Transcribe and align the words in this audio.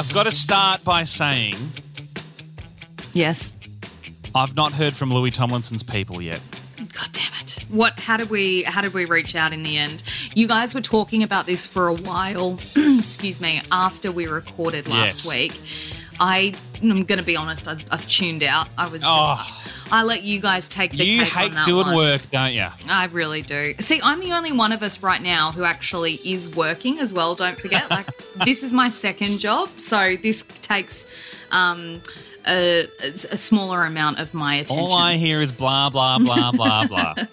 I've 0.00 0.10
got 0.14 0.22
to 0.22 0.32
start 0.32 0.82
by 0.82 1.04
saying 1.04 1.56
Yes. 3.12 3.52
I've 4.34 4.56
not 4.56 4.72
heard 4.72 4.94
from 4.94 5.12
Louis 5.12 5.30
Tomlinson's 5.30 5.82
people 5.82 6.22
yet. 6.22 6.40
God 6.78 7.08
damn 7.12 7.26
it. 7.42 7.64
What 7.68 8.00
how 8.00 8.16
did 8.16 8.30
we 8.30 8.62
how 8.62 8.80
did 8.80 8.94
we 8.94 9.04
reach 9.04 9.36
out 9.36 9.52
in 9.52 9.62
the 9.62 9.76
end? 9.76 10.02
You 10.34 10.48
guys 10.48 10.72
were 10.74 10.80
talking 10.80 11.22
about 11.22 11.44
this 11.44 11.66
for 11.66 11.88
a 11.88 11.92
while, 11.92 12.58
excuse 12.98 13.42
me, 13.42 13.60
after 13.70 14.10
we 14.10 14.26
recorded 14.26 14.88
last 14.88 15.26
Yes. 15.26 15.28
week. 15.28 15.60
I 16.18 16.54
I'm 16.82 17.02
gonna 17.04 17.22
be 17.22 17.36
honest, 17.36 17.68
I, 17.68 17.76
I 17.90 17.98
tuned 17.98 18.42
out. 18.42 18.68
I 18.78 18.86
was 18.88 19.02
just 19.02 19.10
Oh. 19.10 19.36
Ah. 19.38 19.59
I 19.92 20.02
let 20.04 20.22
you 20.22 20.40
guys 20.40 20.68
take 20.68 20.92
the 20.92 21.04
You 21.04 21.22
cake 21.24 21.36
on 21.36 21.42
hate 21.42 21.52
that 21.54 21.64
doing 21.66 21.86
one. 21.86 21.96
work, 21.96 22.22
don't 22.30 22.52
you? 22.52 22.66
I 22.88 23.06
really 23.06 23.42
do. 23.42 23.74
See, 23.80 24.00
I'm 24.02 24.20
the 24.20 24.32
only 24.32 24.52
one 24.52 24.72
of 24.72 24.82
us 24.82 25.02
right 25.02 25.20
now 25.20 25.52
who 25.52 25.64
actually 25.64 26.14
is 26.24 26.48
working 26.54 26.98
as 27.00 27.12
well. 27.12 27.34
Don't 27.34 27.58
forget, 27.58 27.90
like 27.90 28.06
this 28.44 28.62
is 28.62 28.72
my 28.72 28.88
second 28.88 29.38
job, 29.38 29.68
so 29.76 30.16
this 30.22 30.44
takes 30.62 31.06
um, 31.50 32.00
a, 32.46 32.86
a 33.02 33.36
smaller 33.36 33.82
amount 33.82 34.18
of 34.20 34.32
my 34.32 34.56
attention. 34.56 34.78
All 34.84 34.92
I 34.94 35.14
hear 35.16 35.40
is 35.40 35.50
blah, 35.52 35.90
blah, 35.90 36.18
blah, 36.18 36.52
blah, 36.52 36.86
blah. 36.86 37.14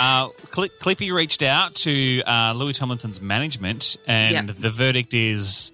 Uh, 0.00 0.28
Cli 0.50 0.68
Clippy 0.80 1.12
reached 1.12 1.42
out 1.42 1.74
to 1.74 2.22
uh, 2.24 2.52
Louis 2.54 2.72
Tomlinson's 2.72 3.20
management, 3.20 3.96
and 4.06 4.46
Yep. 4.48 4.56
the 4.58 4.70
verdict 4.70 5.12
is 5.12 5.72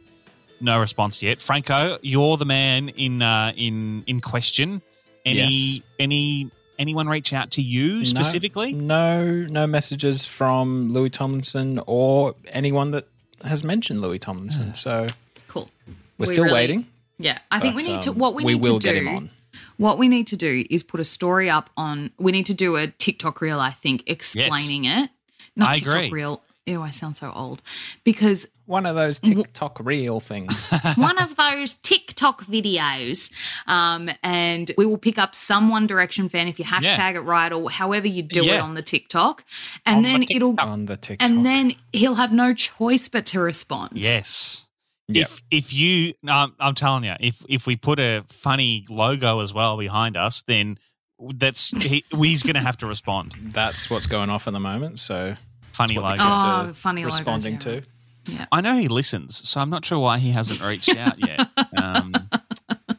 no 0.63 0.79
response 0.81 1.23
yet. 1.23 1.43
Franco, 1.43 1.99
you're 2.01 2.39
the 2.39 2.47
man 2.47 2.89
in 2.89 3.21
uh, 3.21 3.53
in 3.55 4.03
in 4.07 4.21
question. 4.23 4.81
Any 5.25 5.41
Yes. 5.41 5.83
any 5.99 6.51
anyone 6.79 7.09
reach 7.09 7.33
out 7.33 7.51
to 7.53 7.63
you 7.63 8.05
specifically? 8.05 8.73
No, 8.73 9.25
no 9.49 9.67
messages 9.67 10.25
from 10.25 10.93
Louis 10.93 11.11
Tomlinson 11.11 11.81
or 11.87 12.35
anyone 12.49 12.91
that 12.91 13.07
has 13.45 13.63
mentioned 13.65 14.01
Louis 14.03 14.19
Tomlinson. 14.19 14.75
So 14.75 15.07
cool. 15.49 15.71
we're 16.19 16.27
We 16.27 16.27
still 16.27 16.45
really- 16.45 16.55
waiting. 16.55 16.87
Yeah, 17.19 17.39
I 17.51 17.61
think 17.61 17.77
we 17.77 17.85
but, 17.85 17.93
need 17.93 18.03
to. 18.03 18.11
um, 18.11 18.19
What 18.19 18.35
we 18.35 18.45
we 18.45 18.55
need 18.55 18.67
will 18.67 18.81
to 18.81 18.89
do. 18.89 18.93
get 18.93 19.03
him 19.03 19.09
on. 19.09 19.31
What 19.77 19.99
we 19.99 20.09
need 20.09 20.27
to 20.29 20.37
do 20.37 20.65
is 20.69 20.83
put 20.83 20.99
a 21.01 21.05
story 21.05 21.49
up 21.49 21.71
on. 21.77 22.11
We 22.19 22.33
need 22.33 22.47
to 22.47 22.55
do 22.55 22.75
a 22.77 22.89
TikTok 22.89 23.41
reel. 23.41 23.61
I 23.61 23.71
think 23.71 24.03
explaining 24.07 24.85
it. 24.85 25.11
Not 25.57 25.69
I 25.71 25.75
TikTok 25.75 25.95
agree. 25.95 26.11
reel. 26.11 26.43
Ew, 26.67 26.81
I 26.81 26.91
sound 26.91 27.15
so 27.15 27.31
old. 27.33 27.61
Because 28.05 28.47
One 28.65 28.87
of 28.87 28.95
those 28.97 29.21
TikTok 29.21 29.79
real 29.83 30.19
things. 30.21 30.73
one 30.97 31.19
of 31.19 31.37
those 31.37 31.75
TikTok 31.75 32.45
videos, 32.45 33.31
um, 33.67 34.09
and 34.23 34.71
we 34.79 34.87
will 34.87 34.97
pick 34.97 35.19
up 35.19 35.35
some 35.35 35.69
One 35.69 35.87
Direction 35.87 36.31
fan 36.31 36.49
if 36.49 36.59
you 36.59 36.65
hashtag 36.65 37.17
it 37.17 37.21
right 37.21 37.53
or 37.53 37.71
however 37.71 38.07
you 38.09 38.23
do 38.23 38.45
it 38.45 38.61
on 38.61 38.73
the 38.75 38.81
TikTok, 38.83 39.45
and 39.85 39.99
On 39.99 40.03
the 40.03 40.09
then 40.09 40.23
it'll 40.31 40.59
on 40.59 40.87
the 40.87 40.97
TikTok. 40.97 41.29
and 41.29 41.45
then 41.45 41.75
he'll 41.93 42.15
have 42.15 42.33
no 42.33 42.55
choice 42.55 43.09
but 43.09 43.27
to 43.27 43.41
respond. 43.41 43.93
Yes. 43.95 44.67
Yep. 45.09 45.27
If 45.27 45.43
if 45.51 45.75
you, 45.75 46.15
um, 46.29 46.55
I'm 46.59 46.75
telling 46.75 47.05
you, 47.05 47.13
if 47.21 47.45
if 47.47 47.67
we 47.67 47.77
put 47.77 48.01
a 48.01 48.25
funny 48.29 48.87
logo 48.89 49.41
as 49.41 49.53
well 49.53 49.77
behind 49.77 50.17
us, 50.17 50.41
then 50.45 50.79
that's 51.35 51.69
he, 51.83 52.05
he's 52.19 52.43
going 52.43 52.55
to 52.55 52.61
have 52.63 52.79
to 52.79 52.87
respond. 52.87 53.35
that's 53.53 53.91
what's 53.91 54.07
going 54.07 54.31
off 54.31 54.47
at 54.47 54.55
the 54.55 54.61
moment. 54.61 54.99
So 55.01 55.35
Funny 55.75 55.95
that's 55.95 56.03
what 56.05 56.17
the 56.17 56.23
Oh, 56.23 56.27
are 56.71 56.75
funny 56.75 57.03
logos, 57.05 57.19
responding 57.19 57.55
yeah. 57.55 57.59
to. 57.61 58.47
I 58.53 58.61
know 58.63 58.77
he 58.77 58.89
listens, 58.89 59.47
so 59.49 59.61
I'm 59.61 59.69
not 59.71 59.85
sure 59.85 59.99
why 59.99 60.19
he 60.19 60.31
hasn't 60.31 60.63
reached 60.63 60.97
out 60.97 61.19
yet. 61.19 61.47
Um, 61.77 62.15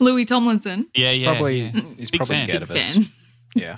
Louis 0.00 0.24
Tomlinson, 0.24 0.88
yeah, 0.94 1.12
He's 1.12 1.22
yeah, 1.22 1.32
probably 1.32 1.60
yeah. 1.62 1.70
he's 1.98 2.10
Big 2.10 2.18
probably 2.18 2.36
fan. 2.36 2.44
scared 2.46 2.60
big 2.60 2.70
of 2.70 2.76
us. 2.76 2.94
fan. 2.94 3.02
Yeah. 3.02 3.06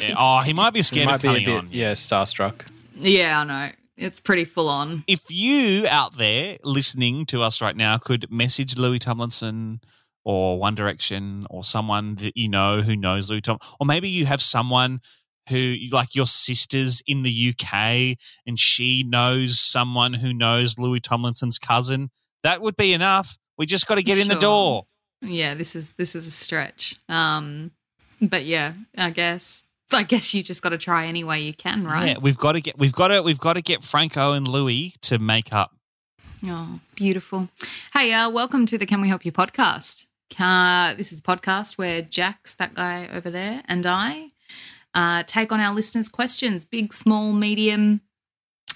Yeah. 0.00 0.14
Oh, 0.18 0.40
he 0.40 0.52
might 0.52 0.72
be 0.72 0.80
He 0.80 0.82
scared 0.82 1.06
might 1.06 1.14
of 1.16 1.22
be 1.22 1.28
a 1.28 1.32
bit 1.46 1.48
on. 1.56 1.68
yeah, 1.70 1.92
starstruck. 1.92 2.66
Yeah, 2.94 3.40
I 3.40 3.44
know. 3.44 3.68
It's 3.96 4.20
pretty 4.20 4.44
full 4.44 4.68
on. 4.68 5.02
If 5.06 5.22
you 5.30 5.86
out 5.88 6.16
there 6.18 6.58
listening 6.62 7.24
to 7.26 7.42
us 7.42 7.60
right 7.62 7.74
now 7.76 7.96
could 7.98 8.30
message 8.30 8.76
Louis 8.76 8.98
Tomlinson 8.98 9.80
or 10.24 10.58
One 10.58 10.74
Direction 10.74 11.46
or 11.48 11.64
someone 11.64 12.16
that 12.16 12.36
you 12.36 12.48
know 12.50 12.82
who 12.82 12.96
knows 12.96 13.30
Louis 13.30 13.40
Tom, 13.40 13.58
or 13.80 13.86
maybe 13.86 14.08
you 14.10 14.26
have 14.26 14.42
someone 14.42 15.00
who 15.48 15.76
like 15.90 16.14
your 16.14 16.26
sister's 16.26 17.02
in 17.06 17.22
the 17.22 17.54
UK 17.54 18.16
and 18.46 18.58
she 18.58 19.02
knows 19.02 19.60
someone 19.60 20.14
who 20.14 20.32
knows 20.32 20.78
Louis 20.78 21.00
Tomlinson's 21.00 21.58
cousin. 21.58 22.10
That 22.42 22.60
would 22.60 22.76
be 22.76 22.92
enough. 22.92 23.38
We 23.58 23.66
just 23.66 23.86
got 23.86 23.96
to 23.96 24.02
get 24.02 24.18
in 24.18 24.28
the 24.28 24.36
door. 24.36 24.86
Yeah, 25.20 25.54
this 25.54 25.76
is 25.76 25.92
this 25.92 26.14
is 26.14 26.26
a 26.26 26.30
stretch. 26.30 26.96
Um, 27.08 27.70
but 28.20 28.44
yeah, 28.44 28.74
I 28.96 29.10
guess 29.10 29.64
I 29.92 30.02
guess 30.02 30.34
you 30.34 30.42
just 30.42 30.62
got 30.62 30.70
to 30.70 30.78
try 30.78 31.06
any 31.06 31.22
way 31.22 31.40
you 31.40 31.54
can, 31.54 31.84
right? 31.84 32.08
Yeah, 32.08 32.18
we've 32.20 32.36
got 32.36 32.52
to 32.52 32.60
get 32.60 32.78
we've 32.78 32.92
got 32.92 33.08
to 33.08 33.22
we've 33.22 33.38
got 33.38 33.54
to 33.54 33.62
get 33.62 33.84
Franco 33.84 34.32
and 34.32 34.48
Louis 34.48 34.94
to 35.02 35.18
make 35.18 35.52
up. 35.52 35.76
Oh, 36.44 36.80
beautiful. 36.96 37.50
Hey, 37.92 38.12
uh, 38.12 38.28
welcome 38.28 38.66
to 38.66 38.76
the 38.76 38.86
Can 38.86 39.00
We 39.00 39.08
Help 39.08 39.24
You 39.24 39.30
podcast. 39.30 40.06
Uh, 40.40 40.94
this 40.94 41.12
is 41.12 41.20
a 41.20 41.22
podcast 41.22 41.78
where 41.78 42.02
Jax, 42.02 42.54
that 42.54 42.74
guy 42.74 43.08
over 43.12 43.30
there, 43.30 43.62
and 43.66 43.86
I 43.86 44.30
uh, 44.94 45.22
take 45.24 45.52
on 45.52 45.60
our 45.60 45.74
listeners' 45.74 46.08
questions, 46.08 46.64
big, 46.64 46.92
small, 46.92 47.32
medium, 47.32 48.00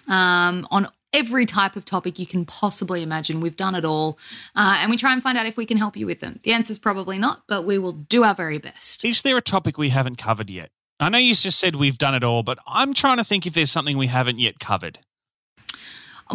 um, 0.08 0.66
on 0.70 0.88
every 1.12 1.46
type 1.46 1.76
of 1.76 1.84
topic 1.84 2.18
you 2.18 2.26
can 2.26 2.44
possibly 2.44 3.02
imagine. 3.02 3.40
We've 3.40 3.56
done 3.56 3.74
it 3.74 3.84
all. 3.84 4.18
Uh, 4.54 4.78
and 4.80 4.90
we 4.90 4.96
try 4.96 5.12
and 5.12 5.22
find 5.22 5.38
out 5.38 5.46
if 5.46 5.56
we 5.56 5.64
can 5.64 5.78
help 5.78 5.96
you 5.96 6.06
with 6.06 6.20
them. 6.20 6.38
The 6.42 6.52
answer's 6.52 6.78
probably 6.78 7.18
not, 7.18 7.42
but 7.48 7.64
we 7.64 7.78
will 7.78 7.92
do 7.92 8.22
our 8.22 8.34
very 8.34 8.58
best. 8.58 9.04
Is 9.04 9.22
there 9.22 9.36
a 9.36 9.42
topic 9.42 9.78
we 9.78 9.88
haven't 9.88 10.16
covered 10.16 10.50
yet? 10.50 10.70
I 11.00 11.08
know 11.08 11.18
you 11.18 11.34
just 11.34 11.58
said 11.58 11.76
we've 11.76 11.98
done 11.98 12.14
it 12.14 12.24
all, 12.24 12.42
but 12.42 12.58
I'm 12.66 12.94
trying 12.94 13.18
to 13.18 13.24
think 13.24 13.46
if 13.46 13.54
there's 13.54 13.70
something 13.70 13.98
we 13.98 14.06
haven't 14.06 14.38
yet 14.38 14.58
covered. 14.58 14.98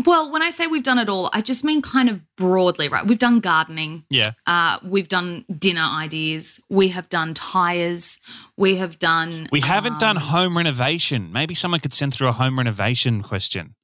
Well, 0.05 0.31
when 0.31 0.41
I 0.41 0.51
say 0.51 0.67
we've 0.67 0.83
done 0.83 0.99
it 0.99 1.09
all, 1.09 1.29
I 1.33 1.41
just 1.41 1.63
mean 1.63 1.81
kind 1.81 2.09
of 2.09 2.21
broadly, 2.37 2.87
right? 2.87 3.05
We've 3.05 3.19
done 3.19 3.41
gardening. 3.41 4.05
Yeah. 4.09 4.31
Uh, 4.47 4.79
we've 4.83 5.09
done 5.09 5.45
dinner 5.57 5.81
ideas. 5.81 6.61
We 6.69 6.89
have 6.89 7.09
done 7.09 7.33
tires. 7.33 8.19
We 8.55 8.77
have 8.77 8.99
done. 8.99 9.47
We 9.51 9.59
haven't 9.59 9.99
done 9.99 10.17
um, 10.17 10.23
home 10.23 10.57
renovation. 10.57 11.31
Maybe 11.33 11.55
someone 11.55 11.81
could 11.81 11.93
send 11.93 12.13
through 12.13 12.29
a 12.29 12.33
home 12.33 12.57
renovation 12.57 13.21
question. 13.21 13.75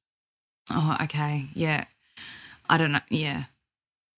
Oh, 0.70 0.96
okay. 1.02 1.46
Yeah. 1.54 1.84
I 2.68 2.78
don't 2.78 2.92
know. 2.92 3.00
Yeah. 3.10 3.44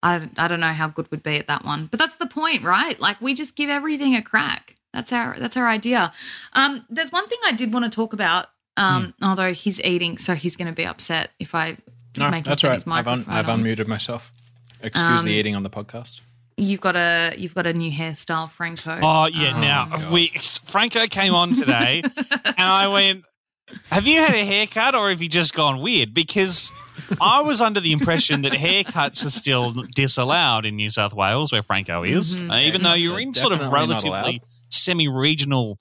I, 0.02 0.28
I 0.36 0.48
don't 0.48 0.60
know 0.60 0.68
how 0.68 0.88
good 0.88 1.10
would 1.10 1.22
be 1.22 1.36
at 1.36 1.48
that 1.48 1.64
one, 1.64 1.86
but 1.86 1.98
that's 1.98 2.16
the 2.16 2.26
point, 2.26 2.62
right? 2.62 2.98
Like 2.98 3.20
we 3.20 3.34
just 3.34 3.56
give 3.56 3.68
everything 3.68 4.14
a 4.14 4.22
crack. 4.22 4.76
That's 4.92 5.12
our 5.12 5.38
that's 5.38 5.56
our 5.56 5.68
idea. 5.68 6.12
Um, 6.52 6.84
there's 6.88 7.12
one 7.12 7.28
thing 7.28 7.38
I 7.44 7.52
did 7.52 7.72
want 7.72 7.84
to 7.84 7.90
talk 7.90 8.12
about. 8.12 8.46
Um, 8.76 9.14
although 9.22 9.52
he's 9.52 9.80
eating, 9.82 10.16
so 10.18 10.34
he's 10.34 10.56
going 10.56 10.68
to 10.68 10.74
be 10.74 10.86
upset 10.86 11.30
if 11.38 11.54
I 11.54 11.76
No, 12.16 12.30
make 12.30 12.46
him 12.46 12.50
that's 12.50 12.62
turn 12.62 12.70
right. 12.70 12.74
his 12.74 12.86
I've, 12.86 13.06
un- 13.06 13.24
microphone 13.26 13.34
I've 13.34 13.46
unmuted 13.46 13.86
myself. 13.88 14.32
Excuse 14.82 15.20
Um, 15.20 15.24
the 15.26 15.32
eating 15.32 15.54
on 15.56 15.62
the 15.62 15.70
podcast. 15.70 16.20
You've 16.56 16.80
got 16.80 16.96
a 16.96 17.34
you've 17.38 17.54
got 17.54 17.66
a 17.66 17.72
new 17.72 17.90
hairstyle, 17.90 18.50
Franco. 18.50 18.98
Oh 19.02 19.26
yeah. 19.26 19.54
Um, 19.54 19.60
now 19.60 20.10
we 20.12 20.28
Franco 20.64 21.06
came 21.06 21.34
on 21.34 21.52
today, 21.54 22.02
and 22.44 22.54
I 22.58 22.88
went, 22.88 23.24
"Have 23.90 24.06
you 24.06 24.20
had 24.20 24.34
a 24.34 24.44
haircut, 24.44 24.94
or 24.94 25.08
have 25.10 25.22
you 25.22 25.28
just 25.28 25.54
gone 25.54 25.80
weird?" 25.80 26.12
Because 26.12 26.70
I 27.20 27.40
was 27.42 27.60
under 27.62 27.80
the 27.80 27.92
impression 27.92 28.42
that 28.42 28.52
haircuts 28.52 29.24
are 29.24 29.30
still 29.30 29.72
disallowed 29.94 30.66
in 30.66 30.76
New 30.76 30.90
South 30.90 31.14
Wales, 31.14 31.50
where 31.52 31.62
Franco 31.62 32.02
is, 32.02 32.36
Mm-hmm. 32.36 32.50
uh, 32.50 32.58
even 32.60 32.82
though 32.82 32.94
you're 32.94 33.20
in 33.20 33.32
sort 33.34 33.52
of 33.54 33.72
relatively 33.72 34.42
semi-regional. 34.68 35.78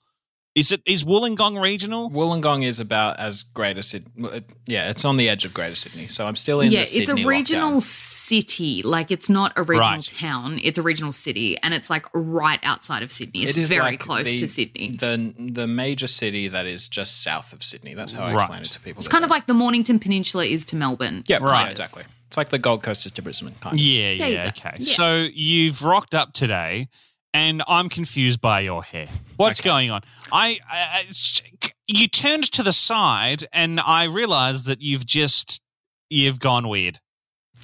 Is 0.60 0.72
it 0.72 0.82
is 0.84 1.04
Wollongong 1.04 1.60
regional? 1.60 2.10
Wollongong 2.10 2.64
is 2.64 2.80
about 2.80 3.18
as 3.18 3.42
great 3.42 3.70
Greater 3.70 3.82
Sydney. 3.82 4.42
Yeah, 4.66 4.90
it's 4.90 5.04
on 5.04 5.16
the 5.16 5.28
edge 5.28 5.44
of 5.44 5.54
Greater 5.54 5.76
Sydney. 5.76 6.06
So 6.08 6.26
I'm 6.26 6.34
still 6.34 6.60
in 6.60 6.72
yeah, 6.72 6.80
the 6.80 6.86
Sydney 6.86 7.00
it's 7.02 7.10
a 7.10 7.26
regional 7.28 7.72
lockdown. 7.78 7.82
city. 7.82 8.82
Like 8.82 9.10
it's 9.10 9.28
not 9.28 9.52
a 9.56 9.62
regional 9.62 9.90
Right. 9.90 10.02
town. 10.02 10.60
It's 10.64 10.76
a 10.78 10.82
regional 10.82 11.12
city, 11.12 11.56
and 11.62 11.72
it's 11.72 11.88
like 11.88 12.06
right 12.14 12.58
outside 12.62 13.02
of 13.02 13.12
Sydney. 13.12 13.44
It's 13.44 13.56
It 13.56 13.60
is 13.62 13.68
very 13.68 13.82
like 13.82 14.00
close 14.00 14.26
the- 14.26 14.36
to 14.38 14.48
Sydney. 14.48 14.96
The 14.98 15.32
the 15.38 15.66
major 15.66 16.06
city 16.08 16.48
that 16.48 16.66
is 16.66 16.88
just 16.88 17.22
south 17.22 17.52
of 17.52 17.62
Sydney. 17.62 17.94
That's 17.94 18.12
how 18.12 18.24
I 18.24 18.32
Right. 18.32 18.40
explain 18.42 18.60
it 18.62 18.70
to 18.72 18.80
people. 18.80 19.00
It's 19.00 19.08
kind 19.08 19.24
of 19.24 19.30
like 19.30 19.46
the 19.46 19.54
Mornington 19.54 19.98
Peninsula 20.00 20.44
is 20.46 20.64
to 20.66 20.76
Melbourne. 20.76 21.22
yeah, 21.28 21.36
Right. 21.36 21.50
right, 21.64 21.70
exactly. 21.70 22.04
It's 22.28 22.36
like 22.36 22.48
the 22.50 22.58
Gold 22.58 22.82
Coast 22.82 23.06
is 23.06 23.12
to 23.12 23.22
Brisbane. 23.22 23.54
Kind 23.60 23.74
of. 23.76 23.80
Yeah, 23.80 24.10
yeah, 24.12 24.48
okay. 24.56 24.76
Yeah. 24.78 24.84
So 24.96 25.28
you've 25.32 25.82
rocked 25.82 26.14
up 26.14 26.32
today, 26.32 26.88
and 27.34 27.62
I'm 27.68 27.88
confused 27.88 28.40
by 28.40 28.60
your 28.60 28.82
hair. 28.82 29.06
What's 29.36 29.60
going 29.60 29.90
on? 29.90 30.02
I, 30.32 30.58
I, 30.68 31.04
I- 31.10 31.70
you 31.86 32.06
turned 32.06 32.44
to 32.52 32.62
the 32.62 32.72
side, 32.72 33.46
and 33.52 33.80
I 33.80 34.04
realised 34.04 34.66
that 34.66 34.80
you've 34.80 35.04
just 35.06 35.60
you've 36.08 36.38
gone 36.38 36.68
weird. 36.68 37.00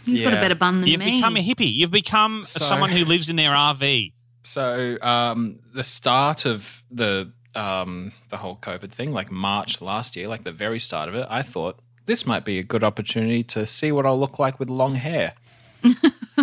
He's 0.05 0.23
got 0.23 0.33
a 0.33 0.37
better 0.37 0.55
bun 0.55 0.81
than 0.81 0.89
You've 0.91 1.01
me. 1.01 1.17
become 1.17 1.37
a 1.37 1.41
hippie. 1.41 1.73
You've 1.73 1.91
become 1.91 2.45
So- 2.45 2.61
someone 2.65 2.91
who 2.91 3.05
lives 3.05 3.29
in 3.29 3.37
their 3.37 3.51
RV. 3.53 4.13
So 4.45 4.97
um, 5.03 5.59
the 5.75 5.83
start 5.85 6.45
of 6.45 6.83
the 6.91 7.33
um, 7.55 8.13
the 8.29 8.37
whole 8.37 8.57
COVID 8.57 8.91
thing, 8.91 9.13
like 9.13 9.31
March 9.33 9.81
last 9.81 10.15
year, 10.17 10.29
like 10.29 10.45
the 10.45 10.53
very 10.53 10.79
start 10.79 11.09
of 11.09 11.15
it, 11.15 11.27
I 11.31 11.43
thought 11.43 11.81
this 12.07 12.27
might 12.27 12.45
be 12.45 12.59
a 12.59 12.63
good 12.63 12.85
opportunity 12.85 13.43
to 13.45 13.65
see 13.67 13.91
what 13.93 14.07
I'll 14.07 14.19
look 14.21 14.39
like 14.39 14.59
with 14.61 14.69
long 14.71 14.95
hair. 14.97 15.33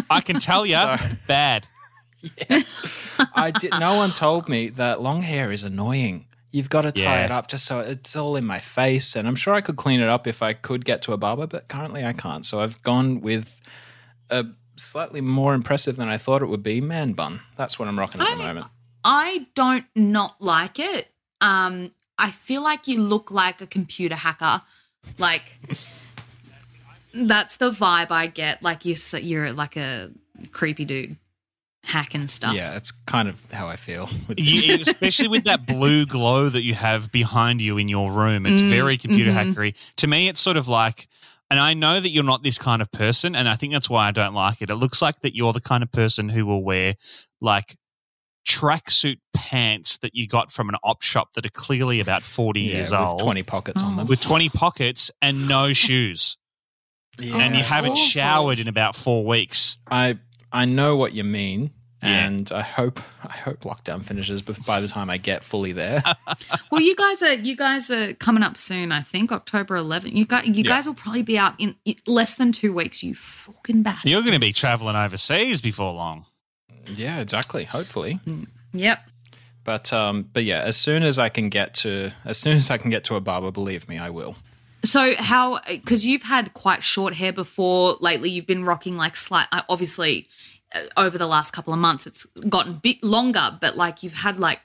I 0.09 0.21
can 0.21 0.39
tell 0.39 0.65
you, 0.65 0.73
Sorry. 0.75 0.99
bad. 1.27 1.67
I 3.35 3.51
did. 3.51 3.71
No 3.79 3.95
one 3.95 4.11
told 4.11 4.49
me 4.49 4.69
that 4.69 5.01
long 5.01 5.21
hair 5.21 5.51
is 5.51 5.63
annoying. 5.63 6.25
You've 6.51 6.69
got 6.69 6.81
to 6.81 6.91
tie 6.91 7.03
Yeah. 7.03 7.25
it 7.25 7.31
up 7.31 7.47
just 7.47 7.65
so 7.65 7.79
it's 7.79 8.15
all 8.15 8.35
in 8.35 8.45
my 8.45 8.59
face, 8.59 9.15
and 9.15 9.27
I'm 9.27 9.35
sure 9.35 9.53
I 9.55 9.61
could 9.61 9.75
clean 9.75 9.99
it 10.01 10.09
up 10.09 10.27
if 10.27 10.41
I 10.43 10.53
could 10.53 10.85
get 10.85 11.01
to 11.03 11.13
a 11.13 11.17
barber, 11.17 11.47
but 11.47 11.67
currently 11.67 12.05
I 12.05 12.13
can't. 12.13 12.45
So 12.45 12.59
I've 12.59 12.81
gone 12.83 13.21
with 13.21 13.59
a 14.29 14.45
slightly 14.75 15.21
more 15.21 15.53
impressive 15.55 15.95
than 15.95 16.09
I 16.09 16.17
thought 16.17 16.41
it 16.41 16.47
would 16.47 16.63
be 16.63 16.79
man 16.81 17.13
bun. 17.13 17.41
That's 17.57 17.79
what 17.79 17.87
I'm 17.87 17.97
rocking 17.99 18.21
at 18.21 18.29
the 18.37 18.43
moment. 18.43 18.67
I 19.03 19.47
don't 19.55 19.85
not 19.95 20.39
like 20.41 20.79
it. 20.79 21.07
Um, 21.41 21.91
I 22.17 22.29
feel 22.29 22.61
like 22.61 22.87
you 22.87 22.99
look 23.01 23.31
like 23.31 23.59
a 23.61 23.67
computer 23.67 24.15
hacker. 24.15 24.61
Like 25.17 25.59
that's 27.13 27.57
the 27.57 27.71
vibe 27.71 28.11
I 28.11 28.27
get. 28.27 28.63
Like 28.63 28.85
you're 28.85 28.97
you're 29.19 29.51
like 29.53 29.75
a 29.75 30.11
creepy 30.51 30.85
dude 30.85 31.17
hacking 31.83 32.27
stuff. 32.27 32.55
Yeah, 32.55 32.75
it's 32.75 32.91
kind 32.91 33.27
of 33.27 33.45
how 33.51 33.67
I 33.67 33.75
feel. 33.75 34.09
With 34.27 34.39
You, 34.39 34.75
especially 34.81 35.27
with 35.27 35.43
that 35.45 35.65
blue 35.67 36.05
glow 36.07 36.49
that 36.49 36.61
you 36.63 36.73
have 36.75 37.11
behind 37.11 37.61
you 37.61 37.77
in 37.77 37.87
your 37.89 38.11
room. 38.11 38.45
It's 38.45 38.61
Mm, 38.61 38.69
very 38.69 38.97
computer 38.97 39.31
mhm. 39.31 39.53
hackery. 39.53 39.75
To 39.97 40.07
me, 40.07 40.27
it's 40.29 40.39
sort 40.41 40.57
of 40.57 40.67
like, 40.67 41.07
and 41.49 41.59
I 41.59 41.73
know 41.73 41.99
that 41.99 42.09
you're 42.09 42.23
not 42.23 42.41
this 42.43 42.57
kind 42.57 42.81
of 42.81 42.91
person, 42.91 43.35
and 43.35 43.47
I 43.49 43.55
think 43.55 43.73
that's 43.73 43.89
why 43.89 44.07
I 44.07 44.11
don't 44.11 44.33
like 44.33 44.61
it. 44.61 44.69
It 44.69 44.75
looks 44.75 45.01
like 45.01 45.19
that 45.21 45.35
you're 45.35 45.53
the 45.53 45.61
kind 45.61 45.83
of 45.83 45.91
person 45.91 46.29
who 46.29 46.45
will 46.45 46.63
wear 46.63 46.95
like 47.41 47.75
tracksuit 48.47 49.17
pants 49.33 49.97
that 49.99 50.13
you 50.13 50.27
got 50.27 50.51
from 50.51 50.69
an 50.69 50.75
op 50.83 51.01
shop 51.01 51.33
that 51.33 51.45
are 51.45 51.49
clearly 51.49 51.99
about 51.99 52.23
40 52.23 52.61
yeah, 52.61 52.73
years 52.75 52.91
with 52.91 52.99
old 52.99 53.21
20 53.21 53.43
pockets 53.43 53.81
on 53.81 53.95
them. 53.95 54.07
with 54.07 54.19
20 54.21 54.49
pockets 54.49 55.11
and 55.21 55.47
no 55.47 55.71
shoes. 55.73 56.37
Yeah. 57.19 57.37
And 57.37 57.55
you 57.55 57.63
haven't 57.63 57.91
Awful. 57.91 58.03
showered 58.03 58.59
in 58.59 58.67
about 58.67 58.95
four 58.95 59.23
weeks. 59.25 59.77
I 59.89 60.17
I 60.53 60.65
know 60.65 60.95
what 60.95 61.13
you 61.13 61.23
mean, 61.23 61.71
Yeah. 62.03 62.25
and 62.27 62.51
I 62.51 62.61
hope 62.61 62.99
I 63.23 63.35
hope 63.37 63.61
lockdown 63.61 64.03
finishes 64.03 64.41
bef- 64.43 64.65
by 64.65 64.79
the 64.81 64.87
time 64.87 65.09
I 65.09 65.17
get 65.17 65.43
fully 65.43 65.71
there. 65.73 66.03
Well, 66.71 66.81
you 66.81 66.95
guys 66.95 67.21
are 67.21 67.33
you 67.33 67.55
guys 67.55 67.91
are 67.91 68.13
coming 68.15 68.41
up 68.43 68.57
soon. 68.57 68.91
I 68.91 69.01
think 69.01 69.31
October 69.31 69.75
11th. 69.77 70.13
You 70.15 70.25
guys 70.25 70.47
you 70.47 70.53
Yeah. 70.63 70.63
guys 70.63 70.87
will 70.87 70.95
probably 70.95 71.21
be 71.21 71.37
out 71.37 71.53
in 71.59 71.75
in 71.85 71.95
less 72.07 72.35
than 72.35 72.51
two 72.51 72.73
weeks. 72.73 73.03
You 73.03 73.13
fucking 73.15 73.83
bastards. 73.83 74.11
You're 74.11 74.21
going 74.21 74.33
to 74.33 74.39
be 74.39 74.51
traveling 74.53 74.95
overseas 74.95 75.61
before 75.61 75.93
long. 75.93 76.25
yeah, 76.95 77.19
exactly. 77.19 77.63
Hopefully, 77.65 78.19
Yep. 78.73 78.99
but 79.63 79.93
um, 79.93 80.29
but 80.33 80.43
yeah, 80.43 80.61
as 80.61 80.75
soon 80.77 81.03
as 81.03 81.17
I 81.19 81.29
can 81.29 81.49
get 81.49 81.73
to 81.75 82.11
as 82.25 82.37
soon 82.39 82.57
as 82.57 82.69
I 82.71 82.77
can 82.77 82.89
get 82.89 83.03
to 83.05 83.15
a 83.15 83.21
barber, 83.21 83.51
believe 83.51 83.87
me, 83.87 83.97
I 83.99 84.09
will. 84.09 84.35
So 84.85 85.13
how? 85.17 85.59
Because 85.67 86.05
you've 86.05 86.23
had 86.23 86.53
quite 86.53 86.83
short 86.83 87.13
hair 87.15 87.31
before 87.33 87.95
lately. 88.01 88.29
You've 88.29 88.47
been 88.47 88.65
rocking 88.65 88.97
like 88.97 89.15
slight. 89.15 89.47
uh, 89.51 89.61
Obviously, 89.69 90.27
uh, 90.75 90.81
over 90.97 91.17
the 91.17 91.27
last 91.27 91.51
couple 91.51 91.73
of 91.73 91.79
months, 91.79 92.05
it's 92.05 92.25
gotten 92.25 92.73
a 92.73 92.75
bit 92.75 93.03
longer. 93.03 93.57
But 93.61 93.77
like 93.77 94.03
you've 94.03 94.13
had 94.13 94.39
like 94.39 94.59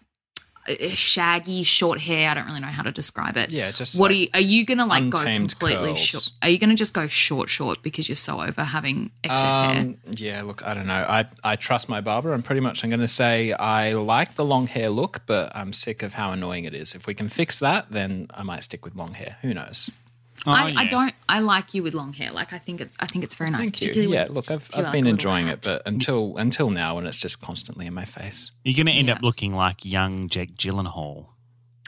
shaggy 0.95 1.63
short 1.63 1.99
hair. 2.01 2.29
I 2.31 2.35
don't 2.35 2.47
really 2.47 2.61
know 2.61 2.67
how 2.67 2.83
to 2.83 2.93
describe 2.93 3.37
it. 3.37 3.51
Yeah, 3.51 3.71
just 3.71 3.99
What 3.99 4.11
like 4.11 4.15
are 4.15 4.19
you? 4.21 4.29
Are 4.35 4.41
you 4.41 4.67
gonna 4.67 4.87
like 4.87 5.09
go 5.09 5.19
completely 5.25 5.77
curls. 5.87 5.99
short? 5.99 6.31
Are 6.43 6.49
you 6.49 6.59
gonna 6.59 6.75
just 6.75 6.93
go 6.93 7.07
short, 7.07 7.49
short 7.49 7.83
because 7.83 8.09
you're 8.09 8.17
so 8.17 8.43
over 8.43 8.65
having 8.65 9.11
excess 9.25 9.59
hair? 9.59 9.81
Um, 9.81 9.99
yeah, 10.11 10.43
look, 10.43 10.67
I 10.67 10.75
don't 10.75 10.87
know. 10.87 10.93
I, 11.09 11.27
I 11.43 11.57
trust 11.57 11.89
my 11.89 12.01
barber, 12.01 12.35
and 12.35 12.45
pretty 12.45 12.61
much 12.61 12.85
I'm 12.85 12.91
going 12.91 13.01
to 13.01 13.09
say 13.09 13.53
I 13.53 13.93
like 13.93 14.35
the 14.35 14.45
long 14.45 14.67
hair 14.67 14.91
look, 14.91 15.23
but 15.27 15.53
I'm 15.55 15.73
sick 15.73 16.03
of 16.03 16.15
how 16.15 16.33
annoying 16.33 16.65
it 16.65 16.75
is. 16.75 16.95
If 16.95 17.07
we 17.07 17.15
can 17.15 17.29
fix 17.29 17.59
that, 17.61 17.87
then 17.91 18.27
I 18.35 18.43
might 18.43 18.63
stick 18.63 18.85
with 18.85 18.95
long 18.95 19.15
hair. 19.15 19.37
Who 19.43 19.55
knows? 19.55 19.91
Oh, 20.47 20.53
I, 20.53 20.73
I 20.77 20.85
don't. 20.87 21.13
I 21.29 21.41
like 21.41 21.75
you 21.75 21.83
with 21.83 21.95
long 21.95 22.13
hair. 22.13 22.31
Like 22.31 22.53
I 22.53 22.59
think 22.59 22.81
it's. 22.81 22.97
I 23.01 23.07
think 23.07 23.25
it's 23.25 23.35
very 23.35 23.51
nice. 23.51 23.71
Thank 23.71 23.81
you. 23.83 23.89
particularly 23.89 24.15
Yeah, 24.15 24.27
look, 24.31 24.51
I've, 24.51 24.69
I've 24.75 24.85
like 24.85 24.93
been 24.93 25.07
a 25.07 25.11
enjoying 25.11 25.49
it, 25.49 25.63
but 25.65 25.83
until 25.87 26.37
until 26.37 26.71
now, 26.71 26.95
when 26.97 27.07
it's 27.07 27.19
just 27.19 27.41
constantly 27.43 27.87
in 27.87 27.95
my 27.95 28.05
face. 28.05 28.53
You're 28.65 28.75
going 28.77 28.87
to 28.87 28.93
end 28.93 29.09
Yeah. 29.09 29.15
up 29.15 29.23
looking 29.23 29.53
like 29.53 29.85
young 29.85 30.29
Jake 30.29 30.55
Gyllenhaal. 30.55 31.27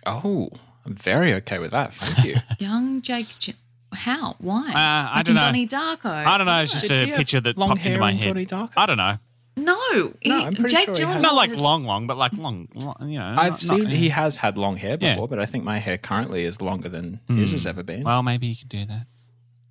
Oh, 0.07 0.49
I'm 0.85 0.95
very 0.95 1.33
okay 1.35 1.59
with 1.59 1.71
that. 1.73 1.92
Thank 1.95 2.26
you. 2.26 2.37
young 2.59 3.02
Jake. 3.02 3.28
Gy- 3.38 3.54
How? 3.92 4.35
Why? 4.38 4.69
Uh, 4.69 4.73
I 4.75 5.12
Like 5.16 5.25
don't 5.26 5.28
in 5.28 5.35
know. 5.37 5.40
Donnie 5.42 5.66
Darko. 5.69 6.07
I 6.11 6.37
don't 6.38 6.47
know. 6.47 6.62
It's 6.62 6.73
just 6.73 6.88
Did 6.88 7.12
a 7.12 7.16
picture 7.16 7.40
that 7.40 7.57
long 7.59 7.69
popped 7.71 7.87
into 7.87 7.99
my 8.00 8.12
head. 8.12 8.28
Donnie 8.35 8.47
Darko? 8.47 8.71
I 8.76 8.87
don't 8.87 8.97
know. 8.99 9.16
No, 9.57 10.14
he, 10.21 10.30
I'm 10.33 10.54
pretty 10.54 10.75
Jake 10.75 10.87
sure 10.87 10.95
he 10.95 11.02
Gyllenhaal. 11.02 11.12
has. 11.14 11.23
Not 11.23 11.35
like 11.35 11.50
has- 11.50 11.59
long, 11.59 11.85
long, 11.85 12.07
but 12.07 12.16
like 12.16 12.33
long, 12.33 12.69
long 12.75 12.97
you 13.07 13.19
know. 13.19 13.35
I've 13.37 13.52
not- 13.52 13.61
seen 13.61 13.85
not- 13.85 13.92
he 13.92 14.09
has 14.09 14.37
had 14.37 14.57
long 14.57 14.76
hair 14.76 14.97
Yeah. 15.00 15.14
before, 15.14 15.28
but 15.28 15.38
I 15.38 15.47
think 15.47 15.64
my 15.64 15.78
hair 15.78 15.99
currently 15.99 16.45
is 16.45 16.61
longer 16.61 16.88
than 16.88 17.21
hmm. 17.26 17.37
his 17.37 17.52
has 17.52 17.66
ever 17.66 17.83
been. 17.83 18.04
Well, 18.04 18.23
maybe 18.23 18.47
you 18.47 18.57
could 18.57 18.69
do 18.69 18.85
that. 18.87 19.07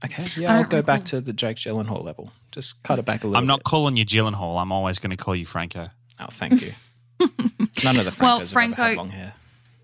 okay, 0.06 0.24
yeah, 0.38 0.54
I'll 0.54 0.62
don't 0.62 0.70
go 0.70 0.82
back 0.82 1.06
to 1.06 1.22
the 1.22 1.34
Jake 1.34 1.58
Gyllenhaal 1.58 2.04
level. 2.04 2.32
Just 2.52 2.84
cut 2.84 3.00
it 3.00 3.06
back 3.06 3.24
a 3.24 3.28
little. 3.28 3.38
I'm 3.38 3.48
not 3.48 3.60
bit. 3.60 3.66
calling 3.66 3.98
you 3.98 4.06
Gyllenhaal. 4.06 4.62
I'm 4.62 4.72
always 4.72 5.00
going 5.00 5.12
to 5.16 5.18
call 5.18 5.36
you 5.36 5.46
Franco. 5.46 5.90
Oh, 6.20 6.28
thank 6.30 6.62
you. 6.62 6.72
None 7.84 7.98
of 7.98 8.06
the 8.06 8.12
Francos 8.12 8.20
Well, 8.22 8.40
have 8.40 8.42
ever 8.44 8.54
Franco- 8.54 8.84
had 8.84 8.98
long 8.98 9.10
hair. 9.10 9.34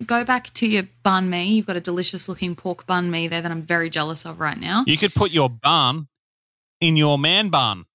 Go 0.06 0.26
back 0.26 0.54
to 0.56 0.68
your 0.68 0.84
banh 1.06 1.28
mi. 1.28 1.46
You've 1.46 1.66
got 1.66 1.78
a 1.78 1.82
delicious 1.82 2.28
looking 2.28 2.56
pork 2.56 2.86
banh 2.86 3.10
mi 3.10 3.28
there 3.30 3.42
that 3.42 3.50
I'm 3.52 3.62
very 3.62 3.90
jealous 3.90 4.26
of 4.26 4.40
right 4.42 4.60
now. 4.60 4.84
You 4.86 4.98
could 4.98 5.14
put 5.14 5.32
your 5.32 5.50
bun 5.50 6.08
in 6.82 6.98
your 6.98 7.18
man 7.18 7.50
bun. 7.50 7.86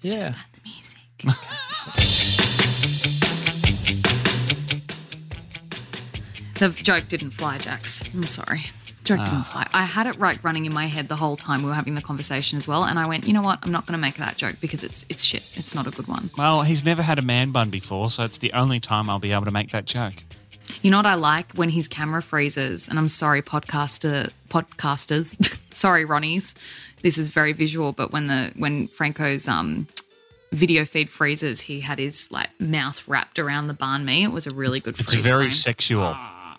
Yeah. 0.00 0.12
Just 0.12 0.32
the 0.52 0.60
music. 0.64 0.98
the 6.58 6.68
joke 6.82 7.08
didn't 7.08 7.30
fly, 7.30 7.58
Jax. 7.58 8.02
I'm 8.14 8.26
sorry. 8.26 8.66
Joke 9.04 9.20
Ah. 9.20 9.24
didn't 9.24 9.44
fly. 9.44 9.66
I 9.72 9.84
had 9.84 10.06
it 10.06 10.18
right 10.18 10.38
running 10.42 10.66
in 10.66 10.74
my 10.74 10.86
head 10.86 11.08
the 11.08 11.16
whole 11.16 11.36
time 11.36 11.62
we 11.62 11.68
were 11.68 11.74
having 11.74 11.94
the 11.94 12.02
conversation 12.02 12.58
as 12.58 12.68
well, 12.68 12.84
and 12.84 12.98
I 12.98 13.06
went, 13.06 13.26
you 13.26 13.32
know 13.32 13.42
what? 13.42 13.60
I'm 13.62 13.72
not 13.72 13.86
going 13.86 13.94
to 13.94 13.98
make 14.00 14.16
that 14.16 14.36
joke 14.36 14.56
because 14.60 14.82
it's 14.84 15.04
it's 15.08 15.22
shit. 15.24 15.44
It's 15.54 15.74
not 15.74 15.86
a 15.86 15.90
good 15.90 16.08
one. 16.08 16.30
Well, 16.36 16.62
he's 16.62 16.84
never 16.84 17.02
had 17.02 17.18
a 17.18 17.22
man 17.22 17.50
bun 17.52 17.70
before, 17.70 18.10
so 18.10 18.24
it's 18.24 18.38
the 18.38 18.52
only 18.52 18.80
time 18.80 19.08
I'll 19.08 19.18
be 19.18 19.32
able 19.32 19.44
to 19.46 19.50
make 19.50 19.70
that 19.72 19.86
joke. 19.86 20.24
You 20.82 20.90
know 20.90 20.98
what 20.98 21.06
I 21.06 21.14
like 21.14 21.52
when 21.54 21.70
his 21.70 21.88
camera 21.88 22.22
freezes, 22.22 22.88
and 22.88 22.98
I'm 22.98 23.08
sorry, 23.08 23.40
podcaster 23.40 24.30
podcasters, 24.50 25.58
sorry, 25.74 26.04
Ronnie's. 26.04 26.54
This 27.02 27.18
is 27.18 27.28
very 27.28 27.52
visual, 27.52 27.92
but 27.92 28.12
when 28.12 28.26
the 28.26 28.52
when 28.56 28.88
Franco's 28.88 29.48
um 29.48 29.86
video 30.52 30.84
feed 30.84 31.10
freezes, 31.10 31.62
he 31.62 31.80
had 31.80 31.98
his 31.98 32.30
like 32.30 32.48
mouth 32.60 33.06
wrapped 33.06 33.38
around 33.38 33.68
the 33.68 33.74
banh 33.74 34.04
mi. 34.04 34.24
It 34.24 34.32
was 34.32 34.46
a 34.46 34.54
really 34.54 34.80
good 34.80 34.98
It's 34.98 35.12
very 35.14 35.44
frame. 35.44 35.50
sexual. 35.50 36.12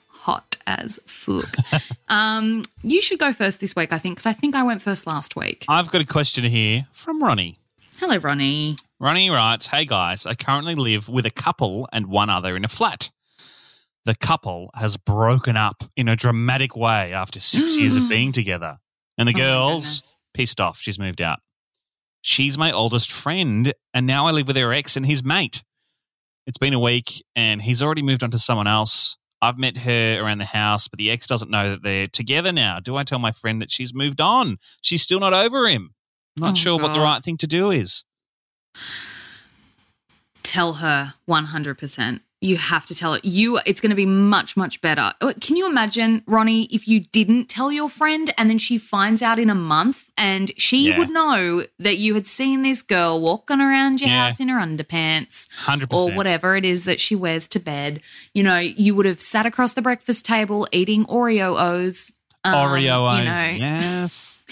hot 0.08 0.58
as 0.68 1.00
fuck. 1.06 1.50
um, 2.10 2.62
you 2.84 3.02
should 3.02 3.18
go 3.20 3.34
first 3.34 3.60
this 3.60 3.76
week, 3.76 3.92
I 3.92 3.98
think, 3.98 4.18
because 4.18 4.26
I 4.28 4.34
think 4.34 4.54
I 4.56 4.64
went 4.64 4.82
first 4.82 5.08
last 5.08 5.36
week. 5.36 5.66
I've 5.68 5.90
got 5.90 6.02
a 6.02 6.06
question 6.06 6.44
here 6.44 6.88
from 6.94 7.24
Ronnie. 7.24 7.58
Hello, 8.00 8.18
Ronnie. 8.18 8.76
Ronnie 9.00 9.30
writes, 9.30 9.68
Hey 9.68 9.86
guys, 9.86 10.26
I 10.26 10.36
currently 10.36 10.76
live 10.76 11.10
with 11.10 11.26
a 11.26 11.32
couple 11.32 11.88
and 11.92 12.08
one 12.08 12.30
other 12.30 12.56
in 12.56 12.64
a 12.64 12.68
flat. 12.68 13.10
The 14.06 14.16
couple 14.16 14.70
has 14.76 14.96
broken 14.98 15.58
up 15.58 15.84
in 15.96 16.08
a 16.08 16.16
dramatic 16.16 16.76
way 16.76 17.12
after 17.12 17.40
six 17.40 17.78
years 17.78 17.96
of 17.96 18.08
being 18.10 18.32
together. 18.32 18.80
And 19.18 19.28
the 19.28 19.34
Oh 19.36 19.38
girl's. 19.38 20.18
Pissed 20.40 20.62
off. 20.62 20.80
She's 20.80 20.98
moved 20.98 21.22
out. 21.22 21.40
She's 22.22 22.58
my 22.58 22.72
oldest 22.72 23.12
friend, 23.12 23.74
and 23.94 24.08
now 24.08 24.26
I 24.26 24.32
live 24.32 24.48
with 24.48 24.56
her 24.56 24.72
ex 24.72 24.96
and 24.96 25.06
his 25.06 25.22
mate. 25.22 25.64
It's 26.48 26.58
been 26.58 26.74
a 26.74 26.80
week, 26.80 27.26
and 27.36 27.62
he's 27.62 27.84
already 27.84 28.02
moved 28.02 28.24
on 28.24 28.32
to 28.32 28.40
someone 28.40 28.66
else. 28.68 29.18
I've 29.42 29.58
met 29.58 29.80
her 29.80 30.18
around 30.24 30.38
the 30.38 30.46
house, 30.46 30.88
but 30.88 30.98
the 30.98 31.12
ex 31.12 31.28
doesn't 31.28 31.52
know 31.52 31.72
that 31.72 31.84
they're 31.84 32.08
together 32.08 32.54
now. 32.54 32.80
Do 32.80 32.96
I 32.96 33.04
tell 33.04 33.20
my 33.20 33.34
friend 33.34 33.62
that 33.62 33.70
she's 33.70 33.94
moved 33.94 34.22
on? 34.22 34.58
She's 34.82 35.02
still 35.02 35.20
not 35.20 35.34
over 35.34 35.68
him. 35.68 35.94
I'm 36.38 36.44
not 36.44 36.52
Oh, 36.52 36.56
sure 36.56 36.78
what 36.80 36.94
the 36.94 37.02
right 37.02 37.22
thing 37.22 37.36
to 37.38 37.48
do 37.48 37.70
is. 37.70 38.06
Tell 40.44 40.76
her 40.76 41.16
100%. 41.28 42.22
You 42.42 42.56
have 42.56 42.86
to 42.86 42.96
tell 42.96 43.16
it. 43.16 43.26
You 43.26 43.60
it's 43.66 43.82
going 43.82 43.90
to 43.90 43.96
be 43.98 44.06
much 44.06 44.56
much 44.56 44.80
better. 44.80 45.12
Uh, 45.20 45.34
Can 45.42 45.58
you 45.58 45.68
imagine 45.68 46.24
Ronnie 46.26 46.66
if 46.72 46.88
you 46.88 47.02
didn't 47.02 47.50
tell 47.50 47.70
your 47.70 47.90
friend 47.90 48.34
and 48.38 48.50
then 48.50 48.58
she 48.58 48.78
finds 48.78 49.22
out 49.22 49.38
in 49.40 49.50
a 49.50 49.56
month 49.56 50.10
and 50.18 50.50
she 50.58 50.88
Yeah. 50.88 51.00
would 51.00 51.10
know 51.10 51.66
that 51.80 51.98
you 51.98 52.14
had 52.16 52.26
seen 52.28 52.62
this 52.62 52.82
girl 52.82 53.20
walking 53.20 53.60
around 53.60 54.00
your 54.00 54.10
Yeah. 54.10 54.30
house 54.30 54.40
in 54.40 54.48
her 54.48 54.58
underpants 54.58 55.50
100%. 55.66 55.88
or 55.92 56.16
whatever 56.16 56.56
it 56.56 56.64
is 56.64 56.86
that 56.86 57.02
she 57.02 57.14
wears 57.14 57.46
to 57.50 57.60
bed. 57.60 58.00
You 58.34 58.44
know, 58.44 58.58
you 58.58 58.96
would 58.96 59.06
have 59.06 59.20
sat 59.20 59.46
across 59.46 59.74
the 59.74 59.82
breakfast 59.82 60.24
table 60.24 60.66
eating 60.72 61.06
Oreo 61.08 61.60
O's. 61.62 62.14
um, 62.46 62.54
Oreo 62.56 63.18
you 63.18 63.26
know, 63.26 63.66
yes. 63.66 64.44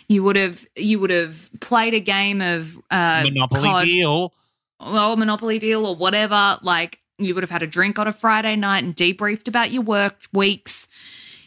you 0.08 0.22
would 0.22 0.36
have 0.36 0.64
you 0.76 1.00
would 1.00 1.10
have 1.10 1.50
played 1.58 1.92
a 1.94 1.98
game 2.00 2.40
of 2.40 2.76
uh, 2.88 3.22
Monopoly 3.24 3.68
COD 3.68 3.84
deal. 3.84 4.32
well, 4.80 5.16
Monopoly 5.16 5.58
deal 5.58 5.84
or 5.84 5.96
whatever. 5.96 6.58
Like 6.62 7.00
you 7.24 7.34
would 7.34 7.42
have 7.42 7.50
had 7.50 7.62
a 7.62 7.66
drink 7.66 7.98
on 7.98 8.06
a 8.06 8.12
Friday 8.12 8.56
night 8.56 8.84
and 8.84 8.94
debriefed 8.94 9.48
about 9.48 9.70
your 9.70 9.82
work 9.82 10.22
weeks. 10.32 10.88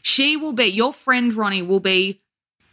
She 0.01 0.38
will 0.38 0.53
be 0.53 0.65
your 0.65 0.94
friend 0.94 1.34
Ronnie 1.34 1.62
will 1.62 1.79
be 1.79 2.20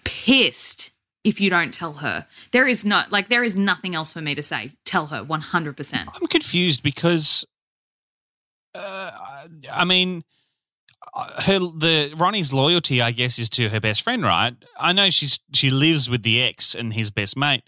pissed 0.04 0.90
if 1.24 1.40
you 1.40 1.50
don't 1.50 1.72
tell 1.72 1.94
her. 1.94 2.26
There 2.50 2.66
is 2.66 2.84
no 2.84 3.02
like 3.10 3.28
there 3.28 3.44
is 3.44 3.56
nothing 3.56 3.94
else 3.94 4.12
for 4.12 4.20
me 4.20 4.34
to 4.34 4.42
say. 4.42 4.72
Tell 4.84 5.06
her 5.06 5.24
100%. 5.24 6.20
I'm 6.20 6.26
confused 6.26 6.82
because, 6.82 7.46
uh, 8.74 9.10
I 9.72 9.84
mean, 9.84 10.24
uh, 11.14 11.42
her 11.42 11.58
the 11.58 12.14
Ronnie's 12.16 12.52
loyalty, 12.52 13.00
I 13.00 13.12
guess, 13.12 13.38
is 13.38 13.48
to 13.50 13.68
her 13.68 13.80
best 13.80 14.02
friend, 14.02 14.22
right? 14.22 14.54
I 14.78 14.92
know 14.92 15.10
she's 15.10 15.38
she 15.52 15.70
lives 15.70 16.08
with 16.08 16.22
the 16.22 16.42
ex 16.42 16.74
and 16.74 16.92
his 16.92 17.10
best 17.10 17.36
mate. 17.36 17.62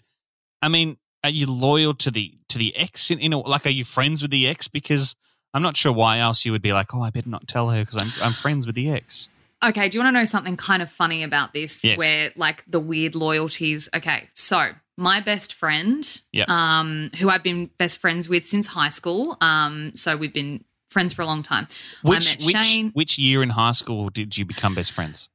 I 0.61 0.67
mean, 0.67 0.97
are 1.23 1.29
you 1.29 1.51
loyal 1.51 1.93
to 1.95 2.11
the 2.11 2.37
to 2.49 2.57
the 2.57 2.75
ex? 2.75 3.11
In, 3.11 3.19
in 3.19 3.33
a, 3.33 3.39
like, 3.39 3.65
are 3.65 3.71
you 3.71 3.83
friends 3.83 4.21
with 4.21 4.31
the 4.31 4.47
ex? 4.47 4.67
Because 4.67 5.15
I'm 5.55 5.61
not 5.63 5.77
sure 5.77 5.91
why 5.93 6.19
else 6.19 6.45
you 6.45 6.51
would 6.51 6.61
be 6.61 6.73
like, 6.73 6.93
oh, 6.93 7.01
I 7.01 7.09
better 7.09 7.29
not 7.29 7.47
tell 7.47 7.69
her 7.69 7.79
because 7.83 7.95
I'm 7.95 8.11
I'm 8.23 8.33
friends 8.33 8.67
with 8.67 8.75
the 8.75 8.91
ex. 8.91 9.29
Okay, 9.63 9.87
do 9.89 9.97
you 9.97 10.03
want 10.03 10.13
to 10.13 10.19
know 10.19 10.25
something 10.25 10.57
kind 10.57 10.81
of 10.81 10.91
funny 10.91 11.23
about 11.23 11.53
this? 11.53 11.81
Yes. 11.83 11.97
Where 11.97 12.31
like 12.35 12.63
the 12.67 12.79
weird 12.79 13.15
loyalties. 13.15 13.87
Okay, 13.95 14.27
so 14.35 14.71
my 14.97 15.21
best 15.21 15.53
friend, 15.53 16.05
Yep. 16.33 16.49
um, 16.49 17.09
who 17.19 17.29
I've 17.29 17.41
been 17.43 17.67
best 17.77 17.99
friends 17.99 18.27
with 18.29 18.45
since 18.45 18.67
high 18.67 18.89
school. 18.89 19.37
Um, 19.41 19.91
so 19.95 20.17
we've 20.17 20.33
been 20.33 20.63
friends 20.89 21.13
for 21.13 21.21
a 21.21 21.25
long 21.25 21.41
time. 21.41 21.67
Which 22.03 22.27
I 22.37 22.39
met 22.41 22.45
which 22.45 22.57
Shane. 22.65 22.91
which 22.91 23.17
year 23.17 23.41
in 23.41 23.49
high 23.49 23.71
school 23.71 24.09
did 24.09 24.37
you 24.37 24.43
become 24.45 24.75
best 24.75 24.91
friends? 24.91 25.29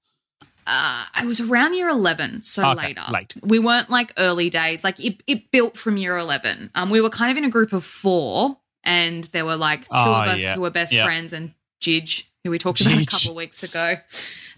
Uh, 0.66 1.04
I 1.14 1.24
was 1.26 1.40
around 1.40 1.74
year 1.74 1.88
eleven, 1.88 2.44
so 2.44 2.62
Okay, 2.72 2.88
later. 2.88 3.02
late. 3.10 3.34
We 3.42 3.58
weren't 3.58 3.90
like 3.90 4.12
early 4.18 4.50
days. 4.50 4.84
Like 4.84 5.00
it, 5.00 5.22
it 5.26 5.50
built 5.50 5.76
from 5.76 5.96
year 5.96 6.16
eleven. 6.16 6.70
Um, 6.74 6.90
we 6.90 7.00
were 7.00 7.10
kind 7.10 7.30
of 7.32 7.36
in 7.38 7.44
a 7.44 7.48
group 7.50 7.72
of 7.72 7.84
four, 7.84 8.56
and 8.84 9.24
there 9.24 9.44
were 9.44 9.56
like 9.56 9.82
two 9.82 9.88
Oh, 9.92 10.14
of 10.22 10.28
us 10.28 10.40
yeah. 10.42 10.54
who 10.54 10.60
were 10.62 10.70
best 10.70 10.92
Yeah. 10.92 11.04
friends, 11.04 11.32
and 11.32 11.52
Jidge, 11.80 12.24
who 12.44 12.50
we 12.50 12.58
talked 12.58 12.80
about 12.80 13.00
a 13.00 13.06
couple 13.06 13.30
of 13.30 13.36
weeks 13.36 13.62
ago. 13.62 13.96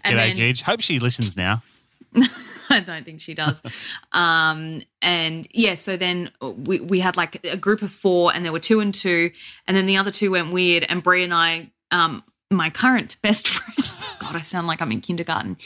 And 0.03 0.17
G'day, 0.19 0.35
then. 0.37 0.55
Hope 0.65 0.81
she 0.81 0.99
listens 0.99 1.37
now. 1.37 1.61
I 2.69 2.79
don't 2.79 3.05
think 3.05 3.21
she 3.21 3.33
does. 3.33 3.61
um, 4.11 4.81
and 5.01 5.47
yeah, 5.51 5.75
so 5.75 5.95
then 5.97 6.31
we, 6.41 6.79
we 6.79 6.99
had 6.99 7.17
like 7.17 7.45
a 7.45 7.57
group 7.57 7.81
of 7.81 7.91
four, 7.91 8.33
and 8.33 8.43
there 8.43 8.51
were 8.51 8.59
two 8.59 8.79
and 8.79 8.93
two, 8.93 9.31
and 9.67 9.75
then 9.77 9.85
the 9.85 9.97
other 9.97 10.11
two 10.11 10.31
went 10.31 10.51
weird. 10.51 10.85
And 10.89 11.03
Brie 11.03 11.23
and 11.23 11.33
I, 11.33 11.71
um, 11.91 12.23
my 12.51 12.69
current 12.69 13.17
best 13.21 13.47
friend, 13.49 14.02
God, 14.23 14.35
I 14.35 14.41
sound 14.41 14.67
like 14.67 14.81
I'm 14.81 14.91
in 14.91 15.01
kindergarten, 15.01 15.57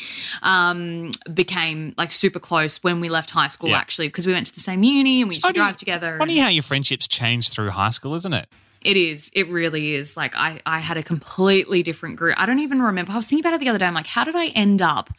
um, 0.43 1.11
became 1.33 1.93
like 1.97 2.11
super 2.11 2.39
close 2.39 2.83
when 2.83 2.99
we 2.99 3.09
left 3.09 3.29
high 3.31 3.47
school, 3.47 3.69
Yeah. 3.69 3.77
actually, 3.77 4.07
because 4.07 4.27
we 4.27 4.33
went 4.33 4.47
to 4.47 4.53
the 4.53 4.59
same 4.61 4.83
uni 4.83 5.21
and 5.21 5.29
we 5.29 5.35
used 5.35 5.45
to 5.45 5.53
drive 5.53 5.77
together. 5.77 6.17
Funny 6.19 6.37
and- 6.37 6.43
how 6.43 6.49
your 6.49 6.63
friendships 6.63 7.07
change 7.07 7.49
through 7.49 7.69
high 7.71 7.89
school, 7.91 8.15
isn't 8.15 8.33
it? 8.33 8.49
it 8.81 8.95
is. 8.95 9.31
It 9.33 9.49
really 9.49 9.95
is. 9.95 10.15
Like 10.15 10.33
I, 10.37 10.59
I 10.65 10.79
had 10.79 10.95
a 10.97 11.03
completely 11.03 11.83
different 11.83 12.15
group. 12.15 12.39
I 12.39 12.45
don't 12.45 12.59
even 12.59 12.81
remember. 12.81 13.11
I 13.11 13.15
was 13.15 13.27
thinking 13.27 13.43
about 13.45 13.55
it 13.55 13.59
the 13.59 13.67
other 13.69 13.79
day. 13.79 13.85
I'm 13.85 13.93
like, 13.93 14.07
how 14.07 14.23
did 14.23 14.35
I 14.35 14.47
end 14.49 14.81
up 14.81 15.09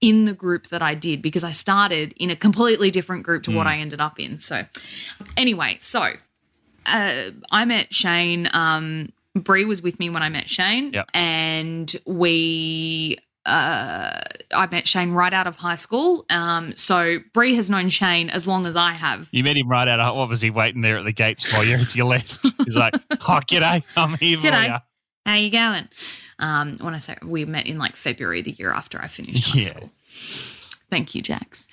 in 0.00 0.24
the 0.24 0.32
group 0.32 0.68
that 0.68 0.80
I 0.80 0.94
did? 0.94 1.20
Because 1.20 1.44
I 1.44 1.52
started 1.52 2.14
in 2.16 2.30
a 2.30 2.36
completely 2.36 2.90
different 2.90 3.24
group 3.24 3.42
to 3.42 3.50
what 3.50 3.66
Hmm. 3.66 3.72
I 3.72 3.78
ended 3.78 4.00
up 4.00 4.18
in. 4.18 4.38
So, 4.38 4.64
anyway, 5.36 5.76
so 5.80 6.12
uh, 6.86 7.30
I 7.50 7.64
met 7.66 7.92
Shane. 7.92 8.48
Um, 8.54 9.10
Bree 9.34 9.64
was 9.64 9.82
with 9.82 9.98
me 9.98 10.10
when 10.10 10.22
I 10.22 10.28
met 10.28 10.48
Shane, 10.48 10.92
Yep. 10.92 11.10
and 11.14 11.94
we. 12.06 13.16
Uh, 13.46 14.10
I 14.54 14.66
met 14.70 14.86
Shane 14.86 15.12
right 15.12 15.32
out 15.32 15.46
of 15.46 15.56
high 15.56 15.74
school. 15.76 16.26
Um, 16.28 16.76
so 16.76 17.18
Bree 17.32 17.54
has 17.54 17.70
known 17.70 17.88
Shane 17.88 18.28
as 18.28 18.46
long 18.46 18.66
as 18.66 18.76
I 18.76 18.92
have. 18.92 19.28
You 19.32 19.42
met 19.42 19.56
him 19.56 19.66
right 19.68 19.88
out 19.88 19.98
of 19.98 20.14
what 20.14 20.28
was 20.28 20.42
he 20.42 20.50
waiting 20.50 20.82
there 20.82 20.98
at 20.98 21.04
the 21.06 21.12
gates 21.12 21.44
for 21.50 21.64
you 21.64 21.76
as 21.76 21.96
you 21.96 22.04
left? 22.04 22.46
He's 22.64 22.76
like, 22.76 22.94
Oh, 23.12 23.40
g'day, 23.48 23.82
I'm 23.96 24.14
here 24.18 24.36
for 24.36 24.48
G'day. 24.48 24.66
you. 24.66 24.76
How 25.24 25.34
you 25.36 25.50
going? 25.50 25.88
Um, 26.38 26.76
when 26.82 26.94
I 26.94 26.98
say 26.98 27.16
we 27.22 27.46
met 27.46 27.66
in 27.66 27.78
like 27.78 27.96
February 27.96 28.42
the 28.42 28.52
year 28.52 28.72
after 28.72 29.00
I 29.00 29.06
finished 29.06 29.54
high 29.54 29.60
Yeah. 29.60 29.68
school. 29.68 29.90
Thank 30.90 31.14
you, 31.14 31.22
Jax. 31.22 31.66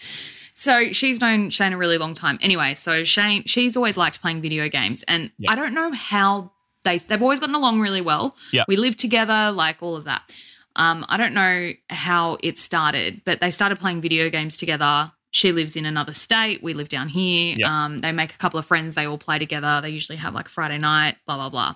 So 0.53 0.93
she's 0.93 1.19
known 1.19 1.49
Shane 1.49 1.73
a 1.73 1.77
really 1.77 1.97
long 1.97 2.13
time. 2.13 2.39
Anyway, 2.41 2.75
so 2.75 3.03
Shane, 3.03 3.43
she's 3.45 3.75
always 3.75 3.97
liked 3.97 4.21
playing 4.21 4.41
video 4.41 4.69
games, 4.69 5.03
and 5.03 5.31
Yeah. 5.37 5.51
I 5.51 5.55
don't 5.55 5.73
know 5.73 5.91
how 5.91 6.53
they 6.87 6.97
they've 6.97 7.21
always 7.21 7.39
gotten 7.39 7.55
along 7.55 7.79
really 7.79 8.01
well. 8.01 8.35
Yeah. 8.51 8.63
we 8.67 8.75
live 8.75 8.97
together, 8.97 9.51
like 9.51 9.83
all 9.83 9.95
of 9.95 10.05
that. 10.05 10.33
Um, 10.75 11.05
I 11.09 11.17
don't 11.17 11.33
know 11.33 11.73
how 11.89 12.37
it 12.43 12.57
started, 12.57 13.21
but 13.25 13.39
they 13.41 13.51
started 13.51 13.79
playing 13.79 14.01
video 14.01 14.29
games 14.29 14.57
together. 14.57 15.11
She 15.31 15.51
lives 15.51 15.75
in 15.75 15.85
another 15.85 16.13
state. 16.13 16.63
We 16.63 16.73
live 16.73 16.87
down 16.87 17.09
here. 17.09 17.55
Yeah. 17.57 17.85
Um, 17.85 17.97
they 17.97 18.11
make 18.11 18.33
a 18.33 18.37
couple 18.37 18.59
of 18.59 18.65
friends. 18.65 18.95
They 18.95 19.05
all 19.05 19.17
play 19.17 19.39
together. 19.39 19.81
They 19.81 19.89
usually 19.89 20.17
have 20.17 20.33
like 20.33 20.47
Friday 20.47 20.77
night, 20.77 21.17
blah, 21.25 21.35
blah, 21.35 21.49
blah. 21.49 21.75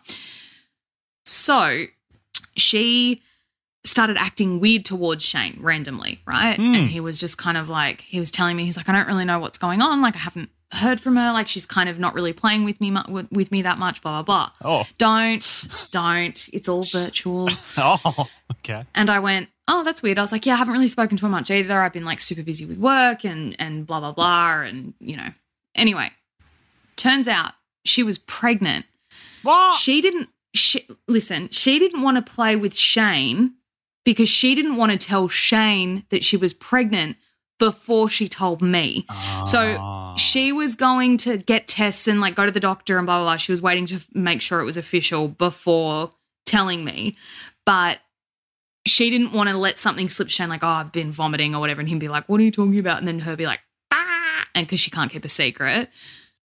So 1.25 1.85
she 2.55 3.21
started 3.83 4.17
acting 4.17 4.59
weird 4.59 4.85
towards 4.85 5.25
Shane 5.25 5.57
randomly, 5.59 6.21
right? 6.27 6.55
Hmm. 6.55 6.75
And 6.75 6.87
he 6.87 6.99
was 6.99 7.19
just 7.19 7.37
kind 7.37 7.57
of 7.57 7.69
like, 7.69 8.01
he 8.01 8.19
was 8.19 8.29
telling 8.29 8.55
me, 8.55 8.65
he's 8.65 8.77
like, 8.77 8.87
I 8.87 8.93
don't 8.93 9.07
really 9.07 9.25
know 9.25 9.39
what's 9.39 9.57
going 9.57 9.81
on. 9.81 10.01
Like, 10.01 10.15
I 10.15 10.19
haven't 10.19 10.49
heard 10.73 10.99
from 10.99 11.15
her. 11.15 11.31
Like, 11.31 11.47
she's 11.47 11.65
kind 11.65 11.89
of 11.89 11.99
not 11.99 12.13
really 12.13 12.33
playing 12.33 12.63
with 12.63 12.79
me, 12.81 12.95
with 13.31 13.51
me 13.51 13.61
that 13.61 13.77
much, 13.77 14.01
blah, 14.01 14.21
blah, 14.21 14.51
blah. 14.61 14.81
Oh, 14.81 14.87
Don't, 14.97 15.67
don't. 15.91 16.49
It's 16.53 16.67
all 16.67 16.83
virtual. 16.83 17.49
oh, 17.77 18.27
okay. 18.51 18.85
And 18.95 19.09
I 19.09 19.19
went, 19.19 19.49
oh, 19.67 19.83
that's 19.83 20.03
weird. 20.03 20.19
I 20.19 20.21
was 20.21 20.31
like, 20.31 20.45
yeah, 20.45 20.53
I 20.53 20.57
haven't 20.57 20.73
really 20.73 20.87
spoken 20.87 21.17
to 21.17 21.25
her 21.25 21.29
much 21.31 21.49
either. 21.49 21.81
I've 21.81 21.93
been 21.93 22.05
like 22.05 22.19
super 22.19 22.43
busy 22.43 22.65
with 22.65 22.77
work 22.77 23.23
and 23.25 23.55
and 23.59 23.87
blah 23.87 23.99
blah 23.99 24.11
blah. 24.11 24.61
And 24.61 24.93
you 24.99 25.15
know, 25.17 25.29
anyway, 25.75 26.11
turns 26.95 27.27
out 27.27 27.53
she 27.85 28.03
was 28.03 28.17
pregnant. 28.17 28.85
What? 29.43 29.79
She 29.79 30.01
didn't. 30.01 30.29
She, 30.53 30.85
listen, 31.07 31.49
she 31.49 31.79
didn't 31.79 32.01
want 32.01 32.23
to 32.23 32.33
play 32.33 32.55
with 32.57 32.75
Shane 32.75 33.53
because 34.03 34.27
she 34.27 34.53
didn't 34.53 34.75
want 34.75 34.91
to 34.91 34.97
tell 34.97 35.29
Shane 35.29 36.03
that 36.09 36.23
she 36.23 36.35
was 36.35 36.53
pregnant 36.53 37.15
before 37.61 38.09
she 38.09 38.27
told 38.27 38.59
me. 38.61 39.05
So 39.45 39.77
Ah. 39.79 40.15
she 40.15 40.51
was 40.51 40.75
going 40.75 41.17
to 41.19 41.37
get 41.37 41.67
tests 41.67 42.07
and 42.07 42.19
like 42.19 42.33
go 42.33 42.45
to 42.47 42.51
the 42.51 42.59
doctor 42.59 42.97
and 42.97 43.05
blah 43.05 43.17
blah 43.19 43.25
blah. 43.25 43.35
She 43.37 43.51
was 43.51 43.61
waiting 43.61 43.85
to 43.87 43.99
make 44.13 44.41
sure 44.41 44.59
it 44.59 44.65
was 44.65 44.77
official 44.77 45.27
before 45.27 46.09
telling 46.47 46.83
me, 46.83 47.13
but 47.65 47.99
she 48.87 49.11
didn't 49.11 49.31
want 49.31 49.47
to 49.49 49.55
let 49.55 49.77
something 49.77 50.09
slip. 50.09 50.27
to 50.29 50.33
Shane 50.33 50.49
like, 50.49 50.63
oh, 50.63 50.67
I've 50.67 50.91
been 50.91 51.11
vomiting 51.11 51.53
or 51.53 51.59
whatever, 51.61 51.81
and 51.81 51.87
him 51.87 51.99
be 51.99 52.07
like, 52.07 52.27
what 52.27 52.39
are 52.39 52.43
you 52.43 52.51
talking 52.51 52.79
about? 52.79 52.97
And 52.97 53.07
then 53.07 53.19
her 53.19 53.35
be 53.35 53.45
like, 53.45 53.59
ah, 53.91 54.45
and 54.55 54.65
because 54.65 54.79
she 54.79 54.89
can't 54.89 55.11
keep 55.11 55.23
a 55.23 55.29
secret. 55.29 55.89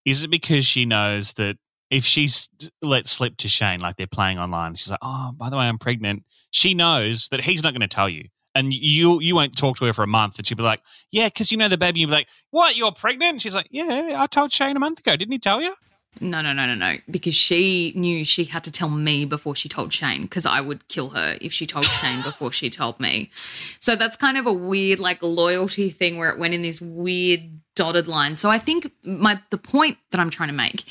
Is 0.04 0.22
it 0.22 0.30
because 0.30 0.66
she 0.66 0.84
knows 0.84 1.32
that 1.34 1.56
if 1.90 2.04
she's 2.04 2.50
let 2.82 3.06
slip 3.06 3.38
to 3.38 3.48
Shane, 3.48 3.80
like 3.80 3.96
they're 3.96 4.06
playing 4.06 4.38
online, 4.38 4.74
she's 4.74 4.90
like, 4.90 4.98
"Oh, 5.02 5.32
by 5.34 5.48
the 5.48 5.56
way, 5.56 5.66
I'm 5.66 5.78
pregnant." 5.78 6.24
She 6.50 6.74
knows 6.74 7.28
that 7.30 7.40
he's 7.40 7.62
not 7.62 7.72
going 7.72 7.80
to 7.88 7.88
tell 7.88 8.08
you, 8.08 8.24
and 8.56 8.72
you 8.72 9.20
you 9.20 9.34
won't 9.34 9.56
talk 9.56 9.76
to 9.78 9.84
her 9.84 9.92
for 9.92 10.02
a 10.02 10.08
month. 10.08 10.38
And 10.38 10.46
she'll 10.46 10.56
be 10.56 10.62
like, 10.64 10.82
"Yeah, 11.10 11.28
because 11.28 11.52
you 11.52 11.58
know 11.58 11.68
the 11.68 11.78
baby." 11.78 12.00
You'll 12.00 12.08
be 12.10 12.14
like, 12.16 12.28
"What? 12.50 12.76
You're 12.76 12.92
pregnant?" 12.92 13.32
And 13.32 13.42
she's 13.42 13.54
like, 13.54 13.68
"Yeah, 13.70 14.14
I 14.16 14.26
told 14.26 14.52
Shane 14.52 14.76
a 14.76 14.80
month 14.80 15.00
ago. 15.00 15.16
Didn't 15.16 15.32
he 15.32 15.38
tell 15.38 15.60
you?" 15.62 15.74
No, 16.18 16.40
no, 16.40 16.52
no, 16.54 16.66
no, 16.66 16.74
no. 16.74 16.96
Because 17.10 17.34
she 17.34 17.92
knew 17.94 18.24
she 18.24 18.44
had 18.44 18.64
to 18.64 18.72
tell 18.72 18.88
me 18.88 19.26
before 19.26 19.54
she 19.54 19.68
told 19.68 19.92
Shane, 19.92 20.22
because 20.22 20.46
I 20.46 20.62
would 20.62 20.88
kill 20.88 21.10
her 21.10 21.36
if 21.42 21.52
she 21.52 21.66
told 21.66 21.84
Shane 21.84 22.22
before 22.22 22.50
she 22.52 22.70
told 22.70 22.98
me. 22.98 23.30
So 23.78 23.96
that's 23.96 24.16
kind 24.16 24.38
of 24.38 24.46
a 24.46 24.52
weird, 24.52 24.98
like, 24.98 25.22
loyalty 25.22 25.90
thing 25.90 26.16
where 26.16 26.30
it 26.30 26.38
went 26.38 26.54
in 26.54 26.62
this 26.62 26.80
weird 26.80 27.42
dotted 27.74 28.08
line. 28.08 28.34
So 28.34 28.50
I 28.50 28.58
think 28.58 28.90
my 29.04 29.40
the 29.50 29.58
point 29.58 29.98
that 30.10 30.18
I'm 30.18 30.30
trying 30.30 30.48
to 30.48 30.54
make 30.54 30.84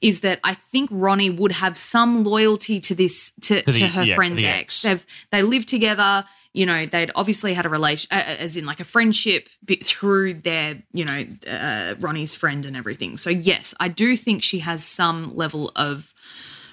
is 0.00 0.20
that 0.20 0.40
I 0.44 0.54
think 0.54 0.90
Ronnie 0.92 1.30
would 1.30 1.52
have 1.52 1.78
some 1.78 2.24
loyalty 2.24 2.80
to 2.80 2.94
this 2.94 3.32
to, 3.42 3.62
To 3.62 3.72
to, 3.72 3.86
her 3.86 4.02
yeah, 4.02 4.14
friend's 4.16 4.40
the 4.40 4.48
ex. 4.48 4.56
ex. 4.56 4.82
They've 4.82 5.06
they 5.30 5.42
lived 5.42 5.68
together. 5.68 6.24
You 6.56 6.64
know, 6.64 6.86
they'd 6.86 7.10
obviously 7.14 7.52
had 7.52 7.66
a 7.66 7.68
relation, 7.68 8.08
uh, 8.10 8.36
as 8.38 8.56
in 8.56 8.64
like 8.64 8.80
a 8.80 8.84
friendship 8.84 9.48
through 9.84 10.34
their, 10.34 10.82
you 10.92 11.04
know, 11.04 11.22
uh, 11.46 11.94
Ronnie's 12.00 12.34
friend 12.34 12.64
and 12.64 12.76
everything. 12.76 13.18
So 13.18 13.28
yes, 13.30 13.74
I 13.78 13.88
do 13.88 14.16
think 14.16 14.42
she 14.42 14.60
has 14.60 14.82
some 14.82 15.36
level 15.36 15.70
of 15.76 16.14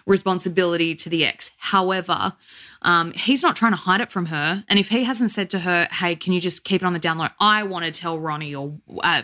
responsibility 0.05 0.95
to 0.95 1.09
the 1.09 1.25
ex. 1.25 1.51
However, 1.57 2.33
um, 2.81 3.11
he's 3.11 3.43
not 3.43 3.55
trying 3.57 3.73
to 3.73 3.77
hide 3.77 3.99
it 3.99 4.11
from 4.11 4.27
her. 4.27 4.63
And 4.69 4.79
if 4.79 4.89
he 4.89 5.03
hasn't 5.03 5.31
said 5.31 5.49
to 5.49 5.59
her, 5.59 5.87
"Hey, 5.91 6.15
can 6.15 6.31
you 6.31 6.39
just 6.39 6.63
keep 6.63 6.81
it 6.81 6.85
on 6.85 6.93
the 6.93 6.99
down 6.99 7.17
low?" 7.17 7.27
I 7.39 7.63
want 7.63 7.85
to 7.85 7.91
tell 7.91 8.17
Ronnie, 8.17 8.55
or 8.55 8.79
uh, 9.03 9.23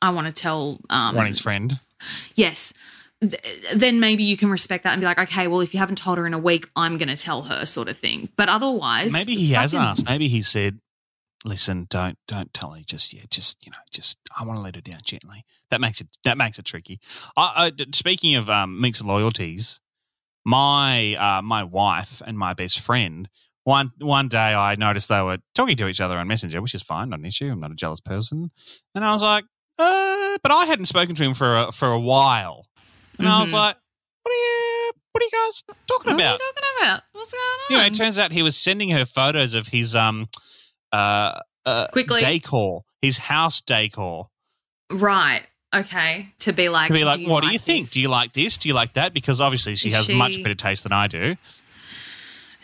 I 0.00 0.10
want 0.10 0.26
to 0.26 0.32
tell 0.32 0.80
um, 0.88 1.14
Ronnie's 1.16 1.40
friend. 1.40 1.78
yes 2.34 2.72
th- 3.20 3.42
then 3.74 4.00
maybe 4.00 4.22
you 4.24 4.36
can 4.36 4.50
respect 4.50 4.84
that 4.84 4.92
and 4.92 5.00
be 5.00 5.06
like 5.06 5.18
okay 5.18 5.46
well 5.46 5.60
if 5.60 5.72
you 5.74 5.80
haven't 5.80 5.98
told 5.98 6.18
her 6.18 6.26
in 6.26 6.34
a 6.34 6.38
week 6.38 6.68
i'm 6.76 6.98
going 6.98 7.08
to 7.08 7.16
tell 7.16 7.42
her 7.42 7.66
sort 7.66 7.88
of 7.88 7.96
thing 7.96 8.28
but 8.36 8.48
otherwise 8.48 9.12
Maybe 9.12 9.34
he 9.34 9.52
has 9.52 9.74
asked. 9.74 10.04
Maybe 10.04 10.28
he 10.28 10.42
said, 10.42 10.78
"Listen, 11.44 11.86
don't 11.88 12.18
don't 12.26 12.52
tell 12.52 12.70
her 12.72 12.82
just 12.84 13.12
yet. 13.12 13.30
Just 13.30 13.64
you 13.64 13.70
know, 13.72 13.78
just 13.90 14.18
I 14.38 14.44
want 14.44 14.58
to 14.58 14.62
let 14.62 14.74
her 14.76 14.80
down 14.80 15.00
gently." 15.04 15.44
That 15.70 15.80
makes 15.80 16.00
it 16.00 16.08
that 16.24 16.38
makes 16.38 16.58
it 16.58 16.64
tricky. 16.64 17.00
I, 17.36 17.72
I, 17.78 17.84
speaking 17.94 18.34
of 18.36 18.48
um, 18.50 18.80
mixed 18.80 19.04
loyalties, 19.04 19.80
my 20.44 21.14
uh, 21.14 21.42
my 21.42 21.64
wife 21.64 22.22
and 22.26 22.38
my 22.38 22.54
best 22.54 22.80
friend. 22.80 23.28
One 23.64 23.92
one 23.98 24.28
day, 24.28 24.54
I 24.54 24.74
noticed 24.76 25.08
they 25.10 25.20
were 25.20 25.38
talking 25.54 25.76
to 25.76 25.86
each 25.86 26.00
other 26.00 26.16
on 26.16 26.26
Messenger, 26.26 26.62
which 26.62 26.74
is 26.74 26.82
fine, 26.82 27.10
not 27.10 27.18
an 27.18 27.26
issue. 27.26 27.50
I'm 27.50 27.60
not 27.60 27.70
a 27.70 27.74
jealous 27.74 28.00
person, 28.00 28.50
and 28.94 29.04
I 29.04 29.12
was 29.12 29.22
like, 29.22 29.44
uh, 29.78 30.38
but 30.42 30.50
I 30.50 30.64
hadn't 30.64 30.86
spoken 30.86 31.14
to 31.14 31.24
him 31.24 31.34
for 31.34 31.56
a, 31.56 31.72
for 31.72 31.88
a 31.88 32.00
while, 32.00 32.64
and 33.18 33.28
I 33.28 33.40
was 33.40 33.50
Mhm. 33.50 33.54
like, 33.54 33.76
what 34.22 34.32
are 34.32 34.36
you 34.36 34.92
what 35.12 35.22
are 35.22 35.26
you 35.26 35.30
guys 35.32 35.62
talking 35.88 36.12
what 36.12 36.22
are 36.22 36.24
you 36.24 36.28
about? 36.34 36.40
talking 36.40 36.68
about 36.82 37.02
what's 37.12 37.32
going 37.32 37.42
on 37.42 37.58
You 37.70 37.76
know, 37.78 37.84
it 37.86 37.94
turns 37.94 38.18
out 38.18 38.32
he 38.32 38.42
was 38.42 38.56
sending 38.56 38.90
her 38.90 39.04
photos 39.04 39.54
of 39.54 39.68
his 39.68 39.94
um 39.96 40.28
uh, 40.92 41.40
uh 41.66 41.86
Quickly. 41.88 42.20
decor, 42.20 42.84
his 43.02 43.18
house 43.18 43.60
decor. 43.60 44.28
right 44.90 45.42
okay 45.74 46.28
to 46.40 46.52
be 46.52 46.68
like 46.68 46.88
To 46.88 46.94
be 46.94 47.04
like, 47.04 47.20
do 47.20 47.28
what 47.28 47.42
do 47.42 47.46
like 47.48 47.52
you 47.54 47.58
think? 47.60 47.90
Do 47.90 48.00
you 48.00 48.08
like 48.08 48.32
this? 48.32 48.56
Do 48.58 48.68
you 48.68 48.74
like 48.74 48.92
that? 48.94 49.12
Because 49.14 49.40
obviously 49.40 49.76
she 49.76 49.88
Is 49.90 49.94
has 49.94 50.08
much 50.08 50.42
better 50.42 50.54
taste 50.54 50.82
than 50.84 50.92
I 50.92 51.06
do. 51.06 51.36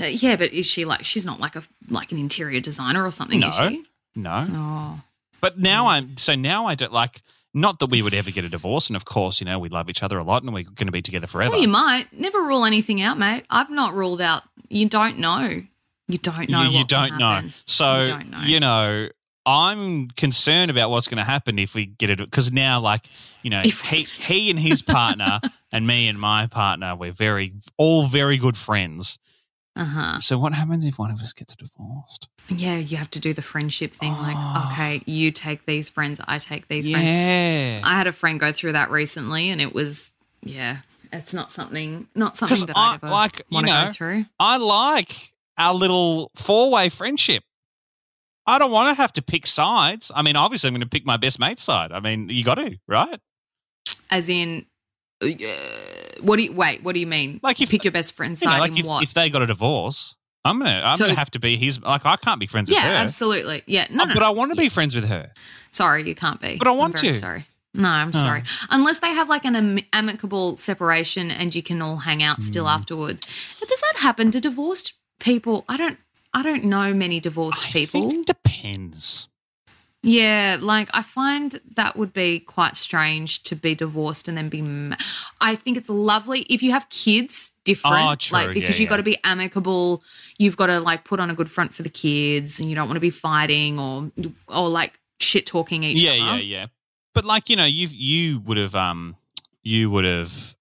Uh, 0.00 0.04
yeah 0.06 0.36
but 0.36 0.52
is 0.52 0.66
she 0.66 0.84
like 0.84 1.04
she's 1.04 1.24
not 1.24 1.40
like 1.40 1.56
a 1.56 1.62
like 1.88 2.12
an 2.12 2.18
interior 2.18 2.60
designer 2.60 3.04
or 3.04 3.10
something 3.10 3.40
No. 3.40 3.48
is 3.48 3.54
she 3.56 3.84
No. 4.14 4.46
oh 4.50 5.00
But 5.40 5.58
now 5.58 5.86
I'm 5.88 6.16
so 6.16 6.34
now 6.34 6.66
I 6.66 6.74
don't 6.74 6.92
like 6.92 7.22
not 7.56 7.78
that 7.80 7.86
we 7.90 8.02
would 8.02 8.14
ever 8.14 8.30
get 8.30 8.44
a 8.44 8.48
divorce, 8.48 8.88
and 8.88 8.96
of 8.96 9.04
course, 9.04 9.40
you 9.40 9.46
know, 9.46 9.58
we 9.58 9.68
love 9.68 9.88
each 9.90 10.02
other 10.02 10.18
a 10.18 10.22
lot 10.24 10.42
and 10.44 10.52
we're 10.54 10.62
gonna 10.62 10.92
be 10.92 11.02
together 11.02 11.26
forever. 11.26 11.50
well 11.52 11.60
you 11.60 11.66
might 11.68 12.06
never 12.12 12.38
rule 12.38 12.64
anything 12.64 13.00
out 13.02 13.18
mate 13.18 13.44
i've 13.50 13.70
not 13.70 13.94
ruled 13.94 14.20
out 14.20 14.42
you 14.68 14.88
don't 14.88 15.18
know 15.18 15.62
you 16.08 16.18
don't 16.18 16.48
know 16.48 16.62
you, 16.62 16.78
you 16.78 16.84
don't 16.84 17.18
know. 17.18 17.40
So 17.64 18.02
You 18.02 18.06
don't 18.08 18.30
know. 18.30 18.40
you 18.42 18.60
know, 18.60 19.08
I'm 19.44 20.08
concerned 20.10 20.70
about 20.70 20.90
what's 20.90 21.08
going 21.08 21.18
to 21.18 21.24
happen 21.24 21.58
if 21.58 21.74
we 21.74 21.86
get 21.86 22.10
it 22.10 22.18
because 22.18 22.52
now, 22.52 22.80
like 22.80 23.06
you 23.42 23.50
know, 23.50 23.62
If 23.64 23.80
he 23.80 24.02
he 24.04 24.50
and 24.50 24.58
his 24.58 24.82
partner 24.96 25.40
and 25.72 25.86
me 25.86 26.06
and 26.08 26.18
my 26.20 26.46
partner, 26.46 26.94
we're 26.94 27.12
very 27.12 27.54
all 27.76 28.06
very 28.06 28.36
good 28.38 28.56
friends. 28.56 29.18
Uh-huh 29.76 30.18
So 30.20 30.38
what 30.38 30.54
happens 30.54 30.84
if 30.84 30.98
one 30.98 31.10
of 31.10 31.20
us 31.20 31.32
gets 31.32 31.54
divorced? 31.54 32.28
Yeah, 32.48 32.76
you 32.76 32.96
have 32.96 33.10
to 33.10 33.20
do 33.20 33.32
the 33.34 33.42
friendship 33.42 33.92
thing. 33.92 34.12
Like, 34.12 34.36
Oh. 34.38 34.70
okay, 34.72 35.02
you 35.06 35.30
take 35.30 35.66
these 35.66 35.88
friends, 35.88 36.20
I 36.26 36.38
take 36.38 36.68
these 36.68 36.88
friends. 36.88 37.04
Yeah, 37.06 37.80
I 37.84 37.96
had 37.96 38.06
a 38.06 38.12
friend 38.12 38.40
go 38.40 38.52
through 38.52 38.72
that 38.72 38.90
recently, 38.90 39.50
and 39.50 39.60
it 39.60 39.74
was, 39.74 40.14
yeah, 40.42 40.78
it's 41.12 41.34
not 41.34 41.50
something, 41.50 42.08
not 42.14 42.36
something 42.36 42.66
that 42.66 42.76
I- 42.76 42.92
I 42.92 42.94
ever 42.94 43.08
like, 43.08 43.42
you 43.50 43.62
know, 43.62 43.86
go 43.86 43.92
through. 43.92 44.26
I 44.40 44.56
like 44.56 45.32
our 45.58 45.74
little 45.74 46.30
four 46.34 46.70
way 46.70 46.88
friendship. 46.88 47.42
I 48.46 48.58
don't 48.60 48.70
want 48.70 48.94
to 48.94 49.00
have 49.02 49.12
to 49.14 49.22
pick 49.22 49.44
sides. 49.46 50.12
I 50.14 50.22
mean, 50.22 50.36
obviously, 50.36 50.68
I'm 50.68 50.74
going 50.74 50.80
to 50.82 50.88
pick 50.88 51.04
my 51.04 51.16
best 51.16 51.40
mate's 51.40 51.62
side. 51.62 51.90
I 51.90 51.98
mean, 52.00 52.28
you 52.28 52.44
got 52.44 52.54
to, 52.56 52.78
right? 52.86 53.18
As 54.08 54.28
in, 54.28 54.66
uh, 55.20 55.26
what 56.22 56.36
do 56.36 56.42
you 56.44 56.52
wait? 56.52 56.82
What 56.82 56.94
do 56.94 57.00
you 57.00 57.06
mean? 57.06 57.40
Like 57.42 57.60
if- 57.60 57.70
pick 57.70 57.84
your 57.84 57.92
best 57.92 58.14
friend's 58.14 58.40
You 58.42 58.46
know, 58.48 58.52
side 58.54 58.60
like 58.60 58.70
in 58.72 58.78
if, 58.78 58.86
what? 58.86 59.02
if 59.02 59.14
they 59.14 59.30
got 59.30 59.42
a 59.42 59.46
divorce, 59.46 60.14
I'm 60.44 60.58
gonna 60.58 60.82
I'm 60.84 60.96
So- 60.96 61.06
gonna 61.06 61.18
have 61.18 61.30
to 61.32 61.38
be 61.38 61.56
his. 61.56 61.80
Like 61.80 62.04
I 62.06 62.16
can't 62.16 62.40
be 62.40 62.46
friends 62.46 62.70
yeah, 62.70 62.76
with 62.88 62.98
her. 62.98 63.04
absolutely. 63.04 63.62
Yeah, 63.66 63.86
no, 63.90 64.04
Oh, 64.04 64.06
no, 64.06 64.14
but 64.14 64.22
I 64.22 64.30
want 64.30 64.52
to 64.52 64.56
be 64.56 64.68
friends 64.68 64.94
with 64.94 65.08
her. 65.08 65.32
Sorry, 65.72 66.06
you 66.08 66.14
can't 66.14 66.40
be. 66.40 66.56
But 66.56 66.68
I 66.68 66.70
I'm 66.70 66.76
want 66.78 66.98
very 67.00 67.12
to. 67.12 67.18
Sorry. 67.18 67.44
No, 67.74 67.88
I'm 67.90 68.12
sorry. 68.14 68.42
Unless 68.70 69.00
they 69.00 69.10
have 69.12 69.28
like 69.28 69.44
an 69.44 69.54
am- 69.54 69.78
amicable 69.92 70.56
separation 70.56 71.30
and 71.30 71.54
you 71.54 71.62
can 71.62 71.82
all 71.82 71.96
hang 71.98 72.22
out 72.22 72.42
still 72.42 72.64
Hmm. 72.64 72.70
afterwards. 72.70 73.20
But 73.60 73.68
does 73.68 73.80
that 73.82 73.96
happen 74.00 74.30
to 74.30 74.40
divorced 74.40 74.94
people? 75.20 75.64
I 75.68 75.76
don't. 75.76 75.98
I 76.32 76.42
don't 76.42 76.64
know 76.64 76.94
many 76.94 77.18
divorced 77.20 77.62
I 77.66 77.70
people. 77.70 78.00
think 78.10 78.14
it 78.20 78.26
depends. 78.26 79.28
Yeah, 80.08 80.58
like 80.60 80.88
I 80.94 81.02
find 81.02 81.60
that 81.74 81.96
would 81.96 82.12
be 82.12 82.38
quite 82.38 82.76
strange 82.76 83.42
to 83.42 83.56
be 83.56 83.74
divorced 83.74 84.28
and 84.28 84.36
then 84.38 84.48
be. 84.48 84.62
Ma- 84.62 84.94
I 85.40 85.56
think 85.56 85.76
it's 85.76 85.88
lovely 85.88 86.42
if 86.42 86.62
you 86.62 86.70
have 86.70 86.88
kids. 86.90 87.52
Different, 87.64 87.96
Oh, 87.98 88.14
true. 88.14 88.38
like 88.38 88.54
because 88.54 88.76
Yeah, 88.78 88.82
you've 88.82 88.88
got 88.90 88.98
to 88.98 89.02
be 89.02 89.18
amicable. 89.24 90.04
You've 90.38 90.56
got 90.56 90.66
to 90.68 90.78
like 90.78 91.02
put 91.04 91.18
on 91.18 91.30
a 91.30 91.34
good 91.34 91.50
front 91.50 91.74
for 91.74 91.82
the 91.82 91.88
kids, 91.88 92.60
and 92.60 92.70
you 92.70 92.76
don't 92.76 92.86
want 92.86 92.94
to 92.96 93.00
be 93.00 93.10
fighting 93.10 93.80
or 93.80 94.12
or 94.46 94.68
like 94.68 95.00
shit 95.18 95.46
talking 95.46 95.82
each 95.82 96.00
Yeah, 96.00 96.12
other. 96.12 96.36
yeah, 96.38 96.58
yeah. 96.60 96.66
But 97.12 97.24
like 97.24 97.50
you 97.50 97.56
know, 97.56 97.64
you 97.64 97.88
you 97.90 98.38
would 98.38 98.56
have 98.58 98.76
um 98.76 99.16
you 99.64 99.90
would 99.90 100.04
have 100.04 100.54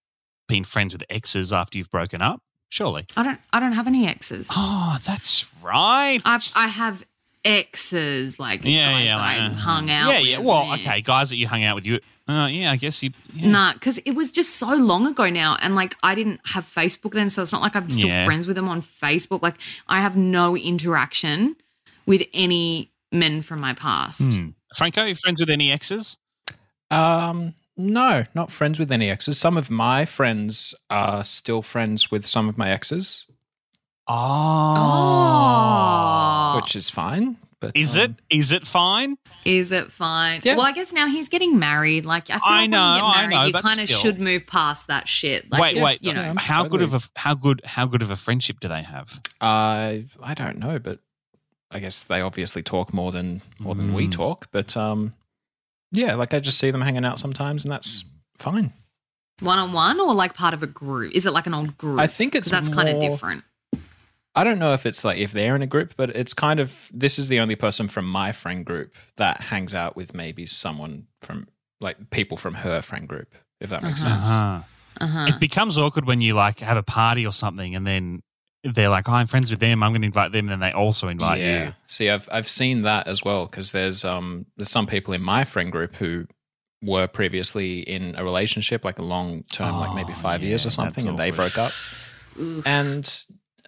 been 0.48 0.64
friends 0.64 0.94
with 0.94 1.04
exes 1.12 1.54
after 1.54 1.78
you've 1.78 1.92
broken 1.92 2.24
up, 2.24 2.42
surely. 2.70 3.06
I 3.16 3.22
don't. 3.22 3.40
I 3.54 3.60
don't 3.60 3.74
have 3.74 3.86
any 3.86 4.08
exes. 4.08 4.50
Oh, 4.52 4.98
that's 5.06 5.54
right. 5.62 6.20
I've 6.26 6.52
I 6.56 6.66
have 6.68 7.06
exes 7.46 8.40
like 8.40 8.62
yeah, 8.64 8.92
guys 8.92 9.06
yeah, 9.06 9.18
that 9.18 9.22
like, 9.22 9.42
I 9.42 9.46
uh, 9.46 9.50
hung 9.54 9.90
out. 9.90 10.12
Yeah, 10.12 10.20
yeah. 10.20 10.38
Well, 10.40 10.66
yeah. 10.66 10.74
okay, 10.74 11.02
guys 11.02 11.30
that 11.30 11.38
you 11.38 11.48
hung 11.48 11.64
out 11.64 11.76
with. 11.76 11.86
You, 11.86 12.00
uh, 12.28 12.50
yeah, 12.52 12.72
I 12.72 12.76
guess 12.76 13.02
you. 13.04 13.12
Yeah. 13.34 13.50
Nah, 13.50 13.74
because 13.74 14.00
it 14.00 14.12
was 14.12 14.32
just 14.32 14.56
so 14.58 14.74
long 14.74 15.06
ago 15.08 15.30
now, 15.30 15.58
and 15.62 15.76
like 15.76 15.96
I 16.04 16.16
didn't 16.16 16.42
have 16.46 16.66
Facebook 16.66 17.12
then, 17.14 17.30
so 17.30 17.42
it's 17.42 17.54
not 17.54 17.62
like 17.62 17.76
I'm 17.76 17.90
still 17.90 18.08
Yeah. 18.08 18.26
friends 18.26 18.48
with 18.48 18.56
them 18.56 18.68
on 18.68 18.82
Facebook. 18.82 19.42
Like 19.42 19.56
I 19.88 20.02
have 20.02 20.18
no 20.18 20.58
interaction 20.58 21.56
with 22.06 22.24
any 22.34 22.92
men 23.12 23.42
from 23.42 23.60
my 23.60 23.74
past. 23.74 24.34
Hmm. 24.34 24.50
Franco, 24.76 25.06
you 25.06 25.16
friends 25.16 25.40
with 25.40 25.50
any 25.50 25.72
exes? 25.72 26.18
Um, 26.92 27.54
no, 27.78 28.26
not 28.34 28.52
friends 28.52 28.80
with 28.80 28.92
any 28.92 29.10
exes. 29.10 29.38
Some 29.38 29.58
of 29.58 29.70
my 29.70 30.06
friends 30.06 30.74
are 30.90 31.24
still 31.24 31.62
friends 31.62 32.12
with 32.12 32.26
some 32.26 32.50
of 32.50 32.58
my 32.58 32.70
exes, 32.70 33.26
Oh, 34.86 36.60
which 36.62 36.76
is 36.76 36.90
fine. 36.90 37.38
But 37.62 37.72
Is 37.76 37.96
it? 37.96 38.10
um, 38.12 38.18
Is 38.30 38.52
it 38.52 38.68
fine? 38.68 39.18
is 39.46 39.72
it 39.72 39.92
fine? 39.92 40.42
Yeah. 40.44 40.56
Well, 40.58 40.66
I 40.66 40.72
guess 40.74 40.92
now 40.92 41.08
he's 41.08 41.30
getting 41.30 41.58
married. 41.58 42.06
Like 42.06 42.30
I 42.30 42.34
feel 42.34 42.42
I 42.44 42.62
like 42.62 42.70
know, 42.70 42.78
when 42.78 42.84
I 42.84 42.98
you 42.98 43.02
get 43.02 43.16
married, 43.30 43.36
know, 43.36 43.46
you 43.60 43.64
kind 43.64 43.80
of 43.80 43.90
should 43.90 44.20
move 44.20 44.46
past 44.46 44.88
that 44.88 45.08
shit. 45.08 45.50
Like, 45.52 45.62
wait, 45.62 45.82
wait. 45.82 46.04
you 46.04 46.14
know, 46.14 46.22
Yeah. 46.22 46.34
how 46.38 46.66
good 46.66 46.82
of 46.82 46.94
a 46.94 47.00
how 47.16 47.34
good 47.34 47.62
how 47.64 47.86
good 47.88 48.02
of 48.02 48.12
a 48.12 48.16
friendship 48.16 48.60
do 48.60 48.68
they 48.68 48.84
have? 48.84 49.22
I 49.42 50.06
I 50.22 50.34
don't 50.34 50.58
know, 50.60 50.78
but 50.80 51.00
I 51.72 51.80
guess 51.80 52.04
they 52.04 52.22
obviously 52.22 52.62
talk 52.62 52.94
more 52.94 53.12
than 53.12 53.42
more 53.60 53.74
than 53.74 53.94
we 53.94 54.08
Mm. 54.08 54.12
talk. 54.12 54.48
But 54.52 54.76
um, 54.78 55.14
yeah, 55.92 56.16
like 56.16 56.34
I 56.34 56.40
just 56.40 56.58
see 56.60 56.70
them 56.72 56.82
hanging 56.82 57.06
out 57.06 57.20
sometimes, 57.20 57.64
and 57.66 57.72
that's 57.72 58.04
fine. 58.38 58.74
one 59.40 59.58
on 59.60 59.72
one 59.74 60.00
or 60.00 60.14
like 60.14 60.34
part 60.34 60.54
of 60.54 60.62
a 60.62 60.68
group. 60.68 61.14
Is 61.16 61.26
it 61.26 61.32
like 61.32 61.48
an 61.48 61.54
old 61.54 61.78
group? 61.78 62.00
I 62.00 62.08
think 62.08 62.36
it's 62.36 62.50
that's 62.52 62.70
kind 62.70 62.90
of 62.90 63.00
different. 63.00 63.44
I 64.36 64.44
don't 64.44 64.60
know 64.60 64.74
if 64.74 64.86
it's 64.86 65.04
like 65.06 65.18
if 65.18 65.32
they're 65.32 65.56
in 65.56 65.62
a 65.62 65.68
group, 65.68 65.94
but 65.96 66.10
it's 66.10 66.34
kind 66.34 66.60
of 66.60 66.90
this 66.94 67.18
is 67.18 67.28
the 67.30 67.40
only 67.40 67.56
person 67.56 67.88
from 67.88 68.06
my 68.06 68.32
friend 68.32 68.66
group 68.66 68.94
that 69.18 69.42
hangs 69.42 69.74
out 69.74 69.96
with 69.96 70.14
maybe 70.14 70.46
someone 70.46 71.08
from 71.22 71.48
like 71.80 72.10
people 72.10 72.38
from 72.38 72.56
her 72.56 72.82
friend 72.82 73.08
group, 73.08 73.34
if 73.62 73.70
that 73.70 73.82
makes 73.84 74.04
Uh-huh. 74.06 74.16
sense. 74.16 74.30
Uh-huh. 74.30 74.62
Uh-huh. 75.02 75.26
It 75.30 75.40
becomes 75.40 75.78
awkward 75.78 76.06
when 76.06 76.22
you 76.22 76.34
like 76.36 76.60
have 76.60 76.78
a 76.78 76.84
party 76.84 77.26
or 77.26 77.34
something, 77.34 77.76
and 77.76 77.86
then 77.86 78.22
they're 78.64 78.90
like, 78.90 79.08
oh, 79.10 79.14
"I'm 79.14 79.28
friends 79.28 79.52
with 79.52 79.60
them. 79.60 79.84
I'm 79.84 79.92
going 79.92 80.02
to 80.02 80.08
invite 80.08 80.32
them." 80.32 80.50
And 80.50 80.62
then 80.62 80.70
they 80.70 80.72
also 80.76 81.08
invite 81.10 81.40
yeah. 81.40 81.66
you. 81.66 81.74
See, 81.88 82.10
I've 82.10 82.28
I've 82.32 82.48
seen 82.50 82.82
that 82.84 83.08
as 83.08 83.24
well 83.24 83.46
because 83.46 83.72
there's 83.74 84.04
um 84.06 84.46
there's 84.58 84.70
some 84.70 84.88
people 84.88 85.14
in 85.14 85.22
my 85.22 85.44
friend 85.44 85.72
group 85.72 85.96
who 85.96 86.26
were 86.82 87.08
previously 87.08 87.80
in 87.80 88.16
a 88.16 88.24
relationship, 88.24 88.84
like 88.86 89.00
a 89.00 89.04
long 89.04 89.44
term, 89.52 89.80
like 89.80 89.94
maybe 89.96 90.12
Oh, 90.12 90.22
five 90.22 90.44
years 90.44 90.66
or 90.66 90.70
something, 90.72 91.06
that's 91.06 91.10
and 91.10 91.20
they 91.20 91.32
broke 91.32 91.58
up. 91.58 91.72
Oof. 92.40 92.66
And 92.68 93.24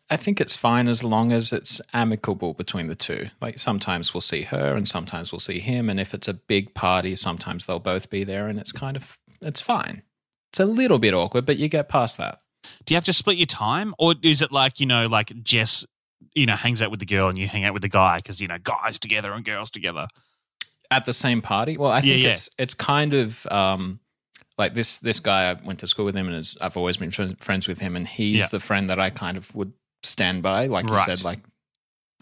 I 0.10 0.16
think 0.18 0.40
it's 0.40 0.56
fine 0.56 0.88
as 0.88 1.04
long 1.04 1.32
as 1.34 1.52
it's 1.52 1.82
amicable 1.94 2.54
between 2.54 2.88
the 2.88 2.96
two. 2.96 3.28
Like 3.42 3.60
sometimes 3.60 4.14
we'll 4.14 4.22
see 4.22 4.44
her 4.44 4.76
and 4.76 4.88
sometimes 4.88 5.32
we'll 5.32 5.40
see 5.40 5.60
him. 5.60 5.90
And 5.90 6.00
if 6.00 6.14
it's 6.14 6.28
a 6.30 6.34
big 6.34 6.74
party, 6.74 7.16
sometimes 7.16 7.66
they'll 7.66 7.80
both 7.80 8.10
be 8.10 8.24
there 8.24 8.48
and 8.48 8.58
it's 8.60 8.72
kind 8.72 8.96
of, 8.96 9.18
it's 9.42 9.60
fine. 9.60 10.04
it's 10.52 10.60
a 10.62 10.66
little 10.66 10.98
bit 10.98 11.14
awkward, 11.14 11.46
but 11.46 11.58
you 11.58 11.68
get 11.68 11.90
past 11.90 12.18
that. 12.18 12.42
Do 12.86 12.94
you 12.94 12.96
have 12.96 13.06
to 13.06 13.14
split 13.14 13.38
your 13.38 13.46
time, 13.46 13.94
or 13.98 14.16
is 14.24 14.42
it 14.42 14.52
like 14.52 14.80
you 14.80 14.86
know, 14.86 15.08
like 15.08 15.32
Jess, 15.44 15.86
you 16.34 16.46
know, 16.46 16.56
hangs 16.56 16.82
out 16.82 16.90
with 16.92 17.00
the 17.00 17.06
girl 17.06 17.30
and 17.30 17.38
you 17.38 17.48
hang 17.48 17.64
out 17.66 17.74
with 17.74 17.82
the 17.82 17.90
guy 17.90 18.18
because 18.18 18.42
you 18.42 18.48
know, 18.48 18.58
guys 18.62 19.00
together 19.00 19.32
and 19.34 19.44
girls 19.46 19.72
together? 19.72 20.08
at 20.90 21.04
the 21.04 21.14
same 21.14 21.42
party. 21.42 21.76
Well, 21.78 21.92
I 21.92 22.00
think 22.00 22.24
yeah. 22.24 22.30
it's 22.30 22.50
it's 22.58 22.74
kind 22.74 23.14
of 23.14 23.46
um, 23.52 24.00
like 24.58 24.74
this 24.74 25.00
this 25.00 25.20
guy. 25.20 25.50
I 25.52 25.54
went 25.66 25.80
to 25.80 25.88
school 25.88 26.06
with 26.06 26.16
him, 26.16 26.28
and 26.28 26.36
is, 26.38 26.58
I've 26.62 26.78
always 26.78 26.96
been 26.98 27.12
friends, 27.12 27.36
friends 27.40 27.68
with 27.68 27.80
him. 27.80 27.96
And 27.98 28.08
he's 28.08 28.40
Yeah. 28.40 28.48
the 28.48 28.60
friend 28.62 28.90
that 28.90 29.00
I 29.00 29.10
kind 29.10 29.38
of 29.38 29.54
would 29.54 29.74
stand 30.04 30.44
by, 30.44 30.68
like 30.68 30.90
you 30.90 30.98
said, 31.00 31.24
like 31.24 31.40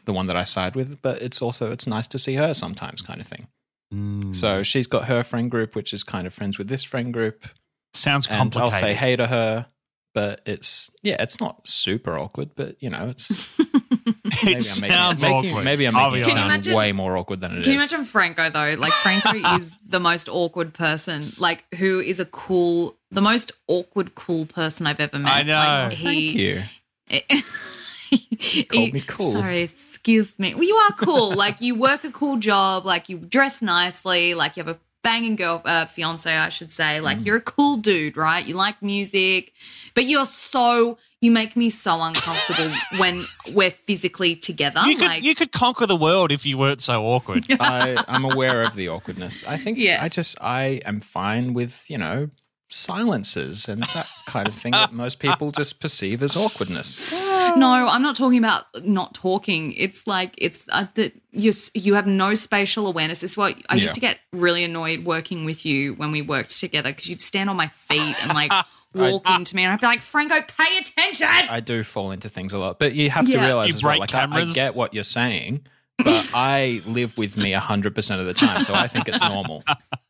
the 0.06 0.14
one 0.14 0.28
that 0.28 0.36
I 0.38 0.44
side 0.44 0.76
with. 0.76 1.02
But 1.02 1.22
it's 1.22 1.42
also 1.42 1.72
it's 1.72 1.88
nice 1.88 2.08
to 2.08 2.18
see 2.20 2.36
her 2.36 2.54
sometimes, 2.54 3.02
kind 3.02 3.20
of 3.22 3.28
thing. 3.28 3.48
Mm. 3.94 4.36
So 4.36 4.64
she's 4.64 4.88
got 4.88 5.06
her 5.06 5.24
friend 5.24 5.50
group, 5.50 5.76
which 5.76 5.94
is 5.94 6.04
kind 6.04 6.26
of 6.28 6.34
friends 6.34 6.58
with 6.58 6.68
this 6.68 6.84
friend 6.84 7.14
group, 7.14 7.46
sounds 7.94 8.28
and 8.28 8.38
complicated. 8.38 8.74
I'll 8.74 8.80
say 8.80 8.94
hey 8.94 9.16
to 9.16 9.28
her. 9.28 9.66
But 10.14 10.40
it's 10.46 10.90
yeah, 11.04 11.18
it's 11.22 11.42
not 11.42 11.68
super 11.68 12.18
awkward, 12.18 12.52
but 12.56 12.82
you 12.82 12.90
know, 12.90 13.10
it's 13.10 13.60
maybe 13.60 13.74
it 14.14 14.46
I'm 14.46 14.46
making 14.46 14.62
sounds 14.62 15.22
it, 15.22 15.28
making, 15.28 15.52
awkward. 15.52 15.66
maybe 15.66 15.86
I'm 15.88 15.94
making 15.94 16.22
it 16.22 16.26
sound 16.28 16.46
imagine- 16.46 16.74
way 16.74 16.92
more 16.94 17.18
awkward 17.18 17.42
than 17.42 17.52
it 17.52 17.58
is. 17.60 17.64
Can 17.66 17.74
you 17.74 17.80
imagine 17.80 18.06
Franco 18.06 18.50
though? 18.50 18.76
Like 18.80 18.94
Franco 18.94 19.34
is 19.58 19.76
the 19.86 20.00
most 20.00 20.30
awkward 20.30 20.74
person, 20.74 21.26
like 21.38 21.66
who 21.76 22.00
is 22.00 22.22
a 22.22 22.26
cool, 22.28 22.96
the 23.12 23.20
most 23.20 23.52
awkward 23.68 24.16
cool 24.16 24.46
person 24.46 24.88
I've 24.88 25.02
ever 25.02 25.20
met. 25.20 25.34
I 25.34 25.44
know. 25.44 25.56
Like, 25.90 25.98
Thank 25.98 26.00
he, 26.00 26.30
you. 26.32 26.54
you 26.56 26.62
called 28.70 28.94
me 28.94 29.02
cool. 29.02 29.34
Sorry, 29.34 29.62
excuse 29.64 30.38
me. 30.40 30.54
Well, 30.54 30.64
you 30.64 30.76
are 30.76 30.94
cool. 30.94 31.34
like 31.46 31.62
you 31.62 31.76
work 31.76 32.04
a 32.04 32.12
cool 32.12 32.38
job. 32.38 32.86
Like 32.86 33.10
you 33.10 33.18
dress 33.18 33.62
nicely. 33.62 34.34
Like 34.34 34.58
you 34.58 34.64
have 34.64 34.76
a 34.76 34.80
banging 35.04 35.36
girl, 35.36 35.62
uh, 35.66 35.86
fiance, 35.86 36.36
I 36.36 36.50
should 36.50 36.72
say. 36.72 37.00
Like 37.00 37.20
Mm. 37.20 37.26
you're 37.26 37.38
a 37.38 37.42
cool 37.42 37.78
dude, 37.78 38.18
right? 38.18 38.44
You 38.46 38.56
like 38.56 38.82
music, 38.82 39.54
but 39.94 40.06
you're 40.06 40.26
so. 40.26 40.98
You 41.22 41.32
make 41.32 41.56
me 41.56 41.72
so 41.72 42.00
uncomfortable 42.04 42.72
when 43.00 43.26
we're 43.50 43.72
physically 43.72 44.36
together. 44.36 44.82
you 44.86 44.96
could 44.96 45.08
like, 45.08 45.24
you 45.24 45.34
could 45.34 45.52
conquer 45.52 45.88
the 45.88 45.96
world 45.96 46.32
if 46.32 46.46
you 46.46 46.56
weren't 46.56 46.82
so 46.84 47.04
awkward. 47.04 47.48
I, 47.60 47.98
I'm 48.08 48.26
aware 48.26 48.62
of 48.62 48.76
the 48.76 48.90
awkwardness. 48.90 49.44
I 49.48 49.58
think 49.58 49.80
Yeah. 49.80 50.00
I 50.04 50.10
just 50.10 50.38
I 50.40 50.82
am 50.86 51.02
fine 51.02 51.54
with, 51.56 51.90
you 51.90 51.98
know, 51.98 52.30
silences 52.68 53.68
and 53.68 53.82
that 53.94 54.08
kind 54.28 54.48
of 54.48 54.54
thing 54.56 54.74
that 54.74 54.92
most 54.92 55.20
people 55.20 55.52
just 55.52 55.80
perceive 55.80 56.22
as 56.24 56.36
awkwardness. 56.36 57.12
No, 57.58 57.70
I'm 57.70 58.02
not 58.02 58.16
talking 58.18 58.40
about 58.40 58.66
not 58.84 59.14
talking. 59.14 59.72
It's 59.74 60.08
like 60.08 60.34
it's 60.40 60.66
uh, 60.72 60.88
that 60.96 61.14
you 61.32 61.54
you 61.74 61.94
have 61.94 62.06
no 62.08 62.34
spatial 62.34 62.86
awareness. 62.88 63.20
This 63.20 63.32
is 63.32 63.38
what 63.38 63.56
I 63.70 63.76
Yeah. 63.76 63.84
used 63.84 63.94
to 63.94 64.00
get 64.02 64.20
really 64.34 64.64
annoyed 64.64 65.06
working 65.06 65.46
with 65.46 65.66
you 65.66 65.94
when 65.94 66.12
we 66.12 66.22
worked 66.22 66.60
together 66.60 66.90
because 66.92 67.08
you'd 67.08 67.22
stand 67.22 67.50
on 67.50 67.56
my 67.56 67.68
feet 67.68 68.18
and 68.22 68.34
like 68.34 68.52
walk 68.96 69.30
into 69.30 69.56
me, 69.56 69.64
and 69.64 69.72
I'd 69.74 69.80
be 69.80 69.86
like, 69.86 70.02
Franco, 70.02 70.42
pay 70.42 70.78
attention. 70.80 71.28
I 71.50 71.60
do 71.62 71.84
fall 71.84 72.12
into 72.12 72.28
things 72.28 72.52
a 72.52 72.58
lot, 72.58 72.80
but 72.80 72.94
you 72.96 73.10
have 73.10 73.26
to 73.26 73.38
realize 73.38 73.70
You 73.70 73.76
as 73.76 73.84
well, 73.84 73.92
break 74.00 74.14
like 74.14 74.16
I, 74.16 74.42
I 74.42 74.54
get 74.54 74.76
what 74.76 74.94
you're 74.94 75.04
saying, 75.04 75.66
but 75.98 76.30
I 76.34 76.82
live 76.86 77.18
with 77.18 77.38
me 77.38 77.54
100% 77.54 78.20
of 78.20 78.26
the 78.26 78.34
time, 78.34 78.64
so 78.64 78.74
I 78.74 78.88
think 78.88 79.08
it's 79.08 79.22
normal. 79.22 79.64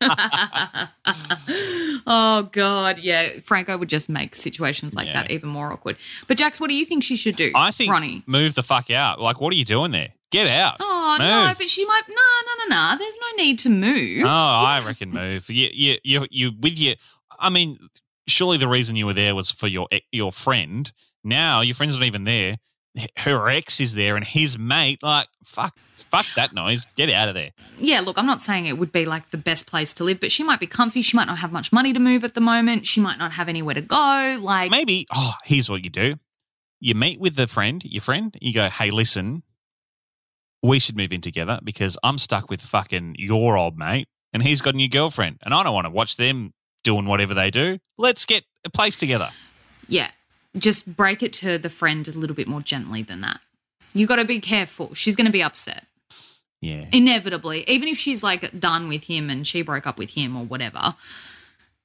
oh 2.06 2.48
God, 2.52 2.98
yeah. 2.98 3.40
Franco 3.42 3.76
would 3.78 3.88
just 3.88 4.08
make 4.08 4.34
situations 4.36 4.94
like 4.94 5.06
Yeah. 5.06 5.14
that 5.14 5.30
even 5.30 5.48
more 5.48 5.72
awkward. 5.72 5.96
But 6.26 6.38
Jax, 6.38 6.60
what 6.60 6.68
do 6.68 6.74
you 6.74 6.84
think 6.84 7.02
she 7.04 7.16
should 7.16 7.36
do? 7.36 7.52
I 7.54 7.70
think 7.70 7.90
Ronnie. 7.92 8.22
move 8.26 8.54
the 8.54 8.62
fuck 8.62 8.90
out. 8.90 9.20
Like, 9.20 9.40
what 9.40 9.52
are 9.52 9.56
you 9.56 9.64
doing 9.64 9.92
there? 9.92 10.08
Get 10.32 10.48
out. 10.48 10.76
Oh 10.80 11.16
no, 11.20 11.52
but 11.56 11.68
she 11.68 11.84
might. 11.86 12.02
No, 12.08 12.14
no, 12.14 12.64
no, 12.76 12.92
no. 12.92 12.98
There's 12.98 13.16
no 13.20 13.42
need 13.44 13.58
to 13.60 13.68
move. 13.70 14.24
Oh, 14.24 14.28
I 14.28 14.82
reckon 14.84 15.10
move. 15.10 15.48
You, 15.48 15.68
you, 15.72 15.96
you, 16.02 16.26
you 16.30 16.52
with 16.60 16.78
your. 16.80 16.96
I 17.38 17.48
mean, 17.48 17.78
surely 18.26 18.58
the 18.58 18.66
reason 18.66 18.96
you 18.96 19.06
were 19.06 19.12
there 19.14 19.36
was 19.36 19.52
for 19.52 19.68
your 19.68 19.86
eh, 19.92 20.00
your 20.10 20.32
friend. 20.32 20.90
Now 21.22 21.60
your 21.60 21.76
friend's 21.76 21.96
not 21.96 22.04
even 22.06 22.24
there. 22.24 22.56
Her 23.18 23.48
ex 23.48 23.80
is 23.80 23.94
there, 23.94 24.16
and 24.16 24.24
his 24.24 24.58
mate. 24.58 25.02
Like, 25.02 25.28
fuck, 25.44 25.76
fuck 25.96 26.26
that 26.36 26.52
noise. 26.54 26.86
Get 26.96 27.10
out 27.10 27.28
of 27.28 27.34
there. 27.34 27.50
yeah, 27.78 28.00
look, 28.00 28.18
I'm 28.18 28.26
not 28.26 28.40
saying 28.42 28.66
it 28.66 28.78
would 28.78 28.92
be 28.92 29.04
like 29.04 29.30
the 29.30 29.36
best 29.38 29.66
place 29.66 29.92
to 29.94 30.04
live, 30.04 30.20
but 30.20 30.32
she 30.32 30.42
might 30.42 30.60
be 30.60 30.66
comfy. 30.66 31.02
She 31.02 31.16
might 31.16 31.26
not 31.26 31.38
have 31.38 31.52
much 31.52 31.72
money 31.72 31.92
to 31.92 32.00
move 32.00 32.24
at 32.24 32.34
the 32.34 32.40
moment. 32.40 32.86
She 32.86 33.00
might 33.00 33.18
not 33.18 33.32
have 33.32 33.48
anywhere 33.48 33.74
to 33.74 33.80
go. 33.82 34.38
Like, 34.40 34.70
Maybe. 34.70 35.06
Oh, 35.14 35.34
here's 35.44 35.68
what 35.68 35.84
you 35.84 35.90
do. 35.90 36.16
You 36.80 36.94
meet 36.94 37.20
with 37.20 37.36
the 37.36 37.46
friend, 37.46 37.82
your 37.84 38.02
friend. 38.02 38.36
You 38.40 38.52
go, 38.52 38.68
hey, 38.68 38.90
listen, 38.90 39.42
we 40.62 40.78
should 40.78 40.96
move 40.96 41.12
in 41.12 41.20
together 41.20 41.60
because 41.62 41.98
I'm 42.02 42.18
stuck 42.18 42.50
with 42.50 42.60
fucking 42.60 43.16
your 43.18 43.56
old 43.56 43.78
mate, 43.78 44.08
and 44.32 44.42
he's 44.42 44.60
got 44.60 44.74
a 44.74 44.76
new 44.76 44.88
girlfriend, 44.88 45.38
and 45.42 45.54
I 45.54 45.62
don't 45.62 45.74
want 45.74 45.86
to 45.86 45.90
watch 45.90 46.16
them 46.16 46.52
doing 46.84 47.06
whatever 47.06 47.34
they 47.34 47.50
do. 47.50 47.78
Let's 47.98 48.26
get 48.26 48.44
a 48.64 48.70
place 48.70 48.96
together. 48.96 49.30
yeah, 49.88 50.10
just 50.58 50.96
break 50.96 51.22
it 51.22 51.32
to 51.34 51.58
the 51.58 51.68
friend 51.68 52.06
a 52.08 52.12
little 52.12 52.36
bit 52.36 52.48
more 52.48 52.60
gently 52.60 53.02
than 53.02 53.20
that. 53.22 53.40
You 53.92 54.06
got 54.06 54.16
to 54.16 54.24
be 54.24 54.40
careful. 54.40 54.94
She's 54.94 55.16
going 55.16 55.26
to 55.26 55.32
be 55.32 55.42
upset. 55.42 55.84
Yeah. 56.60 56.86
Inevitably, 56.92 57.64
even 57.68 57.88
if 57.88 57.98
she's 57.98 58.22
like 58.22 58.58
done 58.58 58.88
with 58.88 59.04
him 59.04 59.30
and 59.30 59.46
she 59.46 59.62
broke 59.62 59.86
up 59.86 59.98
with 59.98 60.10
him 60.10 60.36
or 60.36 60.44
whatever, 60.44 60.94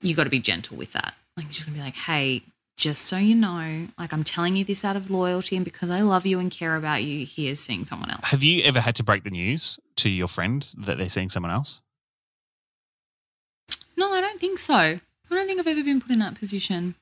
you 0.02 0.16
got 0.16 0.24
to 0.24 0.30
be 0.30 0.40
gentle 0.40 0.78
with 0.78 0.94
that. 0.94 1.14
Like, 1.38 1.48
she's 1.50 1.64
going 1.64 1.76
to 1.76 1.80
be 1.80 1.86
like, 1.86 1.96
hey, 1.96 2.42
just 2.78 3.04
so 3.04 3.18
you 3.18 3.36
know, 3.36 3.88
like, 4.00 4.12
I'm 4.12 4.24
telling 4.24 4.56
you 4.56 4.66
this 4.66 4.84
out 4.84 4.96
of 4.96 5.12
loyalty 5.12 5.56
and 5.56 5.64
because 5.64 5.90
I 5.90 6.02
love 6.02 6.26
you 6.26 6.40
and 6.40 6.50
care 6.50 6.76
about 6.76 7.04
you, 7.04 7.26
here's 7.26 7.60
seeing 7.60 7.86
someone 7.86 8.10
else. 8.10 8.32
Have 8.32 8.44
you 8.44 8.64
ever 8.64 8.80
had 8.80 8.96
to 8.96 9.04
break 9.04 9.24
the 9.24 9.30
news 9.30 9.80
to 9.98 10.10
your 10.10 10.28
friend 10.28 10.68
that 10.78 10.98
they're 10.98 11.10
seeing 11.10 11.30
someone 11.30 11.52
else? 11.52 11.80
No, 13.96 14.12
I 14.12 14.22
don't 14.22 14.40
think 14.40 14.58
so. 14.58 14.74
I 14.74 15.00
don't 15.30 15.48
think 15.48 15.60
I've 15.60 15.68
ever 15.68 15.84
been 15.84 16.02
put 16.02 16.12
in 16.12 16.20
that 16.20 16.36
position. 16.36 16.96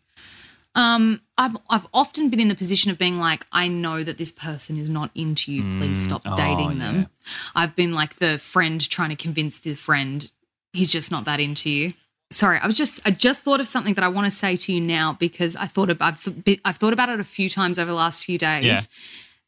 Um, 0.76 1.22
I've 1.38 1.58
I've 1.70 1.88
often 1.94 2.30
been 2.30 2.40
in 2.40 2.48
the 2.48 2.56
position 2.56 2.92
of 2.92 2.98
being 2.98 3.20
like, 3.20 3.46
I 3.52 3.68
know 3.68 4.04
that 4.04 4.18
this 4.18 4.32
person 4.32 4.78
is 4.78 4.90
not 4.90 5.10
into 5.16 5.52
you. 5.52 5.64
Please 5.80 6.00
stop 6.00 6.22
oh, 6.26 6.36
dating 6.36 6.78
yeah. 6.78 6.92
them. 6.92 7.08
I've 7.56 7.76
been 7.76 7.94
like 7.94 8.16
the 8.16 8.38
friend 8.38 8.88
trying 8.88 9.10
to 9.10 9.16
convince 9.16 9.60
the 9.60 9.74
friend 9.74 10.30
he's 10.74 10.92
just 10.92 11.12
not 11.12 11.26
that 11.26 11.40
into 11.40 11.70
you. 11.70 11.94
Sorry, 12.32 12.60
I 12.60 12.68
was 12.68 12.76
just 12.76 13.00
I 13.06 13.12
just 13.12 13.42
thought 13.42 13.60
of 13.60 13.68
something 13.68 13.96
that 13.96 14.04
I 14.04 14.08
want 14.08 14.26
to 14.26 14.32
say 14.32 14.56
to 14.56 14.72
you 14.72 14.80
now 14.80 15.18
because 15.20 15.56
I 15.56 15.66
thought 15.66 15.90
about 15.90 16.14
I've, 16.14 16.60
I've 16.64 16.78
thought 16.78 16.94
about 16.94 17.10
it 17.10 17.20
a 17.20 17.24
few 17.24 17.50
times 17.50 17.80
over 17.80 17.90
the 17.90 17.98
last 17.98 18.24
few 18.24 18.38
days, 18.38 18.66
Yeah. 18.66 18.82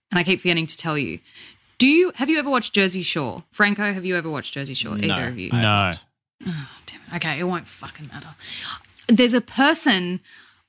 and 0.10 0.20
I 0.20 0.24
keep 0.24 0.40
forgetting 0.40 0.68
to 0.68 0.78
tell 0.78 0.98
you. 0.98 1.20
Do 1.78 1.88
you 1.88 2.12
have 2.16 2.30
you 2.30 2.40
ever 2.40 2.50
watched 2.50 2.74
Jersey 2.74 3.04
Shore, 3.04 3.44
Franco? 3.52 3.94
Have 3.94 4.06
you 4.06 4.16
ever 4.16 4.30
watched 4.30 4.54
Jersey 4.54 4.74
Shore? 4.74 4.98
No. 4.98 5.14
Either 5.14 5.28
of 5.28 5.38
you? 5.38 5.52
No. 5.52 5.92
Damn 6.44 6.56
it. 7.12 7.16
Okay, 7.16 7.40
it 7.40 7.44
won't 7.44 7.68
fucking 7.68 8.08
matter. 8.08 8.30
There's 9.08 9.34
a 9.34 9.42
person 9.42 10.20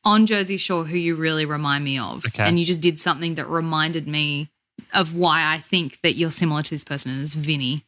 on 0.05 0.27
Jersey 0.27 0.57
Shore 0.57 0.85
who 0.85 0.97
you 0.97 1.15
really 1.15 1.47
remind 1.47 1.85
me 1.85 1.99
of. 1.99 2.25
Okay. 2.27 2.43
And 2.43 2.59
you 2.59 2.65
just 2.65 2.81
did 2.81 2.99
something 2.99 3.35
that 3.37 3.49
reminded 3.49 4.09
me 4.09 4.49
of 4.93 5.15
why 5.15 5.55
I 5.55 5.59
think 5.59 6.01
that 6.03 6.15
you're 6.15 6.31
similar 6.31 6.63
to 6.63 6.71
this 6.71 6.85
person, 6.85 7.13
and 7.13 7.23
it's 7.23 7.35
Vinny. 7.35 7.85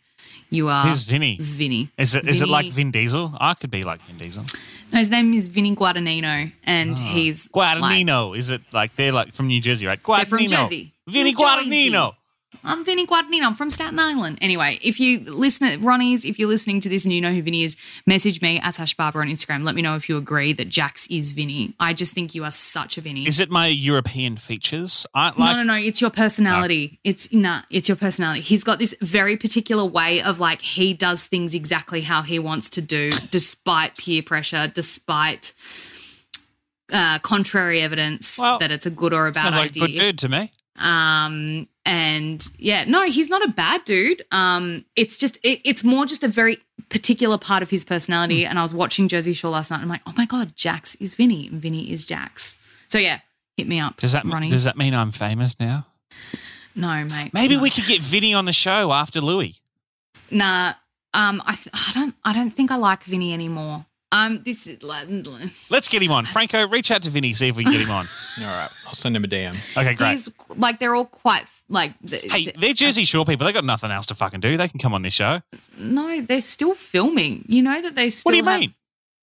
You 0.50 0.68
are 0.68 0.86
Who's 0.86 1.04
Vinny? 1.04 1.36
Vinny. 1.40 1.88
Is 1.98 2.14
it 2.14 2.28
is 2.28 2.40
it 2.40 2.48
like 2.48 2.66
Vin 2.72 2.90
Diesel? 2.90 3.34
I 3.40 3.54
could 3.54 3.70
be 3.70 3.82
like 3.82 4.00
Vin 4.02 4.18
Diesel. 4.18 4.44
No, 4.92 4.98
his 5.00 5.10
name 5.10 5.34
is 5.34 5.48
Vinny 5.48 5.74
Guadagnino, 5.74 6.52
and 6.64 6.96
ah. 6.98 7.02
he's 7.02 7.50
like- 7.52 7.78
Guadagnino. 7.80 8.36
is 8.36 8.50
it 8.50 8.60
like 8.72 8.94
they're 8.94 9.12
like 9.12 9.32
from 9.32 9.48
New 9.48 9.60
Jersey, 9.60 9.86
right? 9.86 9.98
They're 10.04 10.24
from 10.24 10.46
Jersey. 10.46 10.92
Vinny. 11.08 11.34
Guadagnino. 11.34 12.14
I'm 12.62 12.84
Vinny 12.84 13.06
Guadagnino. 13.06 13.44
I'm 13.46 13.54
from 13.54 13.70
Staten 13.70 13.98
Island. 13.98 14.38
Anyway, 14.40 14.78
if 14.82 15.00
you 15.00 15.20
listen, 15.20 15.68
to 15.70 15.78
Ronnie's, 15.78 16.24
if 16.24 16.38
you're 16.38 16.48
listening 16.48 16.80
to 16.82 16.88
this 16.88 17.04
and 17.04 17.12
you 17.12 17.20
know 17.20 17.32
who 17.32 17.42
Vinny 17.42 17.62
is, 17.64 17.76
message 18.06 18.40
me 18.42 18.60
at 18.60 18.74
Sash 18.74 18.94
Barber 18.94 19.20
on 19.20 19.28
Instagram. 19.28 19.64
Let 19.64 19.74
me 19.74 19.82
know 19.82 19.96
if 19.96 20.08
you 20.08 20.16
agree 20.16 20.52
that 20.52 20.68
Jax 20.68 21.06
is 21.10 21.30
Vinny. 21.32 21.74
I 21.80 21.92
just 21.92 22.14
think 22.14 22.34
you 22.34 22.44
are 22.44 22.50
such 22.50 22.96
a 22.98 23.00
Vinny. 23.00 23.26
Is 23.26 23.40
it 23.40 23.50
my 23.50 23.66
European 23.66 24.36
features? 24.36 25.06
I 25.14 25.26
like 25.28 25.38
no, 25.38 25.52
no, 25.54 25.62
no. 25.62 25.74
It's 25.74 26.00
your 26.00 26.10
personality. 26.10 27.00
It's 27.04 27.32
nah. 27.32 27.62
It's 27.70 27.88
your 27.88 27.96
personality. 27.96 28.40
He's 28.42 28.64
got 28.64 28.78
this 28.78 28.94
very 29.00 29.36
particular 29.36 29.84
way 29.84 30.22
of 30.22 30.38
like 30.40 30.60
he 30.60 30.94
does 30.94 31.26
things 31.26 31.54
exactly 31.54 32.02
how 32.02 32.22
he 32.22 32.38
wants 32.38 32.70
to 32.70 32.80
do, 32.80 33.10
despite 33.30 33.96
peer 33.96 34.22
pressure, 34.22 34.70
despite 34.72 35.52
uh, 36.92 37.18
contrary 37.20 37.80
evidence 37.80 38.38
Well, 38.38 38.58
that 38.58 38.70
it's 38.70 38.86
a 38.86 38.90
good 38.90 39.12
or 39.12 39.26
a 39.26 39.32
bad 39.32 39.44
sounds 39.44 39.56
like 39.56 39.68
idea. 39.70 39.86
good 39.88 39.98
dude 39.98 40.18
to 40.20 40.28
me. 40.28 40.52
Um, 40.78 41.68
and 41.86 42.46
yeah, 42.58 42.84
no, 42.84 43.04
he's 43.04 43.28
not 43.28 43.44
a 43.44 43.48
bad 43.48 43.84
dude. 43.84 44.24
Um, 44.32 44.84
it's 44.96 45.18
just 45.18 45.36
it, 45.42 45.60
it's 45.64 45.84
more 45.84 46.06
just 46.06 46.24
a 46.24 46.28
very 46.28 46.58
particular 46.88 47.38
part 47.38 47.62
of 47.62 47.70
his 47.70 47.84
personality. 47.84 48.46
And 48.46 48.58
I 48.58 48.62
was 48.62 48.74
watching 48.74 49.08
Jersey 49.08 49.32
Shore 49.32 49.50
last 49.50 49.70
night. 49.70 49.76
And 49.76 49.84
I'm 49.84 49.88
like, 49.90 50.02
oh 50.06 50.14
my 50.16 50.26
god, 50.26 50.56
Jax 50.56 50.94
is 50.96 51.14
Vinny, 51.14 51.48
and 51.48 51.60
Vinny 51.60 51.90
is 51.90 52.04
Jax. 52.04 52.56
So 52.88 52.98
yeah, 52.98 53.20
hit 53.56 53.68
me 53.68 53.80
up. 53.80 53.98
Does 53.98 54.12
that 54.12 54.24
Ronnie's. 54.24 54.52
does 54.52 54.64
that 54.64 54.76
mean 54.76 54.94
I'm 54.94 55.10
famous 55.10 55.58
now? 55.60 55.86
No, 56.74 57.04
mate. 57.04 57.32
Maybe 57.32 57.56
no. 57.56 57.62
we 57.62 57.70
could 57.70 57.86
get 57.86 58.00
Vinny 58.00 58.34
on 58.34 58.46
the 58.46 58.52
show 58.52 58.92
after 58.92 59.20
Louis. 59.20 59.60
Nah. 60.30 60.74
Um, 61.12 61.40
I 61.46 61.54
th- 61.54 61.68
I 61.72 61.92
don't 61.94 62.14
I 62.24 62.32
don't 62.32 62.50
think 62.50 62.70
I 62.72 62.76
like 62.76 63.04
Vinny 63.04 63.32
anymore. 63.32 63.86
Um, 64.14 64.42
this 64.44 64.66
is 64.68 64.82
like, 64.84 65.08
Let's 65.70 65.88
get 65.88 66.00
him 66.00 66.12
on. 66.12 66.24
Franco, 66.24 66.66
reach 66.68 66.90
out 66.92 67.02
to 67.02 67.10
Vinny, 67.10 67.34
see 67.34 67.48
if 67.48 67.56
we 67.56 67.64
can 67.64 67.72
get 67.72 67.82
him 67.82 67.90
on. 67.90 68.06
All 68.40 68.44
right, 68.46 68.70
I'll 68.86 68.94
send 68.94 69.16
him 69.16 69.24
a 69.24 69.26
DM. 69.28 69.76
Okay, 69.76 69.94
great. 69.94 70.10
he's 70.12 70.28
like 70.56 70.78
they're 70.78 70.94
all 70.94 71.04
quite 71.06 71.44
like 71.68 71.94
the, 72.00 72.18
Hey, 72.18 72.44
the- 72.46 72.54
they're 72.58 72.74
Jersey 72.74 73.04
Shore 73.04 73.24
people. 73.24 73.44
They 73.44 73.52
got 73.52 73.64
nothing 73.64 73.90
else 73.90 74.06
to 74.06 74.14
fucking 74.14 74.38
do. 74.40 74.56
They 74.56 74.68
can 74.68 74.78
come 74.78 74.94
on 74.94 75.02
this 75.02 75.14
show. 75.14 75.40
no, 75.76 76.20
they're 76.20 76.40
still 76.42 76.74
filming. 76.74 77.44
You 77.48 77.62
know 77.62 77.82
that 77.82 77.96
they 77.96 78.08
still. 78.10 78.30
What 78.30 78.32
do 78.32 78.36
you 78.38 78.44
have- 78.44 78.60
mean? 78.60 78.70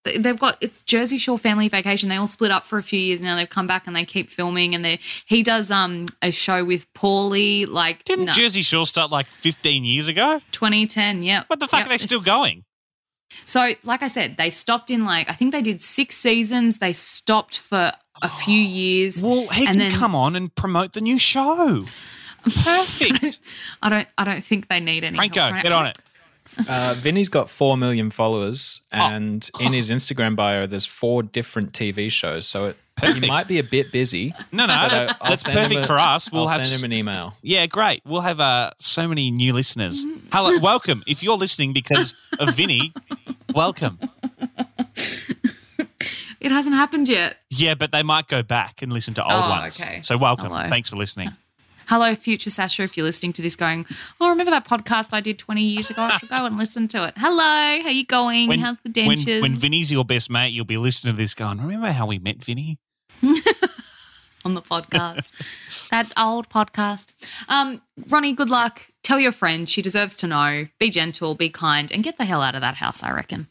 They- 0.04 0.18
They've 0.18 0.40
got 0.40 0.58
it's 0.62 0.82
Jersey 0.82 1.20
Shore 1.20 1.38
Family 1.38 1.70
Vacation. 1.70 2.10
They 2.10 2.16
all 2.16 2.26
split 2.28 2.50
up 2.52 2.66
for 2.66 2.80
a 2.80 2.84
few 2.84 3.00
years 3.00 3.22
now. 3.22 3.36
They've 3.36 3.48
come 3.48 3.68
back 3.68 3.86
and 3.86 3.96
they 3.96 4.04
keep 4.04 4.30
filming. 4.32 4.74
And 4.76 4.84
they 4.84 5.00
he 5.26 5.44
does 5.44 5.70
um 5.72 6.08
a 6.24 6.32
show 6.32 6.66
with 6.66 6.92
Paulie 6.96 7.68
like 7.68 8.04
Didn't 8.04 8.26
no, 8.26 8.32
Jersey 8.32 8.64
Shore 8.64 8.88
start 8.88 9.12
like 9.12 9.28
15 9.28 9.86
years 9.86 10.08
ago? 10.08 10.42
2010. 10.52 11.22
Yeah. 11.24 11.44
What 11.48 11.60
the 11.60 11.68
fuck 11.68 11.82
Yep, 11.82 11.86
are 11.86 11.90
they 11.90 11.98
still 12.00 12.22
going? 12.22 12.64
So, 13.46 13.72
like 13.84 14.04
I 14.04 14.08
said, 14.08 14.38
they 14.38 14.50
stopped 14.50 14.92
in 14.92 15.06
like 15.06 15.30
I 15.30 15.34
think 15.34 15.52
they 15.52 15.62
did 15.62 15.82
six 15.82 16.18
seasons. 16.18 16.78
They 16.80 16.94
stopped 16.94 17.58
for 17.58 17.92
a 18.22 18.30
few 18.30 18.60
years. 18.60 19.22
Well, 19.24 19.48
he 19.48 19.66
and 19.66 19.70
can 19.70 19.78
then 19.78 19.92
come 19.92 20.16
on 20.16 20.36
and 20.36 20.54
promote 20.54 20.94
the 20.94 21.02
new 21.02 21.18
show. 21.20 21.86
Perfect. 22.44 23.40
I 23.82 23.90
don't. 23.90 24.08
I 24.18 24.24
don't 24.26 24.44
think 24.44 24.68
they 24.68 24.80
need 24.80 25.04
any. 25.04 25.16
Franco, 25.16 25.40
help, 25.42 25.54
right? 25.54 25.64
get 25.64 25.72
on 25.72 25.86
it. 25.88 25.98
Uh, 26.70 26.94
Vinny's 26.98 27.30
got 27.30 27.50
four 27.50 27.78
million 27.78 28.12
followers, 28.12 28.82
Oh. 28.92 29.10
and 29.12 29.50
in 29.60 29.72
his 29.74 29.90
Instagram 29.90 30.36
bio, 30.36 30.68
there's 30.68 30.86
four 30.86 31.24
different 31.24 31.72
TV 31.72 32.12
shows. 32.12 32.46
So 32.46 32.68
it, 32.68 32.78
he 33.02 33.28
might 33.28 33.48
be 33.48 33.60
a 33.60 33.64
bit 33.64 33.92
busy. 33.92 34.34
No, 34.52 34.66
no, 34.66 34.74
but, 34.76 34.90
that's, 34.90 35.10
I'll 35.22 35.30
that's 35.30 35.44
perfect 35.44 35.82
a- 35.82 35.88
for 35.88 35.98
us. 36.00 36.32
We'll 36.32 36.44
I'll 36.44 36.48
have 36.50 36.66
send 36.68 36.84
him 36.84 36.92
an 36.92 36.98
email. 36.98 37.34
Yeah, 37.42 37.66
great. 37.66 38.02
We'll 38.06 38.22
have 38.22 38.40
uh, 38.40 38.72
so 38.80 39.08
many 39.08 39.32
new 39.32 39.54
listeners. 39.54 40.06
Hello, 40.32 40.60
welcome. 40.62 41.04
If 41.08 41.24
you're 41.24 41.38
listening 41.38 41.74
because 41.74 42.14
of 42.40 42.54
Vinny, 42.56 42.94
welcome. 43.54 44.00
It 46.40 46.52
hasn't 46.52 46.74
happened 46.74 47.08
yet. 47.08 47.38
Yeah, 47.52 47.76
but 47.76 47.92
they 47.92 48.02
might 48.02 48.28
go 48.28 48.42
back 48.42 48.82
and 48.82 48.92
listen 48.92 49.14
to 49.14 49.24
old 49.24 49.32
Oh, 49.32 49.50
ones. 49.52 49.80
okay. 49.80 50.02
So 50.02 50.18
welcome. 50.18 50.48
Hello. 50.48 50.68
Thanks 50.70 50.90
for 50.90 50.96
listening. 50.96 51.30
Hello, 51.86 52.16
future 52.16 52.50
Sasha. 52.50 52.82
If 52.82 52.98
you're 52.98 53.06
listening 53.06 53.32
to 53.34 53.44
this, 53.44 53.56
going, 53.56 53.86
oh, 54.20 54.28
remember 54.30 54.50
that 54.50 54.66
podcast 54.68 55.14
I 55.14 55.22
did 55.22 55.38
20 55.38 55.62
years 55.62 55.92
ago? 55.92 56.02
I 56.02 56.18
should 56.18 56.30
go 56.30 56.46
and 56.48 56.58
listen 56.58 56.88
to 56.90 57.08
it. 57.08 57.14
Hello, 57.16 57.84
how 57.84 57.90
you 57.90 58.06
going? 58.08 58.50
How's 58.60 58.80
the 58.80 59.06
when, 59.06 59.18
dentures? 59.20 59.42
when 59.44 59.54
Vinny's 59.54 59.92
your 59.92 60.04
best 60.04 60.32
mate, 60.32 60.48
you'll 60.50 60.66
be 60.66 60.78
listening 60.78 61.14
to 61.14 61.18
this 61.18 61.36
going, 61.36 61.60
remember 61.62 61.92
how 61.92 62.08
we 62.08 62.18
met 62.18 62.44
Vinny? 62.44 62.80
on 64.46 64.54
the 64.56 64.62
podcast. 64.62 65.90
that 65.90 66.12
old 66.18 66.50
podcast. 66.50 67.14
Um, 67.48 67.82
Ronnie, 68.10 68.34
good 68.34 68.50
luck. 68.50 68.82
Tell 69.04 69.20
your 69.20 69.32
friend 69.32 69.68
she 69.70 69.82
deserves 69.82 70.16
to 70.18 70.28
know. 70.28 70.68
Be 70.80 70.90
gentle, 70.90 71.36
be 71.36 71.50
kind, 71.50 71.92
and 71.92 72.04
get 72.04 72.18
the 72.18 72.26
hell 72.26 72.42
out 72.42 72.56
of 72.56 72.62
that 72.62 72.76
house, 72.76 73.04
I 73.04 73.12
reckon. 73.12 73.48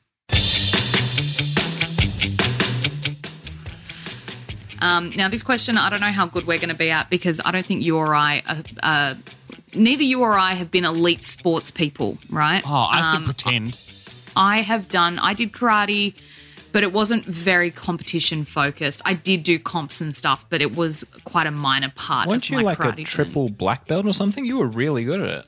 Um, 4.83 5.11
now, 5.15 5.29
this 5.29 5.43
question, 5.43 5.77
I 5.77 5.91
don't 5.91 6.01
know 6.01 6.07
how 6.11 6.27
good 6.27 6.47
we're 6.47 6.57
going 6.59 6.71
to 6.71 6.75
be 6.75 6.91
at 6.91 7.11
because 7.11 7.39
I 7.45 7.51
don't 7.51 7.67
think 7.67 7.85
you 7.85 7.99
or 7.99 8.15
I, 8.15 8.43
are, 8.49 8.57
uh, 8.83 9.15
neither 9.75 10.03
you 10.03 10.23
or 10.23 10.39
I 10.39 10.55
have 10.55 10.71
been 10.71 10.87
elite 10.87 11.23
sports 11.23 11.71
people, 11.71 12.17
right? 12.31 12.63
Oh, 12.67 12.89
I 12.91 13.01
Um, 13.17 13.27
could 13.27 13.37
pretend. 13.37 13.79
I 14.35 14.63
have 14.63 14.89
done, 14.89 15.19
I 15.19 15.35
did 15.35 15.53
karate, 15.53 16.15
but 16.73 16.83
it 16.83 16.93
wasn't 16.93 17.25
very 17.27 17.71
competition 17.71 18.45
focused. 18.45 19.01
I 19.05 19.15
did 19.15 19.43
do 19.43 19.59
comps 19.59 20.01
and 20.01 20.15
stuff, 20.15 20.45
but 20.51 20.61
it 20.63 20.75
was 20.77 21.05
quite 21.25 21.47
a 21.47 21.51
minor 21.51 21.93
part 21.95 22.29
Weren't 22.29 22.45
of 22.45 22.51
you 22.51 22.57
my 22.59 22.63
like 22.63 22.79
karate 22.79 22.87
a 22.89 22.91
journey. 22.93 23.05
triple 23.05 23.49
black 23.49 23.87
belt 23.87 24.07
or 24.07 24.13
something? 24.13 24.45
You 24.45 24.59
were 24.59 24.67
really 24.67 25.05
good 25.05 25.21
at 25.21 25.29
it. 25.41 25.47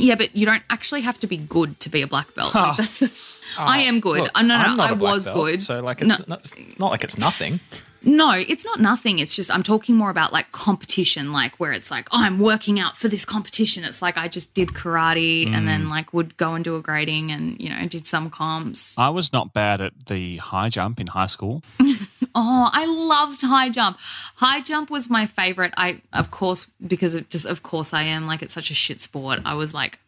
Yeah, 0.00 0.14
but 0.14 0.36
you 0.36 0.46
don't 0.46 0.62
actually 0.70 1.00
have 1.00 1.18
to 1.20 1.26
be 1.26 1.36
good 1.36 1.80
to 1.80 1.88
be 1.88 2.02
a 2.02 2.06
black 2.06 2.32
belt. 2.34 2.54
Like, 2.54 2.76
that's 2.76 2.98
the, 3.00 3.12
I 3.58 3.80
am 3.80 3.98
good. 3.98 4.20
Look, 4.20 4.30
Uh, 4.34 4.42
no, 4.42 4.56
no, 4.56 4.64
I'm 4.64 4.76
not 4.76 4.90
I 4.90 4.92
a 4.92 4.96
black 4.96 5.12
was 5.14 5.24
belt, 5.24 5.36
good. 5.36 5.62
So 5.62 5.80
like, 5.82 6.00
no, 6.02 6.14
not, 6.28 6.38
it's 6.40 6.78
not 6.78 6.90
like 6.92 7.02
it's 7.02 7.18
nothing. 7.18 7.58
No, 8.02 8.32
it's 8.32 8.64
not 8.64 8.80
nothing. 8.80 9.18
It's 9.18 9.34
just 9.34 9.50
I'm 9.50 9.62
talking 9.62 9.96
more 9.96 10.10
about 10.10 10.32
like 10.32 10.52
competition, 10.52 11.32
like 11.32 11.56
where 11.58 11.72
it's 11.72 11.90
like, 11.90 12.08
oh, 12.12 12.18
I'm 12.22 12.38
working 12.38 12.78
out 12.78 12.96
for 12.96 13.08
this 13.08 13.24
competition. 13.24 13.84
It's 13.84 14.00
like 14.00 14.16
I 14.16 14.28
just 14.28 14.54
did 14.54 14.68
karate 14.70 15.46
and 15.46 15.64
Mm. 15.64 15.66
then 15.66 15.88
like 15.88 16.12
would 16.14 16.36
go 16.36 16.54
and 16.54 16.64
do 16.64 16.76
a 16.76 16.80
grading 16.80 17.30
and 17.32 17.60
you 17.60 17.68
know 17.70 17.86
did 17.88 18.06
some 18.06 18.30
comps. 18.30 18.96
I 18.98 19.08
was 19.08 19.32
not 19.32 19.52
bad 19.52 19.80
at 19.80 20.06
the 20.06 20.36
high 20.38 20.68
jump 20.68 21.00
in 21.00 21.06
high 21.08 21.26
school. 21.26 21.62
Oh, 22.34 22.68
I 22.72 22.84
loved 22.86 23.40
high 23.42 23.68
jump. 23.70 23.96
High 24.36 24.60
jump 24.60 24.90
was 24.90 25.08
my 25.10 25.26
favorite. 25.26 25.72
I, 25.76 26.02
of 26.12 26.30
course, 26.30 26.66
because 26.86 27.14
it 27.14 27.30
just, 27.30 27.46
of 27.46 27.62
course, 27.64 27.92
I 27.92 28.02
am 28.02 28.26
like 28.26 28.42
it's 28.42 28.52
such 28.52 28.70
a 28.70 28.74
shit 28.74 29.00
sport. 29.00 29.40
I 29.44 29.54
was 29.54 29.74
like 29.74 29.98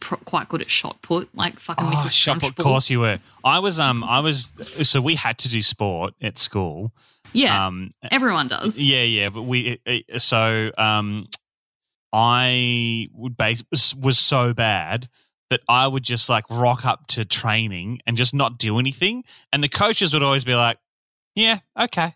pr- 0.00 0.16
quite 0.16 0.48
good 0.48 0.60
at 0.60 0.70
shot 0.70 1.00
put, 1.02 1.34
like 1.34 1.58
fucking 1.58 1.84
Oh, 1.86 1.90
Mrs. 1.90 2.14
shot 2.14 2.40
put, 2.40 2.50
of 2.50 2.56
course 2.56 2.90
you 2.90 3.00
were. 3.00 3.18
I 3.44 3.58
was, 3.58 3.78
um, 3.80 4.02
I 4.04 4.20
was, 4.20 4.52
so 4.88 5.00
we 5.00 5.14
had 5.14 5.38
to 5.38 5.48
do 5.48 5.62
sport 5.62 6.14
at 6.20 6.38
school. 6.38 6.92
Yeah, 7.32 7.66
Um, 7.66 7.90
everyone 8.10 8.48
does. 8.48 8.78
Yeah, 8.80 9.02
yeah, 9.02 9.28
but 9.28 9.42
we 9.42 9.78
so 10.16 10.70
um, 10.78 11.26
I 12.12 13.08
would 13.12 13.36
base 13.36 13.62
was, 13.70 13.94
was 13.94 14.18
so 14.18 14.54
bad 14.54 15.08
that 15.50 15.60
I 15.68 15.86
would 15.86 16.02
just 16.02 16.28
like 16.28 16.44
rock 16.50 16.84
up 16.86 17.06
to 17.08 17.24
training 17.24 18.00
and 18.06 18.16
just 18.16 18.34
not 18.34 18.58
do 18.58 18.78
anything, 18.78 19.24
and 19.52 19.62
the 19.62 19.68
coaches 19.68 20.14
would 20.14 20.22
always 20.22 20.44
be 20.44 20.54
like, 20.54 20.78
"Yeah, 21.34 21.58
okay," 21.78 22.14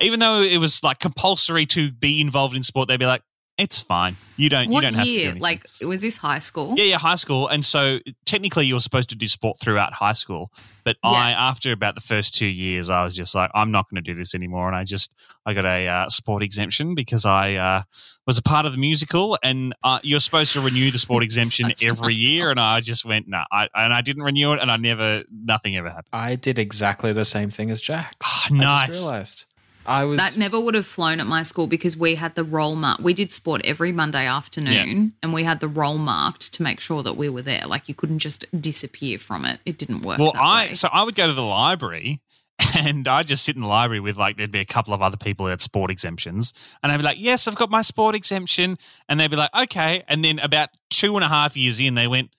even 0.00 0.20
though 0.20 0.40
it 0.42 0.58
was 0.58 0.82
like 0.84 1.00
compulsory 1.00 1.66
to 1.66 1.90
be 1.90 2.20
involved 2.20 2.54
in 2.54 2.62
sport. 2.62 2.88
They'd 2.88 2.96
be 3.00 3.06
like, 3.06 3.22
"It's 3.58 3.80
fine. 3.80 4.16
You 4.36 4.48
don't. 4.48 4.70
what 4.70 4.82
you 4.82 4.90
don't 4.90 4.94
have 4.94 5.04
to." 5.04 5.10
do 5.10 5.16
year? 5.16 5.24
anything." 5.30 5.42
Like, 5.42 5.66
was 5.82 6.00
this 6.00 6.16
high 6.16 6.38
school? 6.38 6.74
Yeah, 6.76 6.84
yeah, 6.84 6.98
high 6.98 7.14
school. 7.14 7.48
And 7.48 7.64
so 7.64 7.98
technically 8.24 8.66
you're 8.66 8.80
supposed 8.80 9.08
to 9.10 9.16
do 9.16 9.28
sport 9.28 9.58
throughout 9.58 9.94
high 9.94 10.12
school. 10.12 10.50
But 10.84 10.98
I, 11.02 11.30
after 11.30 11.72
about 11.72 11.94
the 11.94 12.02
first 12.02 12.34
two 12.34 12.46
years, 12.46 12.90
I 12.90 13.02
was 13.02 13.16
just 13.16 13.34
like, 13.34 13.50
I'm 13.54 13.70
not 13.70 13.88
going 13.88 14.02
to 14.02 14.12
do 14.12 14.14
this 14.14 14.34
anymore. 14.34 14.66
And 14.66 14.76
I 14.76 14.84
just, 14.84 15.14
I 15.46 15.54
got 15.54 15.64
a 15.64 15.88
uh, 15.88 16.08
sport 16.10 16.42
exemption 16.42 16.94
because 16.94 17.24
I 17.24 17.54
uh, 17.54 17.82
was 18.26 18.36
a 18.36 18.42
part 18.42 18.66
of 18.66 18.72
the 18.72 18.78
musical 18.78 19.38
and 19.42 19.72
uh, 19.82 20.00
you're 20.02 20.20
supposed 20.20 20.52
to 20.52 20.60
renew 20.60 20.90
the 20.90 20.98
sport 20.98 21.22
exemption 21.28 21.72
every 21.82 22.14
year. 22.14 22.50
And 22.50 22.60
I 22.60 22.82
just 22.82 23.06
went, 23.06 23.28
no, 23.28 23.44
I, 23.50 23.68
and 23.74 23.94
I 23.94 24.02
didn't 24.02 24.24
renew 24.24 24.52
it 24.52 24.60
and 24.60 24.70
I 24.70 24.76
never, 24.76 25.24
nothing 25.32 25.74
ever 25.76 25.88
happened. 25.88 26.08
I 26.12 26.36
did 26.36 26.58
exactly 26.58 27.14
the 27.14 27.24
same 27.24 27.48
thing 27.48 27.70
as 27.70 27.80
Jack. 27.80 28.16
Ah, 28.22 28.48
I 28.50 28.54
nice. 28.54 28.88
just 28.88 29.00
realized. 29.00 29.44
I 29.86 30.04
was 30.04 30.18
That 30.18 30.36
never 30.36 30.58
would 30.58 30.74
have 30.74 30.86
flown 30.86 31.20
at 31.20 31.26
my 31.26 31.42
school 31.42 31.66
because 31.66 31.96
we 31.96 32.14
had 32.14 32.34
the 32.34 32.44
roll 32.44 32.76
mark. 32.76 33.00
We 33.00 33.14
did 33.14 33.30
sport 33.30 33.60
every 33.64 33.92
Monday 33.92 34.26
afternoon 34.26 35.12
and 35.22 35.32
we 35.32 35.44
had 35.44 35.60
the 35.60 35.68
roll 35.68 35.98
marked 35.98 36.52
to 36.54 36.62
make 36.62 36.80
sure 36.80 37.02
that 37.02 37.16
we 37.16 37.28
were 37.28 37.42
there. 37.42 37.66
Like 37.66 37.88
you 37.88 37.94
couldn't 37.94 38.20
just 38.20 38.44
disappear 38.58 39.18
from 39.18 39.44
it. 39.44 39.60
It 39.66 39.78
didn't 39.78 40.02
work. 40.02 40.18
Well, 40.18 40.32
I 40.34 40.68
way. 40.68 40.74
so 40.74 40.88
I 40.92 41.02
would 41.02 41.14
go 41.14 41.26
to 41.26 41.32
the 41.32 41.42
library 41.42 42.20
and 42.78 43.06
I'd 43.08 43.26
just 43.26 43.44
sit 43.44 43.56
in 43.56 43.62
the 43.62 43.68
library 43.68 44.00
with 44.00 44.16
like 44.16 44.36
there'd 44.36 44.52
be 44.52 44.60
a 44.60 44.64
couple 44.64 44.94
of 44.94 45.02
other 45.02 45.16
people 45.16 45.46
who 45.46 45.50
had 45.50 45.60
sport 45.60 45.90
exemptions, 45.90 46.52
and 46.82 46.92
I'd 46.92 46.98
be 46.98 47.02
like, 47.02 47.18
"Yes, 47.18 47.48
I've 47.48 47.56
got 47.56 47.70
my 47.70 47.82
sport 47.82 48.14
exemption," 48.14 48.76
and 49.08 49.18
they'd 49.18 49.30
be 49.30 49.36
like, 49.36 49.50
"Okay," 49.62 50.04
and 50.06 50.24
then 50.24 50.38
about 50.38 50.70
two 50.90 51.16
and 51.16 51.24
a 51.24 51.28
half 51.28 51.56
years 51.56 51.80
in, 51.80 51.94
they 51.94 52.06
went, 52.06 52.30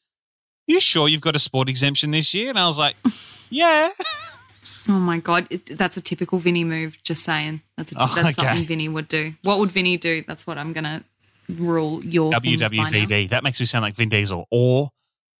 "You 0.68 0.80
sure 0.80 1.10
you've 1.10 1.22
got 1.22 1.36
a 1.36 1.40
sport 1.40 1.68
exemption 1.68 2.12
this 2.12 2.34
year?" 2.34 2.50
And 2.50 2.58
I 2.58 2.66
was 2.66 2.78
like, 2.78 2.96
"Yeah." 3.50 3.90
Oh 4.88 5.00
my 5.00 5.20
god, 5.20 5.48
it, 5.50 5.78
that's 5.78 5.98
a 5.98 6.02
typical 6.02 6.38
Vinny 6.38 6.64
move. 6.64 7.02
Just 7.04 7.24
saying, 7.24 7.62
that's 7.78 7.92
a, 7.92 7.96
Oh, 8.00 8.14
that's 8.16 8.38
okay. 8.38 8.48
something 8.48 8.66
Vinny 8.66 8.88
would 8.88 9.08
do. 9.08 9.34
What 9.44 9.60
would 9.60 9.72
Vinny 9.72 9.98
do? 9.98 10.22
That's 10.22 10.46
what 10.46 10.58
I'm 10.58 10.74
gonna 10.74 11.04
rule 11.50 12.04
your 12.04 12.32
things 12.40 12.62
by 12.62 12.68
now. 12.68 12.90
WWVD. 12.90 13.30
That 13.30 13.44
makes 13.44 13.60
me 13.60 13.66
sound 13.66 13.84
like 13.84 13.96
Vin 13.96 14.10
Diesel 14.10 14.48
or 14.52 14.90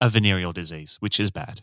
a 0.02 0.10
venereal 0.10 0.54
disease, 0.54 0.98
which 1.00 1.20
is 1.20 1.32
bad. 1.32 1.62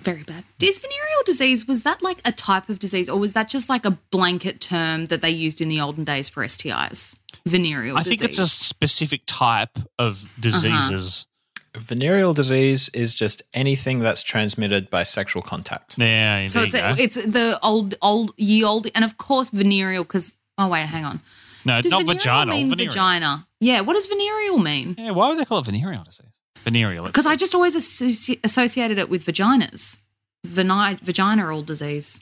Very 0.00 0.22
bad. 0.22 0.44
Is 0.60 0.78
venereal 0.78 1.22
disease 1.26 1.66
was 1.66 1.82
that 1.82 2.02
like 2.02 2.20
a 2.24 2.32
type 2.32 2.68
of 2.68 2.78
disease, 2.78 3.08
or 3.08 3.18
was 3.18 3.32
that 3.32 3.48
just 3.48 3.68
like 3.68 3.84
a 3.84 3.90
blanket 4.10 4.60
term 4.60 5.06
that 5.06 5.22
they 5.22 5.30
used 5.30 5.60
in 5.60 5.68
the 5.68 5.80
olden 5.80 6.04
days 6.04 6.28
for 6.28 6.44
STIs? 6.44 7.18
Venereal. 7.46 7.96
I 7.96 8.02
think 8.02 8.22
it's 8.22 8.38
a 8.38 8.46
specific 8.46 9.22
type 9.26 9.76
of 9.98 10.22
uh-huh. 10.24 10.40
diseases. 10.40 11.26
Venereal 11.80 12.34
disease 12.34 12.88
is 12.90 13.14
just 13.14 13.42
anything 13.54 13.98
that's 14.00 14.22
transmitted 14.22 14.90
by 14.90 15.02
sexual 15.02 15.42
contact. 15.42 15.96
Yeah, 15.98 16.46
So 16.48 16.60
it's 16.62 16.74
you 16.74 16.80
go. 16.80 16.94
it's 16.98 17.14
the 17.16 17.58
old 17.62 17.94
old 18.02 18.32
ye 18.36 18.64
old, 18.64 18.86
and 18.94 19.04
of 19.04 19.18
course 19.18 19.50
venereal 19.50 20.04
because 20.04 20.34
oh 20.58 20.68
wait, 20.68 20.86
hang 20.86 21.04
on. 21.04 21.20
no, 21.64 21.78
it's 21.78 21.88
not 21.90 22.00
venereal 22.02 22.14
vaginal. 22.18 22.54
mean 22.56 22.68
venereal. 22.70 22.92
vagina? 22.92 23.46
Yeah. 23.60 23.80
What 23.80 23.94
does 23.94 24.06
venereal 24.06 24.58
mean? 24.58 24.94
Yeah, 24.98 25.10
why 25.12 25.28
would 25.28 25.38
they 25.38 25.44
call 25.44 25.58
it 25.58 25.66
venereal 25.66 26.04
disease? 26.04 26.26
Venereal. 26.64 27.06
Because 27.06 27.26
I 27.26 27.36
just 27.36 27.54
always 27.54 27.76
associ- 27.76 28.40
associated 28.44 28.98
it 28.98 29.08
with 29.08 29.24
vaginas, 29.24 29.98
Veni- 30.44 30.98
vaginal 31.02 31.62
disease. 31.62 32.20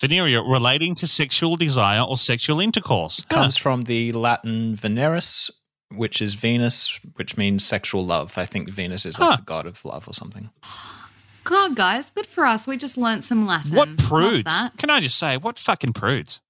venereal 0.00 0.44
relating 0.48 0.94
to 0.96 1.06
sexual 1.06 1.56
desire 1.56 2.02
or 2.02 2.16
sexual 2.16 2.58
intercourse. 2.60 3.24
Comes 3.28 3.56
from 3.56 3.84
the 3.84 4.12
Latin 4.12 4.76
Veneris, 4.76 5.48
which 5.96 6.20
is 6.22 6.34
Venus, 6.34 6.98
which 7.16 7.36
means 7.36 7.64
sexual 7.64 8.04
love. 8.04 8.36
I 8.36 8.46
think 8.46 8.68
Venus 8.68 9.04
is 9.06 9.18
like 9.18 9.30
Huh. 9.30 9.36
the 9.36 9.42
god 9.42 9.66
of 9.66 9.84
love 9.84 10.06
or 10.08 10.14
something. 10.14 10.50
God, 11.44 11.74
guys, 11.74 12.10
good 12.10 12.26
for 12.26 12.44
us. 12.46 12.66
We 12.66 12.76
just 12.76 12.96
learnt 12.96 13.24
some 13.24 13.46
Latin. 13.46 13.76
What 13.76 13.96
prudes? 13.96 14.52
Can 14.78 14.90
I 14.90 15.00
just 15.00 15.18
say, 15.18 15.36
what 15.36 15.58
fucking 15.58 15.92
prudes? 15.92 16.40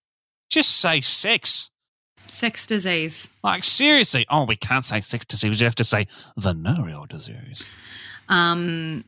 Just 0.50 0.70
say 0.70 1.00
sex. 1.00 1.70
Sex 2.26 2.66
disease. 2.66 3.31
Like, 3.42 3.64
seriously. 3.64 4.26
Oh, 4.28 4.44
we 4.44 4.57
can't 4.57 4.85
say 4.85 5.00
sex 5.00 5.24
disease. 5.24 5.61
You 5.61 5.64
have 5.66 5.74
to 5.76 5.85
say 5.85 6.07
venereal 6.37 7.07
disease. 7.09 7.72
Um, 8.28 9.05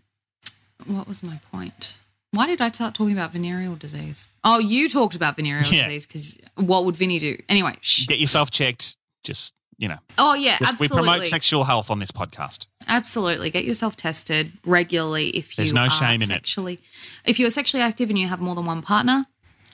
what 0.87 1.07
was 1.07 1.23
my 1.23 1.38
point? 1.53 1.97
Why 2.33 2.47
did 2.47 2.61
I 2.61 2.70
start 2.70 2.94
talking 2.94 3.12
about 3.12 3.33
venereal 3.33 3.77
disease? 3.77 4.29
Oh, 4.42 4.59
you 4.59 4.88
talked 4.88 5.14
about 5.14 5.37
venereal 5.37 5.64
Yeah. 5.73 5.85
disease 5.87 6.07
because 6.07 6.38
what 6.57 6.85
would 6.85 6.97
Vinny 6.97 7.18
do? 7.18 7.37
Anyway, 7.49 7.77
shh. 7.81 8.07
Get 8.07 8.18
yourself 8.18 8.51
checked. 8.51 8.97
Just 9.23 9.55
you 9.79 9.89
know, 9.89 9.99
Oh 10.19 10.35
yeah, 10.35 10.59
just- 10.59 10.81
we 10.81 10.89
promote 10.89 11.25
sexual 11.25 11.65
health 11.65 11.91
on 11.91 11.99
this 11.99 12.11
podcast. 12.11 12.67
Absolutely. 12.89 13.51
Get 13.51 13.65
yourself 13.65 13.97
tested 13.97 14.53
regularly 14.67 15.29
if 15.31 15.59
you 15.59 15.73
no 15.73 15.83
are 15.85 15.91
shame 15.91 16.17
in 16.17 16.31
it. 16.31 16.35
sexually 16.35 16.81
if 17.25 17.39
you're 17.39 17.51
sexually 17.51 17.83
active 17.83 18.11
and 18.11 18.19
you 18.19 18.29
have 18.29 18.41
more 18.41 18.55
than 18.55 18.67
one 18.67 18.83
partner, 18.83 19.27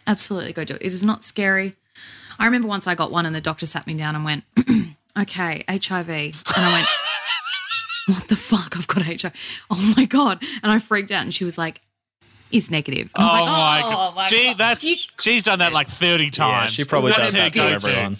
absolutely 0.06 0.52
go 0.52 0.64
do 0.64 0.74
it. 0.74 0.82
It 0.82 0.92
is 0.92 1.02
not 1.04 1.22
scary. 1.24 1.74
I 2.38 2.44
remember 2.46 2.68
once 2.68 2.86
I 2.86 2.94
got 2.94 3.10
one 3.10 3.26
and 3.26 3.34
the 3.34 3.40
doctor 3.40 3.66
sat 3.66 3.86
me 3.86 3.94
down 3.94 4.14
and 4.16 4.24
went, 4.24 4.44
Okay, 5.18 5.64
HIV. 5.68 6.08
And 6.08 6.34
I 6.56 6.72
went, 6.72 6.88
What 8.16 8.28
the 8.28 8.36
fuck? 8.36 8.76
I've 8.76 8.86
got 8.86 9.02
HIV. 9.04 9.32
Oh 9.70 9.94
my 9.96 10.04
God. 10.04 10.42
And 10.62 10.72
I 10.72 10.78
freaked 10.78 11.10
out 11.10 11.22
and 11.22 11.34
she 11.34 11.44
was 11.44 11.58
like, 11.58 11.80
is 12.50 12.70
negative. 12.70 13.10
And 13.14 13.24
I 13.24 13.40
was 13.40 13.48
oh, 13.48 13.52
my 13.52 13.82
oh 13.84 13.90
god! 13.90 14.14
my 14.16 14.28
Gee, 14.28 14.46
God. 14.48 14.58
that's 14.58 14.84
You- 14.90 14.96
she's 15.20 15.42
done 15.44 15.58
that 15.60 15.72
like 15.72 15.86
thirty 15.88 16.24
Yeah, 16.24 16.30
times. 16.30 16.72
she 16.72 16.84
probably 16.84 17.10
What 17.12 17.18
does 17.20 17.32
that 17.32 17.48
it 17.48 17.54
to? 17.54 17.62
everyone. 17.62 18.16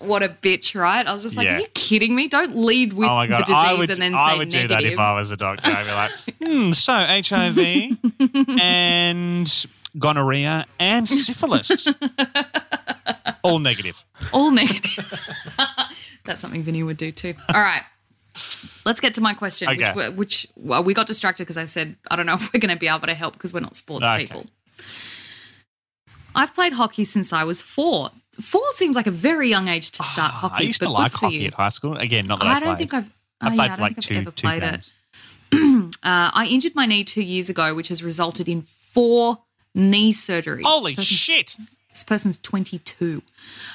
What 0.00 0.22
a 0.22 0.28
bitch, 0.28 0.74
right? 0.78 1.06
I 1.06 1.12
was 1.12 1.22
just 1.22 1.36
like, 1.36 1.44
Yeah. 1.46 1.56
are 1.56 1.60
you 1.60 1.66
kidding 1.74 2.14
me? 2.14 2.26
Don't 2.28 2.56
lead 2.56 2.92
with 2.94 3.08
oh 3.08 3.20
the 3.26 3.36
disease 3.38 3.54
I 3.54 3.74
would, 3.74 3.90
and 3.90 3.98
then 4.02 4.14
I 4.14 4.32
say 4.32 4.38
would 4.38 4.52
negative. 4.52 4.68
do 4.78 4.84
that 4.86 4.92
if 4.92 4.98
I 4.98 5.14
was 5.14 5.30
a 5.30 5.36
doctor. 5.36 5.70
I'd 5.70 5.86
be 5.86 5.92
like, 5.92 6.10
hmm, 6.42 6.72
so 6.72 6.92
HIV 6.92 7.98
and 8.60 9.66
gonorrhea 9.98 10.66
and 10.78 11.08
syphilis, 11.08 11.86
all 13.42 13.58
negative. 13.58 14.04
All 14.32 14.50
negative. 14.50 15.12
That's 16.24 16.40
something 16.40 16.62
Vinny 16.62 16.82
would 16.82 16.96
do 16.96 17.12
too. 17.12 17.34
All 17.52 17.60
right. 17.60 17.82
Let's 18.86 19.00
get 19.00 19.14
to 19.14 19.20
my 19.20 19.34
question, 19.34 19.68
Okay. 19.68 19.92
which, 19.92 20.12
which 20.16 20.46
well, 20.56 20.82
we 20.84 20.94
got 20.94 21.06
distracted 21.06 21.42
because 21.44 21.58
I 21.58 21.64
said, 21.64 21.96
I 22.10 22.16
don't 22.16 22.26
know 22.26 22.34
if 22.34 22.52
we're 22.52 22.60
going 22.60 22.72
to 22.74 22.78
be 22.78 22.88
able 22.88 23.06
to 23.06 23.14
help 23.14 23.34
because 23.34 23.52
we're 23.52 23.60
not 23.60 23.74
sports 23.76 24.06
Okay. 24.06 24.26
people. 24.26 24.46
I've 26.34 26.54
played 26.54 26.74
hockey 26.74 27.04
since 27.04 27.32
I 27.32 27.44
was 27.44 27.60
four. 27.60 28.10
Four 28.40 28.62
seems 28.72 28.96
like 28.96 29.06
a 29.06 29.10
very 29.10 29.48
young 29.48 29.68
age 29.68 29.90
to 29.92 30.02
start 30.02 30.32
Ah, 30.32 30.36
hockey. 30.38 30.64
I 30.64 30.66
used 30.66 30.82
to 30.82 30.88
like 30.90 31.12
hockey 31.12 31.46
at 31.46 31.54
high 31.54 31.68
school. 31.70 31.96
Again, 31.96 32.26
not 32.26 32.40
that 32.40 32.46
I, 32.48 32.56
I 32.56 32.60
don't 32.60 32.68
played. 32.70 32.78
think 32.78 32.94
I've. 32.94 33.10
I 33.40 33.52
oh, 33.52 33.54
played 33.56 33.66
yeah, 33.70 33.76
I 33.76 33.80
like 33.80 33.96
two 34.00 34.24
two 34.24 34.30
played 34.32 34.62
games. 34.62 34.92
it. 35.52 35.86
Uh, 36.02 36.30
I 36.32 36.46
injured 36.50 36.74
my 36.74 36.86
knee 36.86 37.04
two 37.04 37.20
years 37.22 37.50
ago, 37.50 37.74
which 37.74 37.88
has 37.88 38.02
resulted 38.02 38.48
in 38.48 38.62
four 38.62 39.38
knee 39.74 40.12
surgeries. 40.12 40.62
Holy 40.64 40.94
This 40.94 41.06
person- 41.06 41.16
shit! 41.16 41.56
This 41.90 42.04
person's 42.04 42.38
22. 42.38 43.20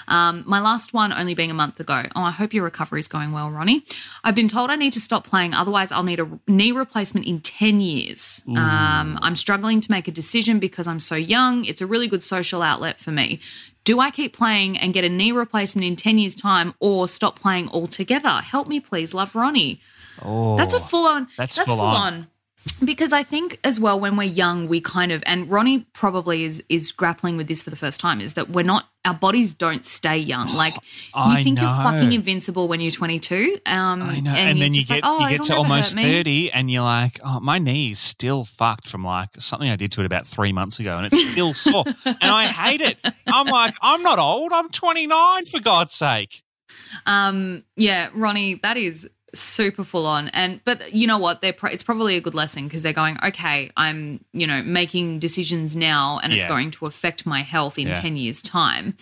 Um, 0.08 0.44
my 0.48 0.62
last 0.62 0.94
one 0.94 1.12
only 1.12 1.36
being 1.36 1.52
a 1.52 1.54
month 1.54 1.82
ago. 1.82 2.04
Oh, 2.16 2.22
I 2.22 2.32
hope 2.32 2.54
your 2.54 2.64
recovery 2.64 3.00
is 3.02 3.10
going 3.10 3.34
well, 3.34 3.52
Ronnie. 3.52 3.84
I've 4.24 4.34
been 4.36 4.48
told 4.48 4.70
I 4.72 4.78
need 4.78 4.94
to 4.94 5.02
stop 5.02 5.26
playing, 5.28 5.54
otherwise, 5.54 5.92
I'll 5.92 6.02
need 6.04 6.22
a 6.22 6.40
knee 6.48 6.72
replacement 6.72 7.28
in 7.28 7.42
10 7.42 7.82
years. 7.82 8.42
Um, 8.48 9.20
I'm 9.22 9.36
struggling 9.36 9.82
to 9.82 9.92
make 9.92 10.08
a 10.08 10.12
decision 10.12 10.60
because 10.60 10.88
I'm 10.88 11.02
so 11.02 11.16
young. 11.16 11.66
It's 11.66 11.82
a 11.82 11.86
really 11.86 12.08
good 12.08 12.24
social 12.24 12.62
outlet 12.62 13.00
for 13.00 13.12
me. 13.12 13.42
Do 13.86 14.00
I 14.00 14.10
keep 14.10 14.36
playing 14.36 14.78
and 14.80 14.94
get 14.94 15.04
a 15.04 15.10
knee 15.10 15.32
replacement 15.32 15.86
in 15.86 15.96
10 15.96 16.18
years' 16.18 16.34
time 16.36 16.74
or 16.80 17.08
stop 17.08 17.40
playing 17.40 17.70
altogether? 17.70 18.42
Help 18.42 18.68
me, 18.68 18.80
please. 18.80 19.14
Love 19.14 19.36
Ronnie. 19.36 19.80
Oh, 20.24 20.58
That's 20.58 20.74
a 20.74 20.80
full 20.80 21.06
on. 21.08 21.28
That's 21.38 21.56
That's, 21.56 21.70
full 21.70 21.78
full, 21.78 21.86
on. 21.86 22.14
on. 22.14 22.28
Because 22.84 23.14
I 23.14 23.24
think 23.24 23.60
as 23.64 23.80
well 23.80 24.00
when 24.00 24.18
we're 24.18 24.24
young, 24.24 24.68
we 24.68 24.82
kind 24.82 25.12
of 25.12 25.24
and 25.26 25.50
Ronnie 25.50 25.86
probably 25.94 26.44
is 26.44 26.64
is 26.68 26.92
grappling 26.92 27.38
with 27.38 27.48
this 27.48 27.62
for 27.62 27.70
the 27.70 27.76
first 27.76 28.00
time 28.00 28.20
is 28.20 28.34
that 28.34 28.50
we're 28.50 28.66
not 28.66 28.90
our 29.06 29.14
bodies 29.14 29.54
don't 29.54 29.86
stay 29.86 30.18
young. 30.18 30.48
Like 30.56 30.74
you 31.16 31.44
think 31.44 31.60
you're 31.60 31.68
fucking 31.68 32.12
invincible 32.12 32.68
when 32.68 32.82
you're 32.82 32.92
22. 32.92 33.58
Um, 33.66 34.02
I 34.02 34.20
know. 34.20 34.32
And, 34.32 34.58
you're 34.58 34.66
then 34.66 34.74
you 34.74 34.86
get 34.86 34.96
like, 34.96 35.04
oh, 35.04 35.28
you 35.28 35.38
get 35.38 35.44
to 35.44 35.56
almost 35.56 35.96
thirty, 35.96 36.52
and 36.52 36.72
you're 36.72 36.84
like, 36.84 37.20
oh, 37.24 37.40
my 37.40 37.60
knee's 37.60 38.00
still 38.00 38.46
fucked 38.46 38.88
from 38.88 39.04
like 39.04 39.30
something 39.40 39.70
I 39.70 39.76
did 39.76 39.92
to 39.94 40.02
it 40.02 40.06
about 40.06 40.26
three 40.26 40.52
months 40.52 40.80
ago, 40.80 40.98
and 40.98 41.08
it's 41.12 41.32
still 41.32 41.54
sore, 41.66 41.84
and 42.06 42.18
I 42.22 42.48
hate 42.48 42.82
it. 42.82 42.98
I'm 43.28 43.48
like, 43.48 43.76
I'm 43.82 44.02
not 44.02 44.18
old. 44.18 44.54
I'm 44.54 44.70
29 44.70 45.46
for 45.46 45.60
God's 45.60 45.94
sake. 45.94 46.44
Um, 47.06 47.64
yeah, 47.76 48.10
Ronnie, 48.14 48.56
that 48.64 48.78
is 48.78 49.10
super 49.40 49.84
full 49.84 50.06
on. 50.06 50.30
And 50.30 50.60
but 50.66 50.94
you 50.94 51.08
know 51.08 51.18
what? 51.18 51.42
They're 51.42 51.54
pro- 51.54 51.72
it's 51.72 51.84
probably 51.84 52.16
a 52.18 52.22
good 52.22 52.34
lesson 52.36 52.66
because 52.68 52.84
they're 52.84 52.94
going, 52.94 53.18
okay, 53.24 53.72
I'm 53.78 54.24
you 54.34 54.48
know 54.48 54.62
making 54.64 55.20
decisions 55.20 55.76
now, 55.76 56.20
and 56.24 56.34
it's 56.34 56.46
going 56.46 56.72
to 56.72 56.86
affect 56.86 57.26
my 57.26 57.42
health 57.42 57.78
in 57.78 57.88
Yeah. 57.88 57.96
ten 57.96 58.16
years' 58.18 58.42
time. 58.42 58.96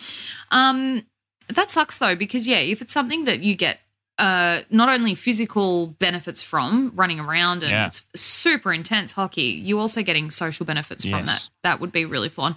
Um, 0.50 1.06
that 1.48 1.70
sucks 1.70 1.98
though 1.98 2.14
because 2.16 2.46
yeah, 2.48 2.58
if 2.58 2.80
it's 2.82 2.92
something 2.92 3.24
that 3.24 3.40
you 3.40 3.54
get. 3.56 3.80
Uh, 4.16 4.60
not 4.70 4.88
only 4.88 5.12
physical 5.16 5.88
benefits 5.98 6.40
from 6.40 6.92
running 6.94 7.18
around 7.18 7.64
and 7.64 7.72
Yeah. 7.72 7.86
it's 7.88 8.02
super 8.14 8.72
intense 8.72 9.10
hockey, 9.10 9.42
you're 9.64 9.80
also 9.80 10.04
getting 10.04 10.30
social 10.30 10.64
benefits 10.64 11.02
from 11.04 11.24
that. 11.24 11.48
That 11.64 11.80
would 11.80 11.90
be 11.90 12.04
really 12.04 12.28
fun. 12.28 12.54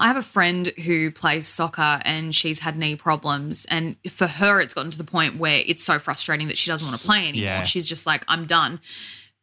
I 0.00 0.08
have 0.08 0.16
a 0.16 0.22
friend 0.22 0.66
who 0.84 1.10
plays 1.12 1.46
soccer 1.46 2.00
and 2.04 2.34
she's 2.34 2.58
had 2.58 2.76
knee 2.76 2.96
problems. 2.96 3.64
And 3.66 3.96
for 4.10 4.26
her, 4.26 4.60
it's 4.60 4.74
gotten 4.74 4.90
to 4.90 4.98
the 4.98 5.04
point 5.04 5.36
where 5.36 5.62
it's 5.64 5.84
so 5.84 5.98
frustrating 6.00 6.48
that 6.48 6.58
she 6.58 6.70
doesn't 6.70 6.86
want 6.86 6.98
to 7.00 7.06
play 7.06 7.28
anymore. 7.28 7.44
Yeah. 7.44 7.62
She's 7.62 7.88
just 7.88 8.04
like, 8.06 8.24
I'm 8.26 8.46
done. 8.46 8.80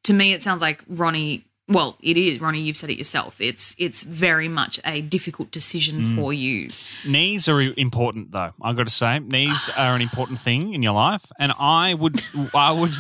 To 0.04 0.14
me, 0.14 0.34
it 0.34 0.44
sounds 0.44 0.62
like 0.62 0.84
Ronnie. 0.90 1.46
Well, 1.70 1.96
it 2.02 2.18
is 2.18 2.42
Ronnie. 2.42 2.60
You've 2.60 2.76
said 2.76 2.90
it 2.90 2.98
yourself. 2.98 3.40
It's 3.40 3.76
it's 3.80 4.04
very 4.04 4.50
much 4.50 4.78
a 4.84 5.00
difficult 5.02 5.52
decision 5.52 6.02
Mm. 6.02 6.16
for 6.16 6.34
you. 6.34 6.70
Knees 7.08 7.48
are 7.48 7.62
important, 7.62 8.32
though. 8.32 8.52
I've 8.62 8.76
got 8.76 8.88
to 8.88 8.94
say, 8.94 9.20
knees 9.20 9.70
are 9.78 9.96
an 9.96 10.02
important 10.02 10.40
thing 10.40 10.74
in 10.74 10.84
your 10.84 10.94
life, 10.94 11.32
and 11.40 11.54
I 11.58 11.94
would, 11.94 12.22
I 12.54 12.72
would, 12.74 12.92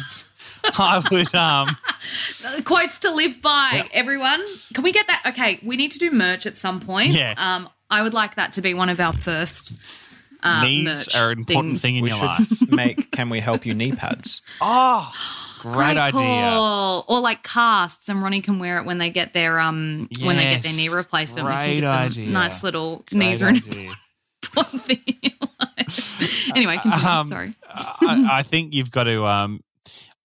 I 0.63 1.03
would, 1.11 1.35
um, 1.35 1.77
Quotes 2.65 2.99
to 2.99 3.11
live 3.13 3.41
by, 3.41 3.87
everyone. 3.93 4.41
Can 4.73 4.83
we 4.83 4.91
get 4.91 5.07
that? 5.07 5.23
Okay, 5.27 5.59
we 5.63 5.75
need 5.77 5.91
to 5.91 5.99
do 5.99 6.11
merch 6.11 6.45
at 6.45 6.55
some 6.57 6.79
point. 6.79 7.09
Yeah. 7.11 7.33
Um, 7.37 7.69
I 7.89 8.01
would 8.01 8.13
like 8.13 8.35
that 8.35 8.53
to 8.53 8.61
be 8.61 8.73
one 8.73 8.89
of 8.89 8.99
our 8.99 9.13
first. 9.13 9.73
Uh, 10.43 10.63
knees 10.63 10.85
merch 10.85 11.15
are 11.15 11.31
an 11.31 11.39
important 11.39 11.79
things. 11.79 11.81
thing 11.81 11.95
in 11.97 12.03
We 12.03 12.09
your 12.09 12.17
should 12.17 12.25
life. 12.25 12.61
make 12.71 13.11
Can 13.11 13.29
We 13.29 13.39
Help 13.39 13.65
You 13.65 13.73
knee 13.75 13.91
pads? 13.91 14.41
Oh, 14.59 15.11
great, 15.59 15.97
idea. 15.97 16.19
call. 16.19 17.05
Or 17.07 17.19
like 17.19 17.43
casts, 17.43 18.09
and 18.09 18.23
Ronnie 18.23 18.41
can 18.41 18.57
wear 18.57 18.77
it 18.77 18.85
when 18.85 18.97
they 18.97 19.09
get 19.11 19.33
their 19.33 19.59
um 19.59 20.09
when 20.21 20.37
they 20.37 20.43
get 20.45 20.63
their 20.63 20.73
knee 20.73 20.89
replacement. 20.89 21.45
great 21.45 21.81
can 21.81 21.85
idea. 21.89 22.27
nice 22.29 22.63
little 22.63 23.05
Great 23.09 23.17
knees 23.19 23.41
are 23.43 23.49
an 23.49 23.55
important 23.57 24.83
thing. 24.83 24.97
in 25.07 25.15
your 25.21 25.49
life. 25.59 26.49
anyway, 26.55 26.77
continue. 26.81 27.07
Um, 27.07 27.27
Sorry. 27.27 27.53
I, 27.69 28.27
I 28.39 28.43
think 28.43 28.73
you've 28.73 28.89
got 28.91 29.03
to. 29.03 29.25
Um, 29.25 29.61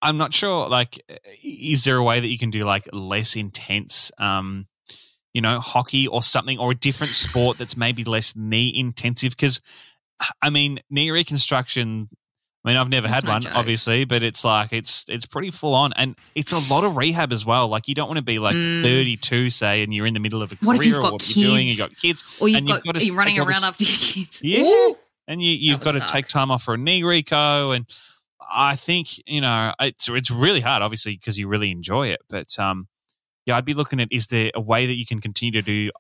I'm 0.03 0.19
not 0.19 0.35
sure. 0.35 0.69
Like, 0.69 1.03
is 1.43 1.85
there 1.85 1.97
a 1.97 2.03
way 2.05 2.21
that 2.21 2.29
you 2.29 2.39
can 2.39 2.51
do 2.51 2.65
like 2.65 2.89
less 2.93 3.35
intense, 3.37 4.13
um, 4.19 4.67
you 5.35 5.41
know, 5.41 5.59
hockey 5.61 6.07
or 6.07 6.23
something, 6.23 6.59
or 6.59 6.73
a 6.73 6.75
different 6.75 7.15
sport 7.25 7.59
that's 7.59 7.77
maybe 7.77 8.05
less 8.05 8.37
knee 8.37 8.73
intensive? 8.77 9.31
Because, 9.31 9.61
I 10.43 10.51
mean, 10.51 10.81
knee 10.91 11.11
reconstruction. 11.11 12.09
I 12.65 12.71
mean, 12.71 12.77
I've 12.79 12.89
never 12.89 13.07
That's 13.07 13.23
had 13.25 13.33
one, 13.33 13.43
joke. 13.43 13.55
obviously, 13.55 14.05
but 14.05 14.25
it's 14.25 14.45
like 14.45 14.73
it's 14.73 15.05
it's 15.09 15.25
pretty 15.25 15.53
full 15.53 15.73
on, 15.73 15.93
and 15.93 16.17
it's 16.35 16.53
a 16.53 16.59
lot 16.59 16.83
of 16.83 16.97
rehab 16.97 17.33
as 17.33 17.47
well. 17.47 17.69
Like, 17.69 17.87
you 17.87 17.95
don't 17.95 18.09
want 18.09 18.19
to 18.19 18.25
be 18.25 18.41
like 18.41 18.55
32, 18.55 19.51
say, 19.51 19.85
and 19.85 19.95
you're 19.95 20.05
in 20.07 20.15
the 20.15 20.21
middle 20.21 20.43
of 20.43 20.51
a 20.51 20.57
Mm. 20.57 20.67
What 20.67 20.77
career 20.79 20.97
or 20.99 21.13
what 21.13 21.37
you're 21.37 21.49
doing. 21.51 21.69
You 21.69 21.77
got 21.79 21.97
kids, 21.97 22.25
Or 22.41 22.49
you've 22.49 22.59
and 22.59 22.67
got, 22.67 22.75
you've 22.85 22.85
got 22.95 23.01
to 23.01 23.07
you're 23.07 23.15
running 23.15 23.39
around 23.39 23.49
this- 23.49 23.65
after 23.65 23.85
your 23.85 23.97
kids. 23.99 24.41
Yeah. 24.43 24.63
Ooh. 24.65 24.97
and 25.29 25.41
you, 25.41 25.51
you've 25.53 25.81
got 25.81 25.93
to 25.93 26.01
suck. 26.01 26.11
take 26.11 26.27
time 26.27 26.51
off 26.51 26.65
for 26.65 26.75
a 26.75 26.79
knee 26.79 27.03
reco 27.03 27.75
and 27.77 27.87
i 28.55 28.77
think 28.77 29.21
you 29.29 29.41
know 29.41 29.73
it's 29.81 30.09
it's 30.09 30.31
really 30.31 30.61
hard 30.61 30.83
obviously 30.83 31.15
because 31.17 31.39
you 31.39 31.49
really 31.49 31.71
enjoy 31.71 32.09
it 32.09 32.21
but 32.29 32.59
um 32.59 32.89
yeah 33.45 33.57
i'd 33.57 33.65
be 33.65 33.75
looking 33.75 34.01
at 34.01 34.09
is 34.11 34.27
there 34.29 34.51
a 34.55 34.61
way 34.61 34.87
that 34.87 34.95
you 34.97 35.07
can 35.07 35.21
continue 35.21 35.53
to 35.53 35.63
do 35.63 35.91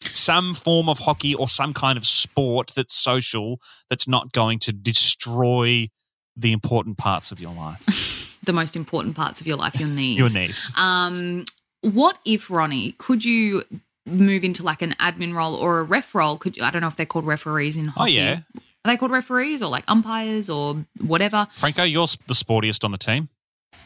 some 0.00 0.54
form 0.54 0.88
of 0.88 1.00
hockey 1.00 1.34
or 1.34 1.48
some 1.48 1.72
kind 1.72 1.96
of 1.96 2.04
sport 2.06 2.72
that's 2.76 2.94
social 2.94 3.60
that's 3.88 4.06
not 4.06 4.32
going 4.32 4.58
to 4.58 4.72
destroy 4.72 5.88
the 6.36 6.52
important 6.52 6.98
parts 6.98 7.30
of 7.32 7.40
your 7.40 7.54
life 7.54 8.20
The 8.44 8.52
most 8.52 8.76
important 8.76 9.16
parts 9.16 9.40
of 9.40 9.46
your 9.46 9.56
life, 9.56 9.80
your 9.80 9.88
knees. 9.98 10.18
your 10.18 10.28
knees 10.28 10.70
Um, 10.76 11.46
what 11.80 12.18
if 12.26 12.50
Ronnie? 12.50 12.92
Could 12.98 13.24
you 13.24 13.62
move 14.04 14.44
into 14.44 14.62
like 14.62 14.82
an 14.82 14.90
admin 15.00 15.34
role 15.34 15.54
or 15.54 15.78
a 15.78 15.82
ref 15.82 16.14
role? 16.14 16.36
Could 16.36 16.58
you, 16.58 16.62
I 16.62 16.70
don't 16.70 16.82
know 16.82 16.88
if 16.88 16.94
they're 16.96 17.06
called 17.06 17.24
referees 17.24 17.78
in 17.78 17.86
hockey. 17.88 18.18
oh 18.18 18.22
hockey. 18.22 18.42
yeah 18.54 18.60
Are 18.84 18.90
they 18.92 18.96
called 18.98 19.12
referees 19.12 19.62
or 19.62 19.70
like 19.70 19.84
umpires 19.88 20.50
or 20.50 20.76
whatever? 21.00 21.46
franco 21.54 21.82
you're 21.84 22.06
the 22.26 22.34
sportiest 22.34 22.84
on 22.84 22.90
the 22.92 22.98
team 22.98 23.28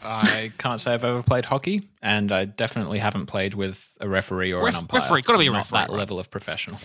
I 0.03 0.53
can't 0.59 0.81
say 0.81 0.95
I've 0.95 1.05
ever 1.05 1.23
played 1.25 1.45
hockey, 1.47 1.83
and 2.03 2.31
I 2.31 2.45
definitely 2.45 2.99
haven't 2.99 3.27
played 3.27 3.55
with 3.55 3.89
a 4.01 4.09
referee 4.09 4.53
or 4.53 4.63
Ref- 4.65 4.75
an 4.75 4.81
umpire. 4.81 5.01
referee, 5.01 5.23
gotta 5.23 5.39
be 5.41 5.47
a 5.47 5.51
I'm 5.51 5.57
not 5.57 5.69
That 5.71 5.89
right? 5.89 5.91
level 5.91 6.21
of 6.21 6.31
professional. 6.31 6.79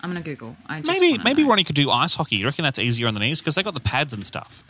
I'm 0.00 0.10
gonna 0.10 0.22
Google. 0.22 0.56
I 0.66 0.80
just 0.80 1.00
maybe 1.00 1.22
maybe 1.22 1.42
know. 1.44 1.50
ronnie 1.50 1.62
could 1.64 1.76
do 1.76 1.90
ice 1.90 2.14
hockey 2.16 2.36
you 2.36 2.46
reckon 2.46 2.62
that's 2.64 2.78
easier 2.78 3.06
on 3.06 3.14
the 3.14 3.20
knees 3.20 3.40
because 3.40 3.54
they 3.54 3.62
got 3.62 3.74
the 3.74 3.80
pads 3.80 4.12
and 4.12 4.24
stuff 4.26 4.64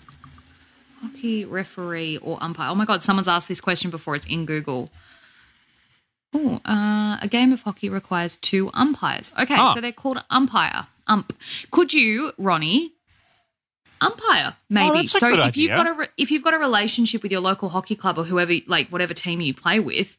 hockey 1.01 1.45
referee 1.45 2.19
or 2.19 2.37
umpire. 2.43 2.71
Oh 2.71 2.75
my 2.75 2.85
god, 2.85 3.03
someone's 3.03 3.29
asked 3.29 3.49
this 3.49 3.61
question 3.61 3.91
before. 3.91 4.17
It's 4.17 4.27
in 4.27 4.45
Google. 4.47 4.91
Oh, 6.35 6.61
uh, 6.65 7.17
a 7.23 7.29
game 7.29 7.53
of 7.53 7.63
hockey 7.63 7.89
requires 7.89 8.37
two 8.37 8.71
umpires. 8.75 9.33
Okay, 9.41 9.55
Ah. 9.59 9.75
so 9.75 9.81
they're 9.81 9.93
called 9.93 10.23
umpire. 10.31 10.87
Ump. 11.07 11.33
Could 11.71 11.95
you, 11.95 12.33
Ronnie, 12.37 12.93
umpire 14.01 14.55
maybe? 14.69 14.91
Oh, 14.91 14.95
that's 14.97 15.15
a 15.15 15.19
so 15.19 15.29
if 15.45 15.57
you've 15.57 15.71
got 15.71 15.87
a 15.89 15.93
re- 15.93 16.07
if 16.17 16.31
you've 16.31 16.45
got 16.45 16.55
a 16.55 16.59
relationship 16.59 17.23
with 17.23 17.33
your 17.33 17.41
local 17.41 17.71
hockey 17.71 17.97
club 17.97 18.19
or 18.19 18.25
whoever, 18.25 18.53
like 18.67 18.89
whatever 18.89 19.15
team 19.15 19.41
you 19.41 19.55
play 19.55 19.81
with, 19.81 20.17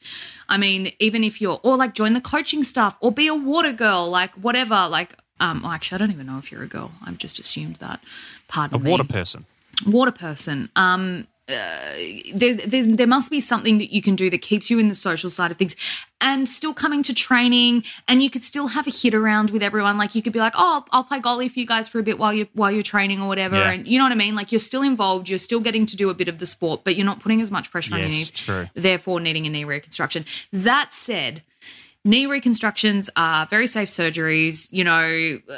I 0.49 0.57
mean, 0.57 0.91
even 0.99 1.23
if 1.23 1.39
you're 1.41 1.59
or 1.63 1.77
like 1.77 1.93
join 1.93 2.13
the 2.13 2.21
coaching 2.21 2.63
staff 2.63 2.97
or 3.01 3.11
be 3.11 3.27
a 3.27 3.35
water 3.35 3.71
girl, 3.71 4.09
like 4.09 4.33
whatever, 4.35 4.87
like. 4.89 5.15
Um, 5.41 5.61
well, 5.61 5.71
actually, 5.71 5.95
I 5.95 5.99
don't 5.99 6.11
even 6.11 6.25
know 6.25 6.37
if 6.37 6.51
you're 6.51 6.63
a 6.63 6.67
girl. 6.67 6.91
I've 7.05 7.17
just 7.17 7.39
assumed 7.39 7.77
that. 7.77 8.01
a 8.03 8.51
Pardon 8.51 8.83
me 8.83 8.89
A 8.89 8.91
water 8.91 9.05
person 9.05 9.45
water 9.87 10.11
person. 10.11 10.69
Um, 10.75 11.27
uh, 11.49 12.33
there, 12.33 12.53
there, 12.53 12.83
there 12.85 13.07
must 13.07 13.31
be 13.31 13.39
something 13.39 13.77
that 13.79 13.91
you 13.93 14.01
can 14.01 14.15
do 14.15 14.29
that 14.29 14.41
keeps 14.41 14.69
you 14.69 14.77
in 14.79 14.87
the 14.87 14.95
social 14.95 15.29
side 15.29 15.49
of 15.51 15.57
things 15.57 15.75
and 16.21 16.47
still 16.47 16.73
coming 16.73 17.01
to 17.03 17.13
training 17.13 17.83
and 18.07 18.21
you 18.21 18.29
could 18.29 18.43
still 18.43 18.67
have 18.67 18.85
a 18.85 18.91
hit 18.91 19.13
around 19.13 19.49
with 19.49 19.63
everyone 19.63 19.97
like 19.97 20.13
you 20.15 20.21
could 20.21 20.33
be 20.33 20.39
like 20.39 20.53
oh 20.55 20.85
i'll 20.91 21.03
play 21.03 21.19
goalie 21.19 21.49
for 21.49 21.59
you 21.59 21.65
guys 21.65 21.87
for 21.87 21.97
a 21.99 22.03
bit 22.03 22.19
while 22.19 22.33
you 22.33 22.45
while 22.53 22.69
you're 22.71 22.83
training 22.83 23.21
or 23.21 23.27
whatever 23.27 23.55
Yeah. 23.55 23.71
and 23.71 23.87
you 23.87 23.97
know 23.97 24.05
what 24.05 24.11
i 24.11 24.15
mean 24.15 24.35
like 24.35 24.51
you're 24.51 24.59
still 24.59 24.81
involved 24.83 25.29
you're 25.29 25.39
still 25.39 25.59
getting 25.61 25.85
to 25.87 25.95
do 25.95 26.09
a 26.09 26.13
bit 26.13 26.27
of 26.27 26.37
the 26.39 26.45
sport 26.45 26.81
but 26.83 26.95
you're 26.95 27.05
not 27.05 27.19
putting 27.19 27.41
as 27.41 27.49
much 27.51 27.71
pressure 27.71 27.93
on 27.95 27.99
your 28.01 28.09
Yes, 28.09 28.17
knees 28.17 28.31
true. 28.31 28.67
therefore 28.73 29.19
needing 29.19 29.45
a 29.47 29.49
knee 29.49 29.63
reconstruction 29.63 30.25
that 30.51 30.93
said 30.93 31.41
knee 32.05 32.25
reconstructions 32.25 33.09
are 33.15 33.45
very 33.45 33.65
safe 33.67 33.87
surgeries 33.89 34.67
you 34.71 34.83
know 34.83 35.39
uh, 35.49 35.55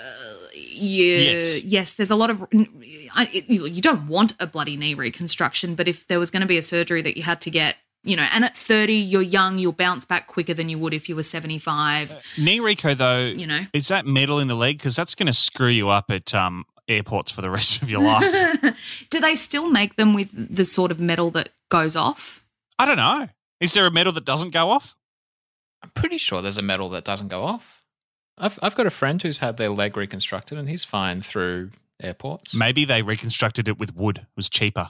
you, 0.72 1.14
Yes. 1.16 1.62
yes 1.64 1.94
there's 1.96 2.12
a 2.12 2.16
lot 2.16 2.30
of 2.30 2.46
you 2.52 3.66
you 3.66 3.82
don't 3.82 4.08
want 4.08 4.34
a 4.40 4.48
bloody 4.48 4.78
knee 4.78 4.94
reconstruction 4.94 5.76
but 5.76 5.88
if 5.88 6.08
there 6.08 6.20
was 6.20 6.30
going 6.32 6.42
to 6.42 6.48
be 6.48 6.58
a 6.58 6.62
surgery 6.62 7.02
that 7.02 7.18
you 7.18 7.24
had 7.24 7.42
to 7.42 7.50
get 7.50 7.76
you 8.04 8.16
know 8.16 8.26
and 8.34 8.44
at 8.46 8.56
30 8.58 8.94
you're 8.94 9.22
young 9.22 9.58
you'll 9.58 9.72
bounce 9.74 10.06
back 10.06 10.28
quicker 10.28 10.54
than 10.54 10.70
you 10.70 10.78
would 10.80 10.94
if 10.94 11.08
you 11.10 11.16
were 11.16 11.24
75 11.24 12.36
Knee 12.40 12.60
Reco 12.60 12.96
though, 12.96 13.20
You 13.26 13.48
know. 13.48 13.62
is 13.74 13.90
that 13.90 14.06
metal 14.06 14.40
in 14.40 14.48
the 14.48 14.56
leg? 14.56 14.78
Because 14.78 14.96
that's 14.96 15.16
going 15.16 15.28
to 15.28 15.34
screw 15.34 15.68
you 15.70 15.90
up 15.90 16.10
at 16.10 16.34
um, 16.34 16.66
airports 16.88 17.32
for 17.32 17.42
the 17.42 17.50
rest 17.58 17.82
of 17.82 17.90
your 17.90 18.02
life. 18.04 19.06
do 19.10 19.20
they 19.20 19.36
still 19.36 19.70
make 19.70 19.96
them 19.98 20.14
with 20.14 20.56
the 20.56 20.66
sort 20.66 20.92
of 20.92 21.00
metal 21.00 21.30
that 21.32 21.50
goes 21.70 21.96
off 21.96 22.44
I 22.80 22.86
don't 22.88 22.98
know. 22.98 23.30
Is 23.60 23.74
there 23.76 23.86
a 23.86 23.92
metal 23.92 24.12
that 24.14 24.26
doesn't 24.26 24.52
go 24.54 24.72
off? 24.72 24.96
I'm 25.84 25.92
pretty 25.92 26.18
sure 26.18 26.42
there's 26.42 26.58
a 26.58 26.64
metal 26.64 26.90
that 26.90 27.04
doesn't 27.06 27.28
go 27.28 27.44
off. 27.44 27.81
I've 28.42 28.60
I've 28.62 28.76
got 28.76 28.86
a 28.86 28.92
friend 28.92 29.22
who's 29.22 29.38
had 29.38 29.58
their 29.58 29.70
leg 29.70 29.96
reconstructed 29.96 30.58
and 30.58 30.68
he's 30.68 30.84
fine 30.84 31.22
through 31.22 31.70
airports. 32.02 32.54
Maybe 32.54 32.84
they 32.84 33.02
reconstructed 33.02 33.68
it 33.68 33.80
with 33.80 33.96
wood. 33.96 34.18
It 34.18 34.26
was 34.36 34.50
cheaper. 34.50 34.90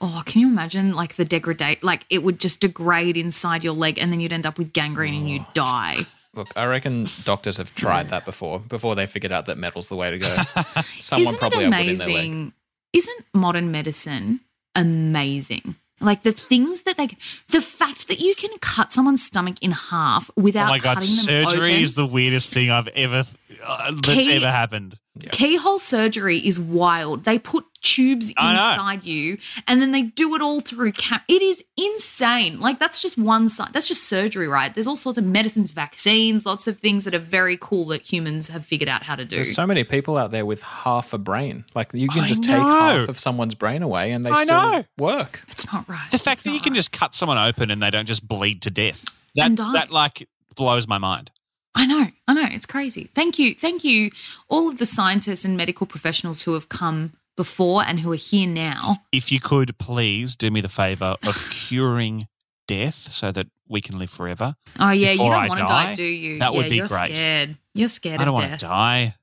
oh 0.00 0.22
can 0.26 0.40
you 0.40 0.48
imagine 0.48 0.92
like 0.94 1.14
the 1.16 1.24
degradate 1.24 1.84
like 1.84 2.06
it 2.08 2.22
would 2.22 2.40
just 2.40 2.60
degrade 2.60 3.16
inside 3.16 3.62
your 3.62 3.74
leg 3.74 3.98
and 3.98 4.10
then 4.10 4.18
you'd 4.18 4.32
end 4.32 4.46
up 4.46 4.56
with 4.56 4.72
gangrene 4.72 5.14
and 5.14 5.28
you'd 5.28 5.42
oh. 5.42 5.50
die 5.52 5.98
Look, 6.34 6.48
I 6.56 6.64
reckon 6.64 7.06
doctors 7.24 7.58
have 7.58 7.74
tried 7.74 8.08
that 8.08 8.24
before, 8.24 8.58
before 8.58 8.94
they 8.94 9.04
figured 9.04 9.32
out 9.32 9.46
that 9.46 9.58
metal's 9.58 9.90
the 9.90 9.96
way 9.96 10.10
to 10.10 10.18
go. 10.18 10.34
Someone 11.00 11.26
Isn't 11.26 11.38
probably 11.38 11.64
it 11.64 11.64
in 11.64 11.70
their 11.70 11.80
leg. 11.80 11.88
amazing? 11.88 12.52
Isn't 12.94 13.26
modern 13.34 13.70
medicine 13.70 14.40
amazing? 14.74 15.76
Like 16.02 16.22
the 16.22 16.32
things 16.32 16.82
that 16.82 16.96
they, 16.96 17.08
the 17.48 17.60
fact 17.60 18.08
that 18.08 18.18
you 18.18 18.34
can 18.34 18.50
cut 18.60 18.92
someone's 18.92 19.22
stomach 19.22 19.56
in 19.62 19.70
half 19.72 20.30
without 20.36 20.66
oh 20.66 20.70
my 20.70 20.78
god, 20.78 21.02
surgery 21.02 21.70
open. 21.72 21.82
is 21.82 21.94
the 21.94 22.06
weirdest 22.06 22.52
thing 22.52 22.70
I've 22.70 22.88
ever 22.88 23.24
uh, 23.64 23.92
that's 23.92 24.26
Key- 24.26 24.34
ever 24.34 24.50
happened. 24.50 24.98
Keyhole 25.30 25.78
surgery 25.78 26.38
is 26.38 26.58
wild. 26.58 27.24
They 27.24 27.38
put 27.38 27.64
tubes 27.82 28.30
inside 28.30 29.04
you 29.04 29.38
and 29.66 29.82
then 29.82 29.92
they 29.92 30.02
do 30.02 30.34
it 30.34 30.40
all 30.42 30.60
through 30.60 30.92
cam- 30.92 31.20
It 31.28 31.42
is 31.42 31.62
insane. 31.76 32.60
Like 32.60 32.78
that's 32.78 33.00
just 33.00 33.18
one 33.18 33.48
side. 33.48 33.70
That's 33.72 33.88
just 33.88 34.04
surgery, 34.04 34.48
right? 34.48 34.74
There's 34.74 34.86
all 34.86 34.96
sorts 34.96 35.18
of 35.18 35.24
medicines, 35.24 35.70
vaccines, 35.70 36.46
lots 36.46 36.66
of 36.66 36.78
things 36.78 37.04
that 37.04 37.14
are 37.14 37.18
very 37.18 37.56
cool 37.60 37.86
that 37.86 38.02
humans 38.02 38.48
have 38.48 38.64
figured 38.64 38.88
out 38.88 39.02
how 39.02 39.16
to 39.16 39.24
do. 39.24 39.36
There's 39.36 39.54
so 39.54 39.66
many 39.66 39.84
people 39.84 40.16
out 40.16 40.30
there 40.30 40.46
with 40.46 40.62
half 40.62 41.12
a 41.12 41.18
brain. 41.18 41.64
Like 41.74 41.92
you 41.92 42.08
can 42.08 42.24
I 42.24 42.28
just 42.28 42.44
take 42.44 42.56
half 42.56 43.08
of 43.08 43.18
someone's 43.18 43.54
brain 43.54 43.82
away 43.82 44.12
and 44.12 44.24
they 44.24 44.30
I 44.30 44.44
still 44.44 44.56
know. 44.72 44.84
work. 44.98 45.42
It's 45.48 45.70
not 45.72 45.88
right. 45.88 46.10
The 46.10 46.18
fact 46.18 46.38
It's 46.38 46.44
that 46.44 46.52
you 46.52 46.60
can 46.60 46.72
right. 46.72 46.76
just 46.76 46.92
cut 46.92 47.14
someone 47.14 47.38
open 47.38 47.70
and 47.70 47.82
they 47.82 47.90
don't 47.90 48.06
just 48.06 48.26
bleed 48.26 48.62
to 48.62 48.70
death. 48.70 49.04
That 49.34 49.56
that 49.56 49.90
like 49.90 50.28
blows 50.54 50.86
my 50.86 50.98
mind. 50.98 51.30
I 51.74 51.86
know, 51.86 52.08
I 52.28 52.34
know, 52.34 52.48
it's 52.50 52.66
crazy. 52.66 53.08
Thank 53.14 53.38
you, 53.38 53.54
thank 53.54 53.82
you, 53.82 54.10
all 54.50 54.68
of 54.68 54.76
the 54.78 54.84
scientists 54.84 55.46
and 55.46 55.56
medical 55.56 55.86
professionals 55.86 56.42
who 56.42 56.52
have 56.52 56.68
come 56.68 57.14
before 57.36 57.82
and 57.86 58.00
who 58.00 58.12
are 58.12 58.16
here 58.16 58.48
now. 58.48 59.02
If 59.12 59.32
you 59.32 59.40
could 59.40 59.78
please 59.78 60.36
do 60.36 60.50
me 60.50 60.60
the 60.60 60.68
favor 60.68 61.16
of 61.24 61.50
curing 61.68 62.28
death 62.68 62.94
so 62.94 63.32
that 63.32 63.48
we 63.68 63.80
can 63.80 63.98
live 63.98 64.10
forever. 64.10 64.54
Oh 64.78 64.90
yeah, 64.90 65.12
you 65.12 65.18
don't 65.18 65.32
I 65.32 65.48
want 65.48 65.60
to 65.60 65.66
die, 65.66 65.94
do 65.94 66.02
you? 66.02 66.38
that 66.38 66.52
yeah, 66.52 66.58
would 66.58 66.70
be 66.70 66.76
you're 66.76 66.88
great. 66.88 67.10
Scared. 67.10 67.56
You're 67.74 67.88
scared 67.88 68.20
I 68.20 68.24
don't 68.24 68.34
want 68.34 68.50
death. 68.50 68.60
to 68.60 68.66
die. 68.66 69.14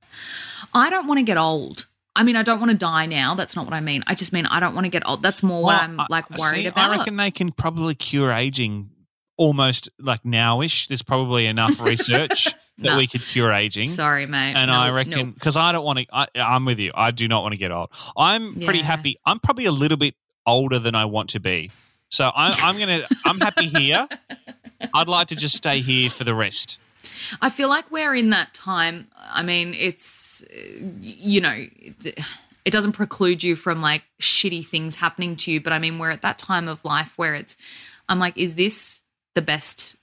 I 0.74 0.89
don't 0.89 1.07
want 1.07 1.20
to 1.20 1.24
get 1.24 1.38
old. 1.38 1.86
I 2.16 2.24
mean, 2.24 2.36
I 2.36 2.43
don't 2.43 2.60
want 2.60 2.72
to 2.72 2.78
die 2.78 3.05
now. 3.05 3.36
That's 3.36 3.55
not 3.55 3.66
what 3.66 3.74
I 3.74 3.80
mean. 3.80 4.03
I 4.07 4.16
just 4.16 4.34
mean 4.34 4.45
I 4.45 4.60
don't 4.60 4.74
want 4.74 4.86
to 4.86 4.89
get 4.89 5.07
old. 5.07 5.22
That's 5.24 5.43
more 5.43 5.64
what 5.64 5.82
I'm 5.82 5.99
like 6.10 6.30
worried 6.30 6.62
see, 6.62 6.68
about. 6.68 6.91
I 6.91 6.97
reckon 6.97 7.16
they 7.16 7.32
can 7.32 7.51
probably 7.51 7.95
cure 7.95 8.32
aging 8.32 8.89
almost 9.38 9.89
like 9.99 10.24
nowish. 10.24 10.88
There's 10.88 11.03
probably 11.03 11.45
enough 11.45 11.80
research 11.82 12.53
that 12.80 12.91
No. 12.91 12.97
we 12.97 13.07
could 13.07 13.21
cure 13.21 13.51
aging. 13.53 13.88
Sorry, 13.89 14.25
mate. 14.25 14.53
And 14.55 14.69
No, 14.69 14.77
I 14.77 14.89
reckon 14.91 15.32
because 15.32 15.55
I 15.57 15.71
don't 15.71 15.84
want 15.86 15.99
to. 15.99 16.05
I, 16.11 16.27
I'm 16.36 16.65
with 16.65 16.80
you. 16.80 16.91
I 16.95 17.11
do 17.11 17.27
not 17.27 17.43
want 17.43 17.53
to 17.53 17.57
get 17.57 17.71
old. 17.71 17.89
I'm 18.17 18.55
pretty 18.55 18.82
happy. 18.82 19.17
I'm 19.25 19.39
probably 19.39 19.65
a 19.65 19.71
little 19.71 19.97
bit 19.97 20.15
older 20.45 20.80
than 20.80 20.95
I 20.95 21.05
want 21.05 21.30
to 21.32 21.39
be. 21.39 21.71
So 22.09 22.32
I'm, 22.36 22.53
I'm 22.57 22.80
gonna. 22.80 23.01
I'm 23.25 23.39
happy 23.39 23.67
here. 23.67 24.07
I'd 24.93 25.07
like 25.09 25.27
to 25.27 25.36
just 25.36 25.55
stay 25.55 25.80
here 25.82 26.09
for 26.09 26.23
the 26.23 26.34
rest. 26.34 26.80
I 27.41 27.49
feel 27.49 27.69
like 27.69 27.91
we're 27.91 28.15
in 28.15 28.30
that 28.32 28.53
time. 28.53 29.07
I 29.32 29.43
mean, 29.43 29.73
it's 29.73 30.43
you 31.01 31.41
know, 31.41 31.53
it, 31.55 32.19
it 32.65 32.71
doesn't 32.71 32.93
preclude 32.93 33.43
you 33.43 33.55
from 33.55 33.82
like 33.82 34.03
shitty 34.21 34.65
things 34.65 34.95
happening 34.95 35.36
to 35.38 35.51
you, 35.51 35.61
but 35.61 35.73
I 35.73 35.80
mean, 35.80 35.99
we're 35.99 36.11
at 36.11 36.21
that 36.21 36.38
time 36.39 36.67
of 36.67 36.84
life 36.86 37.17
where 37.17 37.36
it's 37.36 37.55
I'm 38.07 38.19
like, 38.19 38.38
is 38.38 38.55
this 38.55 39.03
the 39.36 39.41
best 39.41 39.95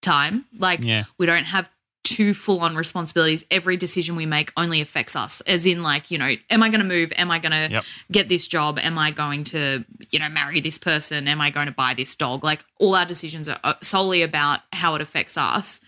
time? 0.00 0.46
Like 0.58 0.80
Yeah. 0.80 1.04
we 1.18 1.26
don't 1.26 1.44
have 1.44 1.70
two 2.04 2.34
full 2.34 2.60
on 2.60 2.74
responsibilities. 2.76 3.44
Every 3.50 3.76
decision 3.76 4.16
we 4.16 4.26
make 4.26 4.52
only 4.56 4.80
affects 4.80 5.14
us. 5.14 5.40
As 5.42 5.66
in 5.66 5.82
like, 5.82 6.10
you 6.10 6.18
know, 6.18 6.34
am 6.50 6.62
I 6.62 6.68
going 6.68 6.80
to 6.80 6.86
move? 6.86 7.12
Am 7.16 7.30
I 7.30 7.38
going 7.38 7.52
to 7.52 7.68
Yep. 7.72 7.84
get 8.10 8.28
this 8.28 8.48
job? 8.48 8.78
Am 8.80 8.98
I 8.98 9.12
going 9.12 9.44
to, 9.44 9.84
you 10.10 10.18
know, 10.18 10.28
marry 10.28 10.60
this 10.60 10.78
person? 10.78 11.28
Am 11.28 11.40
I 11.40 11.50
going 11.50 11.66
to 11.66 11.72
buy 11.72 11.94
this 11.94 12.14
dog? 12.16 12.42
Like 12.42 12.64
all 12.78 12.94
our 12.94 13.06
decisions 13.06 13.48
are 13.48 13.58
uh, 13.62 13.74
solely 13.82 14.22
about 14.22 14.60
how 14.72 14.94
it 14.96 15.00
affects 15.00 15.38
us. 15.38 15.80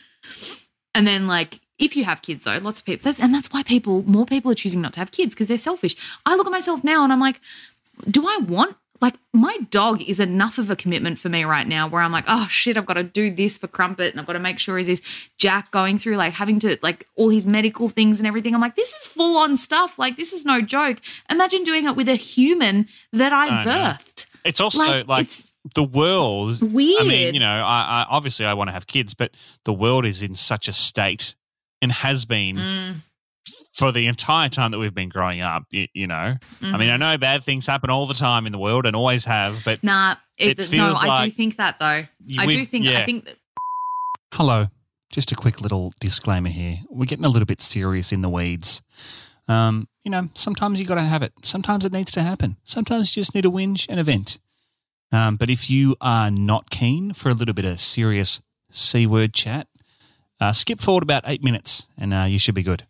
And 0.95 1.07
then, 1.07 1.27
like, 1.27 1.61
if 1.79 1.97
you 1.97 2.05
have 2.05 2.23
kids, 2.23 2.45
though, 2.45 2.57
lots 2.59 2.79
of 2.79 2.87
people, 2.87 3.03
that's, 3.05 3.19
and 3.19 3.35
that's 3.35 3.53
why 3.53 3.65
people, 3.65 4.05
more 4.05 4.25
people 4.27 4.53
are 4.53 4.55
choosing 4.55 4.81
not 4.81 4.93
to 4.93 5.01
have 5.01 5.11
kids 5.11 5.35
because 5.35 5.49
they're 5.49 5.59
selfish. 5.59 5.97
I 6.25 6.37
look 6.37 6.47
at 6.47 6.53
myself 6.53 6.85
now 6.85 7.03
and 7.03 7.12
I'm 7.12 7.19
like, 7.19 7.41
do 8.09 8.27
I 8.27 8.39
want, 8.39 8.77
like, 9.05 9.19
my 9.35 9.55
dog 9.71 10.01
is 10.01 10.19
enough 10.19 10.57
of 10.57 10.71
a 10.71 10.77
commitment 10.77 11.19
for 11.19 11.29
me 11.29 11.45
right 11.45 11.67
now 11.67 11.87
where 11.87 12.01
I'm 12.01 12.11
like, 12.11 12.25
oh 12.27 12.47
shit, 12.49 12.79
I've 12.79 12.87
got 12.87 12.95
to 12.95 13.03
do 13.03 13.31
this 13.31 13.59
for 13.59 13.67
Crumpet 13.67 14.11
and 14.13 14.19
I've 14.19 14.27
got 14.27 14.33
to 14.33 14.39
make 14.39 14.59
sure 14.59 14.79
he's 14.79 14.87
this 14.87 15.03
Jack 15.37 15.71
going 15.71 15.99
through, 15.99 16.17
like, 16.17 16.33
having 16.33 16.59
to, 16.61 16.79
like, 16.83 17.07
all 17.15 17.29
his 17.29 17.45
medical 17.45 17.91
things 17.91 18.19
and 18.19 18.27
everything. 18.27 18.55
I'm 18.55 18.63
like, 18.63 18.77
this 18.77 18.95
is 18.95 19.07
full 19.07 19.37
on 19.37 19.59
stuff. 19.59 19.99
Like, 19.99 20.17
this 20.17 20.33
is 20.33 20.47
no 20.47 20.63
joke. 20.63 21.03
Imagine 21.29 21.65
doing 21.65 21.85
it 21.85 21.97
with 21.97 22.09
a 22.09 22.15
human 22.15 22.89
that 23.13 23.33
I, 23.33 23.49
I 23.49 23.65
know. 23.65 23.71
birthed. 23.71 24.27
It's 24.43 24.61
also 24.61 24.79
Like, 24.79 25.09
like, 25.09 25.25
it's 25.27 25.53
the 25.75 25.85
world. 25.85 26.63
Weird. 26.63 27.03
I 27.03 27.05
mean, 27.07 27.35
you 27.35 27.41
know, 27.41 27.63
I, 27.63 28.05
I 28.05 28.07
obviously 28.09 28.47
I 28.47 28.55
want 28.55 28.69
to 28.69 28.73
have 28.73 28.87
kids, 28.87 29.13
but 29.13 29.33
the 29.65 29.73
world 29.75 30.07
is 30.07 30.23
in 30.23 30.35
such 30.35 30.67
a 30.67 30.73
state 30.73 31.35
and 31.83 31.93
has 31.93 32.25
been 32.25 32.57
Mm, 32.57 32.95
for 33.74 33.92
the 33.92 34.07
entire 34.07 34.49
time 34.49 34.70
that 34.70 34.78
we've 34.78 34.95
been 34.95 35.09
growing 35.09 35.40
up. 35.40 35.64
You, 35.70 35.86
you 35.92 36.07
know, 36.07 36.36
I 36.62 36.76
mean, 36.76 36.90
I 36.90 36.97
mhm. 36.97 37.01
know 37.01 37.18
bad 37.18 37.45
things 37.45 37.66
happen 37.66 37.90
all 37.90 38.07
the 38.07 38.14
time 38.14 38.47
in 38.47 38.53
the 38.53 38.59
world 38.59 38.86
and 38.86 38.95
always 38.97 39.24
have, 39.24 39.62
but 39.64 39.82
Nah, 39.82 40.16
It 40.38 40.59
it, 40.59 40.59
no, 40.59 40.64
feels 40.64 40.99
I 41.01 41.24
do 41.24 41.30
think 41.30 41.57
that 41.57 41.78
though. 41.78 41.86
I 42.38 42.47
do 42.47 42.64
think. 42.64 42.84
yeah. 42.86 43.01
I 43.01 43.05
think 43.05 43.24
that 43.26 43.36
Hello. 44.32 44.66
Just 45.11 45.30
a 45.30 45.36
quick 45.36 45.61
little 45.61 45.92
disclaimer 46.01 46.49
here. 46.49 46.78
We're 46.90 47.05
getting 47.05 47.24
a 47.24 47.28
little 47.28 47.47
bit 47.47 47.61
serious 47.61 48.11
in 48.11 48.22
the 48.22 48.28
weeds. 48.28 48.82
Um, 49.47 49.86
you 50.03 50.11
know, 50.11 50.28
sometimes 50.34 50.80
you 50.80 50.86
got 50.86 50.97
to 50.97 51.03
have 51.03 51.22
it. 51.22 51.32
Sometimes 51.45 51.84
it 51.84 51.92
needs 51.92 52.11
to 52.12 52.22
happen. 52.22 52.57
Sometimes 52.64 53.16
you 53.16 53.20
just 53.20 53.32
need 53.34 53.45
a 53.45 53.49
whinge 53.49 53.86
and 53.88 54.01
a 54.01 54.03
vent. 54.03 54.40
Um, 55.12 55.36
but 55.36 55.51
if 55.51 55.70
you 55.70 55.95
are 56.01 56.30
not 56.32 56.70
keen 56.70 57.12
for 57.12 57.28
a 57.28 57.34
little 57.34 57.55
bit 57.55 57.64
of 57.64 57.78
serious 57.78 58.40
C 58.72 59.07
word 59.07 59.32
chat, 59.32 59.68
uh, 60.40 60.53
skip 60.53 60.80
forward 60.80 61.05
about 61.05 61.22
eight 61.26 61.45
minutes 61.45 61.86
and 61.97 62.12
uh, 62.12 62.24
you 62.24 62.40
should 62.40 62.57
be 62.57 62.64
good. 62.64 62.84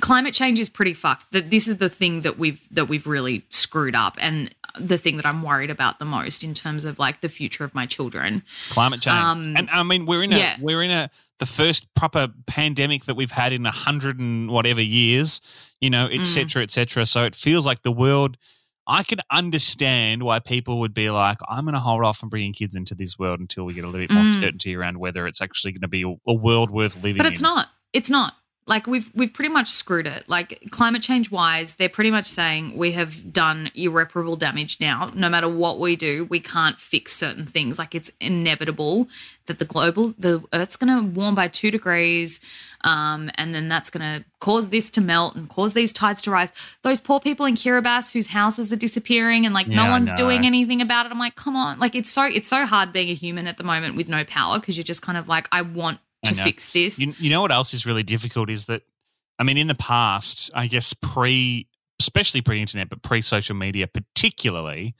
Climate 0.00 0.34
change 0.34 0.58
is 0.58 0.68
pretty 0.68 0.94
fucked. 0.94 1.32
That 1.32 1.50
this 1.50 1.68
is 1.68 1.78
the 1.78 1.88
thing 1.88 2.22
that 2.22 2.38
we've 2.38 2.60
that 2.74 2.86
we've 2.86 3.06
really 3.06 3.44
screwed 3.48 3.94
up, 3.94 4.16
and 4.20 4.54
the 4.78 4.98
thing 4.98 5.16
that 5.16 5.26
I'm 5.26 5.42
worried 5.42 5.70
about 5.70 5.98
the 5.98 6.04
most 6.04 6.44
in 6.44 6.54
terms 6.54 6.84
of 6.84 6.98
like 6.98 7.20
the 7.20 7.28
future 7.28 7.64
of 7.64 7.74
my 7.74 7.86
children. 7.86 8.42
Climate 8.70 9.00
change. 9.00 9.16
Um, 9.16 9.56
and 9.56 9.68
I 9.70 9.82
mean, 9.82 10.06
we're 10.06 10.22
in 10.22 10.32
a, 10.32 10.38
yeah. 10.38 10.56
we're 10.60 10.82
in 10.82 10.92
a, 10.92 11.10
the 11.38 11.46
first 11.46 11.92
proper 11.94 12.28
pandemic 12.46 13.04
that 13.06 13.16
we've 13.16 13.32
had 13.32 13.52
in 13.52 13.66
a 13.66 13.72
hundred 13.72 14.20
and 14.20 14.48
whatever 14.50 14.80
years, 14.80 15.40
you 15.80 15.90
know, 15.90 16.06
Mm. 16.08 16.20
et 16.20 16.24
cetera, 16.24 16.62
et 16.62 16.70
cetera. 16.70 17.04
So 17.04 17.24
it 17.24 17.34
feels 17.34 17.66
like 17.66 17.82
the 17.82 17.90
world, 17.90 18.36
I 18.86 19.02
can 19.02 19.18
understand 19.30 20.22
why 20.22 20.38
people 20.38 20.78
would 20.80 20.94
be 20.94 21.10
like, 21.10 21.38
I'm 21.48 21.64
going 21.64 21.74
to 21.74 21.80
hold 21.80 22.04
off 22.04 22.22
on 22.22 22.28
bringing 22.28 22.52
kids 22.52 22.76
into 22.76 22.94
this 22.94 23.18
world 23.18 23.40
until 23.40 23.64
we 23.64 23.74
get 23.74 23.82
a 23.84 23.88
little 23.88 24.06
bit 24.06 24.12
more 24.12 24.22
Mm. 24.24 24.40
certainty 24.40 24.76
around 24.76 24.98
whether 24.98 25.26
it's 25.26 25.42
actually 25.42 25.72
going 25.72 25.80
to 25.82 25.88
be 25.88 26.02
a, 26.02 26.14
a 26.30 26.34
world 26.34 26.70
worth 26.70 26.94
living 26.96 27.16
in 27.16 27.18
But 27.18 27.26
it's 27.26 27.40
in. 27.40 27.44
not. 27.44 27.68
It's 27.92 28.08
not. 28.10 28.34
Like 28.66 28.86
we've 28.86 29.10
we've 29.16 29.32
pretty 29.32 29.52
much 29.52 29.68
screwed 29.68 30.06
it. 30.06 30.28
Like 30.28 30.68
climate 30.70 31.02
change 31.02 31.30
wise, 31.30 31.74
they're 31.74 31.88
pretty 31.88 32.10
much 32.12 32.26
saying 32.26 32.76
we 32.76 32.92
have 32.92 33.32
done 33.32 33.70
irreparable 33.74 34.36
damage 34.36 34.80
now. 34.80 35.10
No 35.14 35.28
matter 35.28 35.48
what 35.48 35.80
we 35.80 35.96
do, 35.96 36.24
we 36.26 36.38
can't 36.38 36.78
fix 36.78 37.12
certain 37.14 37.46
things. 37.46 37.78
Like 37.80 37.96
it's 37.96 38.12
inevitable 38.20 39.08
that 39.46 39.58
the 39.58 39.64
global 39.64 40.08
the 40.18 40.44
Earth's 40.52 40.76
going 40.76 40.94
to 40.94 41.10
warm 41.20 41.34
by 41.34 41.48
two 41.48 41.72
degrees. 41.72 42.38
um, 42.82 43.28
and 43.34 43.54
then 43.54 43.68
that's 43.68 43.90
going 43.90 44.20
to 44.20 44.24
cause 44.38 44.70
this 44.70 44.88
to 44.90 45.00
melt 45.00 45.34
and 45.36 45.48
cause 45.50 45.74
these 45.74 45.92
tides 45.92 46.22
to 46.22 46.30
rise. 46.30 46.50
Those 46.82 47.00
poor 47.00 47.18
people 47.20 47.46
in 47.46 47.54
Kiribati 47.56 48.12
whose 48.12 48.28
houses 48.28 48.72
are 48.72 48.76
disappearing 48.76 49.44
and 49.46 49.52
like 49.54 49.66
Yeah, 49.66 49.84
no 49.84 49.90
one's 49.90 50.08
know. 50.10 50.16
doing 50.16 50.46
anything 50.46 50.80
about 50.80 51.06
it. 51.06 51.12
I'm 51.12 51.18
like, 51.18 51.34
come 51.34 51.56
on, 51.56 51.78
like 51.80 51.94
it's 51.96 52.10
so 52.10 52.22
it's 52.24 52.48
so 52.48 52.64
hard 52.66 52.92
being 52.92 53.08
a 53.10 53.14
human 53.14 53.46
at 53.48 53.56
the 53.58 53.64
moment 53.64 53.96
with 53.96 54.08
no 54.08 54.22
power 54.24 54.60
because 54.60 54.76
you're 54.76 54.84
just 54.84 55.02
kind 55.02 55.18
of 55.18 55.26
like, 55.28 55.48
I 55.50 55.62
want 55.62 55.98
to 56.24 56.34
fix 56.34 56.68
this. 56.68 56.98
You, 56.98 57.14
you 57.18 57.30
know 57.30 57.40
what 57.40 57.52
else 57.52 57.74
is 57.74 57.86
really 57.86 58.02
difficult 58.02 58.50
is 58.50 58.66
that, 58.66 58.82
I 59.38 59.44
mean, 59.44 59.56
in 59.56 59.66
the 59.66 59.74
past, 59.74 60.50
I 60.54 60.66
guess 60.66 60.92
pre, 60.94 61.66
especially 61.98 62.40
pre 62.40 62.60
internet, 62.60 62.88
but 62.88 63.02
pre 63.02 63.22
social 63.22 63.56
media 63.56 63.86
particularly, 63.86 64.94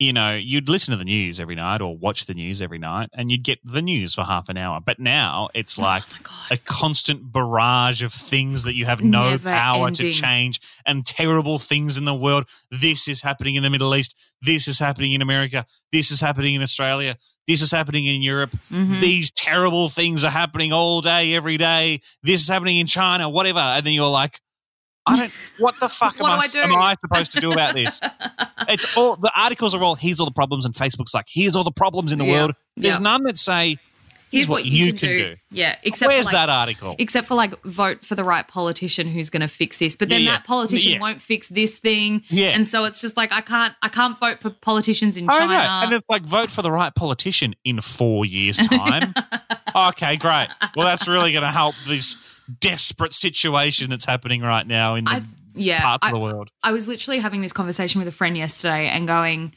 you 0.00 0.12
know, 0.12 0.34
you'd 0.34 0.68
listen 0.68 0.90
to 0.90 0.98
the 0.98 1.04
news 1.04 1.38
every 1.38 1.54
night 1.54 1.80
or 1.80 1.96
watch 1.96 2.26
the 2.26 2.34
news 2.34 2.60
every 2.60 2.78
night 2.78 3.10
and 3.12 3.30
you'd 3.30 3.44
get 3.44 3.60
the 3.64 3.80
news 3.80 4.14
for 4.14 4.24
half 4.24 4.48
an 4.48 4.56
hour. 4.56 4.80
But 4.80 4.98
now 4.98 5.48
it's 5.54 5.78
oh 5.78 5.82
like 5.82 6.02
oh 6.26 6.46
a 6.50 6.56
constant 6.56 7.30
barrage 7.30 8.02
of 8.02 8.12
things 8.12 8.64
that 8.64 8.74
you 8.74 8.86
have 8.86 9.02
no 9.02 9.30
Never 9.30 9.50
power 9.50 9.90
to 9.90 10.10
change 10.10 10.60
and 10.84 11.06
terrible 11.06 11.58
things 11.58 11.96
in 11.96 12.06
the 12.06 12.14
world. 12.14 12.46
This 12.70 13.06
is 13.06 13.22
happening 13.22 13.54
in 13.54 13.62
the 13.62 13.70
Middle 13.70 13.94
East. 13.94 14.16
This 14.42 14.66
is 14.66 14.78
happening 14.80 15.12
in 15.12 15.22
America. 15.22 15.64
This 15.92 16.10
is 16.10 16.20
happening 16.20 16.54
in 16.54 16.62
Australia. 16.62 17.16
This 17.46 17.60
is 17.60 17.70
happening 17.70 18.06
in 18.06 18.22
Europe. 18.22 18.50
Mhm. 18.72 19.00
These 19.00 19.30
terrible 19.30 19.88
things 19.88 20.24
are 20.24 20.30
happening 20.30 20.72
all 20.72 21.00
day, 21.02 21.34
every 21.34 21.58
day. 21.58 22.00
This 22.22 22.40
is 22.42 22.48
happening 22.48 22.78
in 22.78 22.86
China, 22.86 23.28
whatever. 23.28 23.58
And 23.58 23.84
then 23.86 23.92
you're 23.92 24.08
like, 24.08 24.40
I 25.06 25.16
don't, 25.16 25.32
what 25.58 25.74
the 25.80 25.88
fuck 25.90 26.14
What 26.18 26.32
am, 26.32 26.38
I, 26.40 26.48
I 26.54 26.64
am 26.64 26.76
I 26.76 26.96
supposed 26.98 27.32
to 27.32 27.40
do 27.40 27.52
about 27.52 27.74
this? 27.74 28.00
it's 28.68 28.96
all, 28.96 29.16
the 29.16 29.30
articles 29.36 29.74
are 29.74 29.82
all, 29.84 29.94
here's 29.94 30.20
all 30.20 30.26
the 30.26 30.32
problems. 30.32 30.64
And 30.64 30.74
Facebook's 30.74 31.12
like, 31.12 31.26
here's 31.28 31.54
all 31.54 31.64
the 31.64 31.70
problems 31.72 32.12
in 32.12 32.18
the 32.18 32.24
Yeah. 32.24 32.32
world. 32.32 32.52
There's 32.76 32.94
Yeah. 32.94 33.00
none 33.00 33.24
that 33.24 33.36
say, 33.36 33.76
here's, 34.36 34.48
what, 34.48 34.64
you, 34.64 34.92
can, 34.92 35.08
do. 35.08 35.36
Yeah, 35.50 35.76
except 35.82 36.10
Where's 36.10 36.28
for 36.28 36.34
like, 36.34 36.46
that 36.46 36.48
article? 36.50 36.96
Except 36.98 37.26
for 37.26 37.34
like 37.34 37.60
vote 37.64 38.04
for 38.04 38.14
the 38.14 38.24
right 38.24 38.46
politician 38.46 39.08
who's 39.08 39.30
going 39.30 39.40
to 39.42 39.48
fix 39.48 39.78
this, 39.78 39.96
but 39.96 40.08
then 40.08 40.20
Yeah, 40.22 40.26
yeah. 40.30 40.36
that 40.38 40.46
politician 40.46 40.92
Yeah. 40.92 41.00
won't 41.00 41.20
fix 41.20 41.48
this 41.48 41.78
thing, 41.78 42.22
Yeah. 42.28 42.48
and 42.48 42.66
so 42.66 42.84
it's 42.84 43.00
just 43.00 43.16
like 43.16 43.32
I 43.32 43.40
can't 43.40 43.74
I 43.82 43.88
can't 43.88 44.18
vote 44.18 44.38
for 44.40 44.50
politicians 44.50 45.16
in 45.16 45.28
I 45.28 45.38
China. 45.38 45.52
know. 45.54 45.60
And 45.84 45.92
it's 45.92 46.08
like 46.08 46.22
vote 46.22 46.50
for 46.50 46.62
the 46.62 46.70
right 46.72 46.94
politician 46.94 47.54
in 47.64 47.80
four 47.80 48.24
years' 48.24 48.58
time. 48.58 49.14
okay, 49.76 50.16
great. 50.16 50.48
Well, 50.76 50.86
that's 50.86 51.08
really 51.08 51.32
going 51.32 51.44
to 51.44 51.50
help 51.50 51.74
this 51.86 52.16
desperate 52.60 53.14
situation 53.14 53.90
that's 53.90 54.04
happening 54.04 54.42
right 54.42 54.66
now 54.66 54.94
in 54.94 55.04
the 55.04 55.10
I 55.12 55.22
yeah, 55.54 55.82
parts 55.82 56.04
I, 56.06 56.08
of 56.10 56.14
the 56.14 56.20
world. 56.20 56.50
I 56.62 56.72
was 56.72 56.88
literally 56.88 57.20
having 57.20 57.40
this 57.40 57.52
conversation 57.52 58.00
with 58.00 58.08
a 58.08 58.12
friend 58.12 58.36
yesterday 58.36 58.88
and 58.88 59.06
going, 59.06 59.54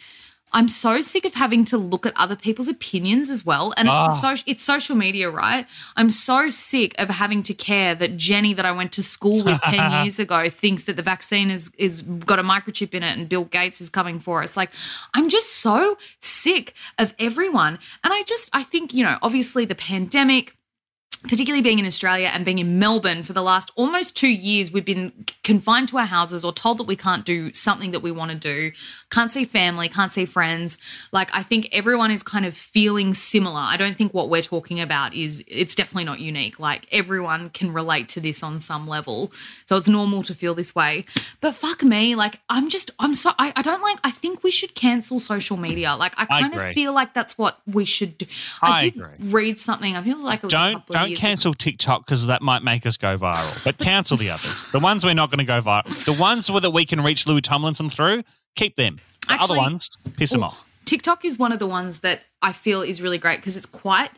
I'm 0.54 0.70
so 0.70 1.02
sick 1.02 1.26
of 1.26 1.34
having 1.34 1.66
to 1.66 1.78
look 1.78 2.06
at 2.06 2.14
other 2.16 2.36
people's 2.36 2.68
opinions 2.70 3.30
as 3.30 3.46
well. 3.46 3.74
And 3.78 3.90
Ah. 3.90 4.08
it's, 4.08 4.22
so, 4.22 4.44
it's 4.50 4.64
social 4.64 4.96
media, 4.96 5.30
right? 5.30 5.66
I'm 5.98 6.10
so 6.10 6.50
sick 6.50 6.96
of 6.98 7.10
having 7.10 7.44
to 7.44 7.54
care 7.54 7.94
that 7.96 8.16
Jenny, 8.18 8.54
that 8.54 8.66
I 8.66 8.72
went 8.72 8.92
to 8.94 9.04
school 9.04 9.44
with 9.44 9.62
10 9.64 9.92
years 10.04 10.20
ago, 10.20 10.50
thinks 10.50 10.86
that 10.86 10.96
the 10.96 11.02
vaccine 11.02 11.52
is, 11.52 11.70
is 11.78 12.02
got 12.02 12.40
a 12.40 12.44
microchip 12.44 12.94
in 12.94 13.04
it 13.04 13.18
and 13.18 13.28
Bill 13.28 13.44
Gates 13.46 13.82
is 13.82 13.90
coming 13.90 14.20
for 14.20 14.42
us. 14.42 14.56
Like, 14.56 14.72
I'm 15.14 15.30
just 15.30 15.50
so 15.58 15.98
sick 16.22 16.74
of 16.98 17.14
everyone. 17.20 17.78
And 18.04 18.14
I 18.14 18.24
just, 18.24 18.50
I 18.54 18.64
think, 18.64 18.94
you 18.94 19.04
know, 19.04 19.18
obviously 19.22 19.66
the 19.66 19.76
pandemic, 19.76 20.54
particularly 21.28 21.62
being 21.62 21.80
in 21.80 21.86
Australia 21.86 22.30
and 22.34 22.46
being 22.46 22.60
in 22.60 22.78
Melbourne 22.78 23.24
for 23.24 23.34
the 23.34 23.42
last 23.42 23.72
almost 23.76 24.16
two 24.16 24.30
years, 24.30 24.72
we've 24.72 24.86
been 24.86 25.12
confined 25.44 25.90
to 25.90 25.98
our 25.98 26.06
houses 26.06 26.44
or 26.44 26.54
told 26.54 26.78
that 26.78 26.84
we 26.84 26.96
can't 26.96 27.26
do 27.26 27.52
something 27.54 27.92
that 27.92 28.02
we 28.02 28.12
want 28.12 28.32
to 28.32 28.38
do, 28.38 28.72
can't 29.10 29.32
see 29.32 29.46
family, 29.46 29.90
can't 29.90 30.12
see 30.12 30.26
friends. 30.26 30.78
Like, 31.12 31.30
I 31.34 31.44
think 31.44 31.70
everyone 31.72 32.12
is 32.12 32.24
kind 32.24 32.46
of 32.46 32.54
feeling 32.56 33.14
similar. 33.14 33.60
I 33.60 33.78
don't 33.78 33.96
think 33.96 34.14
what 34.14 34.30
we're 34.30 34.42
talking 34.42 34.80
about 34.80 35.14
is, 35.16 35.44
it's 35.48 35.76
definitely 35.76 36.06
not 36.06 36.20
unique. 36.20 36.60
Like, 36.60 36.88
everyone 36.92 37.50
can 37.50 37.74
relate 37.74 38.08
to 38.10 38.20
this 38.20 38.44
on 38.44 38.60
some 38.60 38.88
level. 38.88 39.32
So 39.66 39.78
it's 39.78 39.88
normal 39.88 40.24
to 40.24 40.34
feel 40.36 40.54
this 40.54 40.76
way. 40.76 41.06
But 41.42 41.56
fuck 41.56 41.84
me, 41.84 42.16
like, 42.16 42.40
I'm 42.50 42.70
just, 42.70 42.92
I'm 43.00 43.14
so, 43.14 43.32
I, 43.40 43.54
I 43.56 43.62
don't 43.62 43.82
like, 43.82 43.98
I 44.04 44.12
think 44.12 44.44
we 44.44 44.52
should 44.52 44.76
cancel 44.76 45.20
social 45.20 45.58
media. 45.58 45.96
Like, 45.96 46.14
I 46.18 46.28
I 46.30 46.42
kind 46.42 46.54
agree. 46.54 46.70
of 46.70 46.76
feel 46.76 46.94
like 46.94 47.14
that's 47.14 47.38
what 47.38 47.60
we 47.66 47.86
should 47.86 48.18
do. 48.18 48.26
I 48.62 48.80
did 48.82 48.96
agree. 48.96 49.32
read 49.32 49.60
something, 49.60 49.96
I 49.96 50.02
feel 50.04 50.18
like 50.18 50.40
it 50.40 50.44
was 50.44 50.54
Don't 50.54 50.74
couple 50.74 50.94
don't 50.94 51.10
years 51.10 51.17
cancel 51.18 51.54
TikTok 51.54 52.06
because 52.06 52.28
that 52.28 52.42
might 52.42 52.64
make 52.64 52.86
us 52.86 52.96
go 52.96 53.18
viral. 53.18 53.64
But 53.64 53.78
cancel 53.90 54.18
the 54.18 54.30
others. 54.30 54.66
The 54.72 54.80
ones 54.80 55.04
we're 55.04 55.16
not 55.16 55.30
going 55.32 55.40
to 55.40 55.46
go 55.46 55.60
viral. 55.62 56.06
The 56.06 56.14
ones 56.14 56.48
that 56.48 56.72
we 56.72 56.86
can 56.86 57.02
reach 57.02 57.26
Louis 57.28 57.42
Tomlinson 57.42 57.90
through, 57.90 58.24
keep 58.56 58.76
them. 58.76 59.00
The 59.28 59.34
Actually- 59.34 59.58
other 59.60 59.72
ones, 59.72 59.90
piss 60.16 60.32
them 60.32 60.44
off. 60.44 60.64
TikTok 60.86 61.26
is 61.26 61.38
one 61.38 61.52
of 61.52 61.60
the 61.60 61.68
ones 61.68 62.00
that 62.00 62.22
I 62.42 62.54
feel 62.54 62.82
is 62.82 63.02
really 63.02 63.18
great 63.18 63.38
because 63.38 63.58
it's 63.58 63.66
quite 63.66 64.12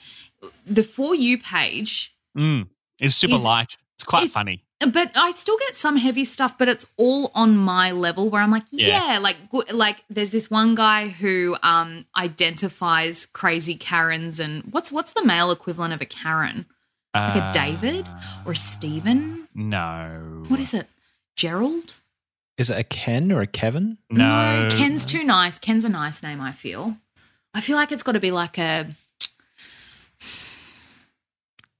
the 0.65 0.83
for 0.83 1.15
you 1.15 1.37
page. 1.39 2.13
Mm. 2.37 2.67
It's 2.99 3.15
super 3.15 3.35
Is- 3.35 3.43
light. 3.43 3.77
It's 3.95 4.03
quite 4.03 4.25
is- 4.25 4.31
funny. 4.31 4.63
But 4.81 5.11
I 5.15 5.31
still 5.31 5.57
get 5.57 5.75
some 5.75 5.97
heavy 5.97 6.23
stuff, 6.23 6.57
but 6.57 6.69
it's 6.69 6.85
all 6.95 7.31
on 7.35 7.57
my 7.57 7.91
level 7.91 8.29
where 8.29 8.41
I'm 8.41 8.49
like, 8.51 8.63
Yeah. 8.71 9.13
yeah, 9.13 9.17
like 9.19 9.35
good. 9.49 9.73
Like 9.73 10.05
there's 10.09 10.29
this 10.29 10.49
one 10.49 10.73
guy 10.75 11.09
who 11.09 11.57
um 11.63 12.05
identifies 12.15 13.25
crazy 13.25 13.75
Karens 13.75 14.39
and 14.39 14.63
what's 14.71 14.89
what's 14.91 15.11
the 15.13 15.23
male 15.25 15.51
equivalent 15.51 15.93
of 15.93 15.99
a 16.01 16.05
Karen? 16.05 16.65
Like 17.27 17.35
a 17.35 17.45
uh, 17.45 17.51
David 17.51 18.07
or 18.45 18.53
a 18.53 18.55
Stephen? 18.55 19.47
No. 19.53 20.43
What 20.47 20.59
is 20.59 20.73
it? 20.73 20.87
Gerald? 21.35 21.95
Is 22.57 22.69
it 22.69 22.77
a 22.77 22.83
Ken 22.83 23.31
or 23.31 23.41
a 23.41 23.47
Kevin? 23.47 23.97
No. 24.09 24.67
Ken's 24.71 25.05
too 25.05 25.23
nice. 25.23 25.59
Ken's 25.59 25.85
a 25.85 25.89
nice 25.89 26.21
name, 26.21 26.41
I 26.41 26.51
feel. 26.51 26.97
I 27.53 27.61
feel 27.61 27.75
like 27.77 27.91
it's 27.91 28.03
got 28.03 28.11
to 28.13 28.19
be 28.19 28.31
like 28.31 28.57
a 28.57 28.87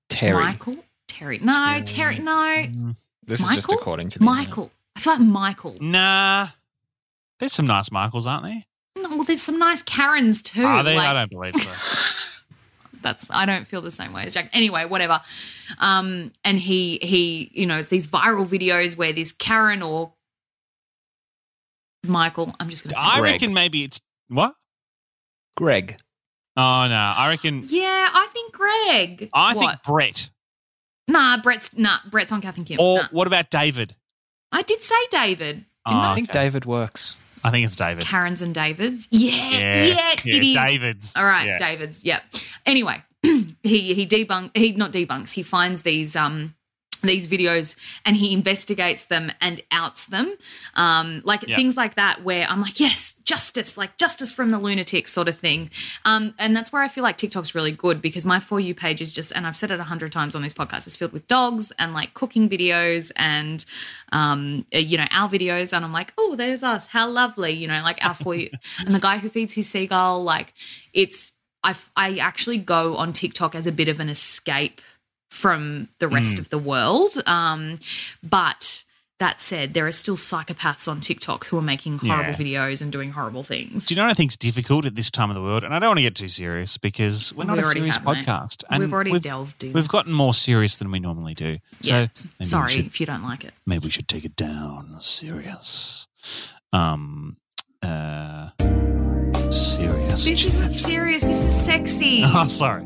Terry. 0.09 0.33
Michael? 0.43 0.77
Terry. 1.07 1.39
No, 1.39 1.81
Terry. 1.85 2.15
No. 2.15 2.31
Mm, 2.31 2.95
this 3.27 3.41
Michael? 3.41 3.57
is 3.57 3.65
just 3.65 3.71
according 3.73 4.09
to 4.09 4.19
the 4.19 4.25
internet. 4.25 4.47
Michael. 4.47 4.71
I 4.95 4.99
feel 4.99 5.13
like 5.13 5.21
Michael. 5.21 5.75
Nah. 5.79 6.47
There's 7.39 7.53
some 7.53 7.67
nice 7.67 7.91
Michaels, 7.91 8.27
aren't 8.27 8.43
there? 8.45 8.63
No, 8.97 9.09
well, 9.09 9.23
there's 9.23 9.41
some 9.41 9.59
nice 9.59 9.81
Karens 9.83 10.41
too. 10.41 10.65
Are 10.65 10.83
they? 10.83 10.95
like- 10.95 11.07
I 11.07 11.13
don't 11.13 11.29
believe 11.29 11.55
so. 11.55 11.69
that's 13.01 13.29
I 13.31 13.45
don't 13.45 13.65
feel 13.67 13.81
the 13.81 13.91
same 13.91 14.13
way 14.13 14.23
as 14.23 14.33
Jack. 14.33 14.49
Anyway, 14.53 14.85
whatever. 14.85 15.21
Um, 15.79 16.31
and 16.43 16.57
he 16.59 16.99
he, 17.01 17.49
you 17.53 17.65
know, 17.67 17.77
it's 17.77 17.89
these 17.89 18.07
viral 18.07 18.45
videos 18.47 18.97
where 18.97 19.13
this 19.13 19.31
Karen 19.31 19.81
or 19.81 20.13
Michael, 22.05 22.55
I'm 22.59 22.69
just 22.69 22.83
gonna 22.83 22.95
say 22.95 23.01
I 23.03 23.19
Greg. 23.19 23.33
reckon 23.33 23.53
maybe 23.53 23.83
it's 23.83 23.99
what? 24.29 24.53
Greg. 25.57 25.97
Oh 26.55 26.87
no, 26.87 26.95
I 27.17 27.29
reckon 27.29 27.63
Yeah, 27.67 28.09
I 28.13 28.27
think 28.33 28.53
Greg. 28.53 29.29
I 29.33 29.53
What? 29.53 29.69
think 29.71 29.83
Brett. 29.83 30.29
Nah, 31.07 31.41
Brett's 31.41 31.75
nah, 31.77 31.97
Brett's 32.09 32.31
on 32.31 32.41
Kath 32.41 32.57
and 32.57 32.65
Kim. 32.65 32.79
Or 32.79 32.99
Nah. 32.99 33.07
what 33.11 33.27
about 33.27 33.49
David? 33.49 33.95
I 34.51 34.61
did 34.61 34.81
say 34.81 34.95
David. 35.11 35.65
Oh, 35.87 35.97
I 35.97 36.15
think 36.15 36.29
okay. 36.29 36.39
David 36.39 36.65
works. 36.65 37.15
I 37.43 37.51
think 37.51 37.65
it's 37.65 37.75
David. 37.75 38.03
Karens 38.05 38.41
and 38.41 38.53
Davids. 38.53 39.07
Yeah, 39.11 39.31
yeah, 39.31 40.11
it 40.25 40.43
is. 40.43 40.55
David's. 40.55 41.15
All 41.15 41.23
right, 41.23 41.45
Yeah. 41.47 41.57
David's. 41.57 42.03
Yeah. 42.03 42.19
Anyway, 42.65 43.01
he 43.23 43.93
he 43.93 44.07
debunk 44.07 44.55
he 44.55 44.71
not 44.73 44.91
debunks. 44.91 45.31
He 45.33 45.43
finds 45.43 45.83
these 45.83 46.15
um 46.15 46.55
these 47.01 47.27
videos 47.27 47.75
and 48.05 48.15
he 48.15 48.33
investigates 48.33 49.05
them 49.05 49.31
and 49.41 49.61
outs 49.71 50.07
them. 50.07 50.35
Um, 50.75 51.21
like 51.23 51.41
things 51.41 51.77
like 51.77 51.95
that 51.95 52.23
where 52.23 52.45
I'm 52.47 52.61
like, 52.61 52.79
yes, 52.79 53.15
justice, 53.23 53.77
like 53.77 53.97
justice 53.97 54.31
from 54.31 54.51
the 54.51 54.59
lunatic 54.59 55.07
sort 55.07 55.27
of 55.27 55.37
thing. 55.37 55.69
Um, 56.05 56.33
and 56.39 56.55
that's 56.55 56.71
where 56.71 56.81
I 56.81 56.87
feel 56.87 57.03
like 57.03 57.17
TikTok's 57.17 57.55
really 57.55 57.71
good 57.71 58.01
because 58.01 58.25
my 58.25 58.39
For 58.39 58.59
You 58.59 58.73
page 58.73 59.01
is 59.01 59.13
just, 59.13 59.31
and 59.31 59.45
I've 59.45 59.55
said 59.55 59.71
it 59.71 59.79
a 59.79 59.83
hundred 59.83 60.11
times 60.11 60.35
on 60.35 60.41
this 60.41 60.53
podcast, 60.53 60.87
is 60.87 60.95
filled 60.95 61.13
with 61.13 61.27
dogs 61.27 61.71
and 61.79 61.93
like 61.93 62.13
cooking 62.13 62.49
videos 62.49 63.11
and, 63.15 63.63
um, 64.11 64.65
uh, 64.73 64.79
you 64.79 64.97
know, 64.97 65.07
our 65.11 65.29
videos. 65.29 65.73
And 65.73 65.85
I'm 65.85 65.93
like, 65.93 66.13
oh, 66.17 66.35
there's 66.35 66.63
us. 66.63 66.87
How 66.87 67.07
lovely, 67.07 67.51
you 67.51 67.67
know, 67.67 67.81
like 67.83 68.03
our 68.03 68.15
For 68.15 68.35
You. 68.35 68.49
and 68.85 68.93
the 68.93 68.99
guy 68.99 69.17
who 69.17 69.29
feeds 69.29 69.53
his 69.53 69.69
seagull, 69.69 70.23
like 70.23 70.53
it's, 70.93 71.33
I, 71.63 71.75
I 71.95 72.17
actually 72.17 72.57
go 72.57 72.95
on 72.95 73.13
TikTok 73.13 73.53
as 73.53 73.67
a 73.67 73.71
bit 73.71 73.89
of 73.89 73.99
an 73.99 74.09
escape 74.09 74.81
from 75.29 75.87
the 75.99 76.07
rest 76.07 76.35
Mm. 76.35 76.39
of 76.39 76.49
the 76.49 76.57
world. 76.57 77.21
Um, 77.25 77.79
but 78.23 78.83
that 79.19 79.39
said, 79.41 79.73
there 79.73 79.85
are 79.85 79.91
still 79.91 80.15
psychopaths 80.15 80.87
on 80.87 81.01
TikTok 81.01 81.45
who 81.47 81.57
are 81.57 81.61
making 81.61 81.97
horrible 81.97 82.31
Yeah. 82.31 82.35
videos 82.69 82.81
and 82.81 82.89
doing 82.89 83.11
horrible 83.11 83.43
things. 83.43 83.85
Do 83.85 83.93
you 83.93 83.97
know 83.97 84.05
what 84.05 84.11
I 84.11 84.13
think's 84.13 84.37
difficult 84.37 84.85
at 84.85 84.95
this 84.95 85.11
time 85.11 85.29
of 85.29 85.35
the 85.35 85.41
world? 85.41 85.65
And 85.65 85.73
I 85.75 85.79
don't 85.79 85.89
want 85.89 85.97
to 85.97 86.03
get 86.03 86.15
too 86.15 86.29
serious 86.29 86.77
because 86.77 87.33
we're 87.33 87.43
not 87.43 87.57
We 87.57 87.59
a 87.59 87.65
already 87.65 87.79
serious 87.81 87.97
have, 87.97 88.05
mate. 88.05 88.25
podcast. 88.25 88.63
And 88.69 88.79
we've 88.79 88.93
already 88.93 89.11
we've, 89.11 89.21
delved 89.21 89.61
in. 89.65 89.73
we've 89.73 89.89
gotten 89.89 90.13
more 90.13 90.33
serious 90.33 90.77
than 90.77 90.89
we 90.89 90.99
normally 91.01 91.33
do. 91.33 91.57
So 91.81 91.93
yeah, 91.93 92.07
maybe 92.39 92.47
sorry 92.49 92.71
should- 92.71 92.85
if 92.85 92.99
you 93.01 93.05
don't 93.05 93.23
like 93.23 93.43
it. 93.43 93.53
maybe 93.65 93.83
we 93.85 93.89
should 93.91 94.07
take 94.07 94.23
it 94.23 94.37
down 94.37 94.95
serious. 95.01 96.07
Um, 96.71 97.35
uh, 97.83 98.49
serious. 99.51 100.25
This 100.25 100.45
isn't 100.45 100.71
serious. 100.73 101.23
This 101.23 101.43
is 101.43 101.65
sexy. 101.65 102.23
oh, 102.25 102.47
sorry. 102.47 102.85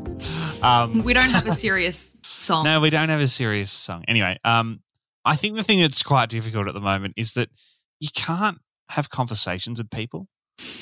Um, 0.64 1.04
we 1.04 1.12
don't 1.12 1.30
have 1.30 1.46
a 1.46 1.52
serious 1.52 2.14
song. 2.24 2.64
no, 2.64 2.80
we 2.80 2.90
don't 2.90 3.08
have 3.08 3.20
a 3.20 3.28
serious 3.28 3.70
song. 3.70 4.04
Anyway, 4.08 4.38
um, 4.44 4.80
I 5.24 5.36
think 5.36 5.56
the 5.56 5.62
thing 5.62 5.80
that's 5.80 6.02
quite 6.02 6.28
difficult 6.28 6.68
at 6.68 6.74
the 6.74 6.80
moment 6.80 7.14
is 7.16 7.34
that 7.34 7.50
you 8.00 8.08
can't 8.14 8.58
have 8.90 9.10
conversations 9.10 9.78
with 9.78 9.90
people. 9.90 10.26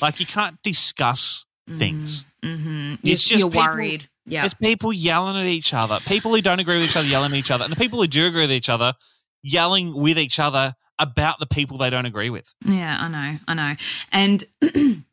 Like 0.01 0.19
you 0.19 0.25
can't 0.25 0.57
discuss 0.63 1.45
things. 1.69 2.25
Mm-hmm. 2.43 2.95
It's 3.03 3.27
just 3.27 3.41
you're 3.41 3.49
people- 3.49 3.65
worried. 3.65 4.09
Yeah. 4.25 4.41
There's 4.43 4.53
people 4.53 4.93
yelling 4.93 5.35
at 5.35 5.47
each 5.47 5.73
other. 5.73 5.99
People 6.05 6.33
who 6.33 6.41
don't 6.41 6.59
agree 6.59 6.77
with 6.77 6.85
each 6.85 6.95
other 6.95 7.07
yelling 7.07 7.33
at 7.33 7.37
each 7.37 7.51
other, 7.51 7.65
and 7.65 7.73
the 7.73 7.77
people 7.77 7.99
who 7.99 8.07
do 8.07 8.25
agree 8.25 8.41
with 8.41 8.53
each 8.53 8.69
other 8.69 8.93
yelling 9.41 9.93
with 9.93 10.17
each 10.17 10.39
other 10.39 10.75
about 10.97 11.39
the 11.39 11.45
people 11.45 11.77
they 11.77 11.89
don't 11.89 12.05
agree 12.05 12.29
with. 12.29 12.53
Yeah, 12.65 12.97
I 13.01 13.09
know, 13.09 13.39
I 13.49 13.53
know. 13.53 13.73
And 14.13 14.43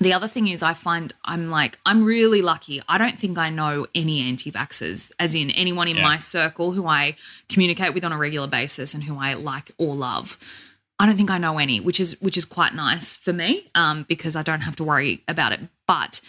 the 0.00 0.12
other 0.12 0.28
thing 0.28 0.48
is, 0.48 0.62
I 0.62 0.74
find 0.74 1.12
I'm 1.24 1.50
like, 1.50 1.78
I'm 1.84 2.04
really 2.04 2.42
lucky. 2.42 2.80
I 2.88 2.98
don't 2.98 3.18
think 3.18 3.36
I 3.38 3.50
know 3.50 3.86
any 3.94 4.20
anti 4.20 4.50
vaxxers, 4.52 5.10
as 5.18 5.34
in 5.34 5.50
anyone 5.50 5.88
in 5.88 5.96
Yeah. 5.96 6.02
my 6.02 6.16
circle 6.18 6.72
who 6.72 6.86
I 6.86 7.16
communicate 7.48 7.94
with 7.94 8.04
on 8.04 8.12
a 8.12 8.18
regular 8.18 8.46
basis 8.46 8.94
and 8.94 9.02
who 9.04 9.18
I 9.18 9.34
like 9.34 9.72
or 9.78 9.94
love. 9.94 10.38
I 11.00 11.06
don't 11.06 11.16
think 11.16 11.30
I 11.30 11.38
know 11.38 11.58
any, 11.58 11.78
which 11.80 12.00
is 12.00 12.20
which 12.20 12.36
is 12.36 12.44
quite 12.44 12.74
nice 12.74 13.16
for 13.16 13.32
me 13.32 13.66
um, 13.74 14.04
because 14.08 14.34
I 14.34 14.42
don't 14.42 14.62
have 14.62 14.76
to 14.76 14.84
worry 14.84 15.22
about 15.28 15.52
it. 15.52 15.60
But 15.86 16.20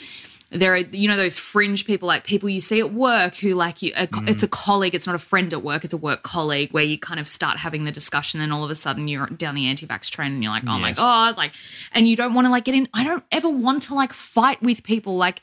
there 0.51 0.73
are 0.73 0.77
you 0.77 1.07
know 1.07 1.15
those 1.15 1.37
fringe 1.37 1.85
people 1.85 2.07
like 2.07 2.23
people 2.23 2.49
you 2.49 2.59
see 2.59 2.79
at 2.79 2.91
work 2.91 3.35
who 3.35 3.53
like 3.53 3.83
you 3.83 3.91
a, 3.95 4.07
co- 4.07 4.23
it's 4.25 4.41
a 4.41 4.47
mm. 4.47 4.51
colleague 4.51 4.95
it's 4.95 5.05
not 5.05 5.15
a 5.15 5.19
friend 5.19 5.53
at 5.53 5.61
work 5.61 5.83
it's 5.83 5.93
a 5.93 5.97
work 5.97 6.23
colleague 6.23 6.71
where 6.71 6.83
you 6.83 6.97
kind 6.97 7.19
of 7.19 7.27
start 7.27 7.57
having 7.57 7.83
the 7.83 7.91
discussion 7.91 8.41
and 8.41 8.51
all 8.51 8.63
of 8.63 8.71
a 8.71 8.75
sudden 8.75 9.07
you're 9.07 9.27
down 9.27 9.53
the 9.53 9.67
anti-vax 9.67 10.09
train 10.09 10.33
and 10.33 10.43
you're 10.43 10.51
like 10.51 10.63
oh 10.65 10.79
my 10.79 10.91
god 10.93 11.37
like 11.37 11.53
and 11.93 12.07
you 12.07 12.15
don't 12.15 12.33
want 12.33 12.45
to 12.45 12.51
like 12.51 12.63
get 12.63 12.73
in 12.73 12.87
i 12.95 13.03
don't 13.03 13.23
ever 13.31 13.47
want 13.47 13.83
to 13.83 13.93
like 13.93 14.11
fight 14.11 14.59
with 14.63 14.81
people 14.81 15.17
like 15.17 15.41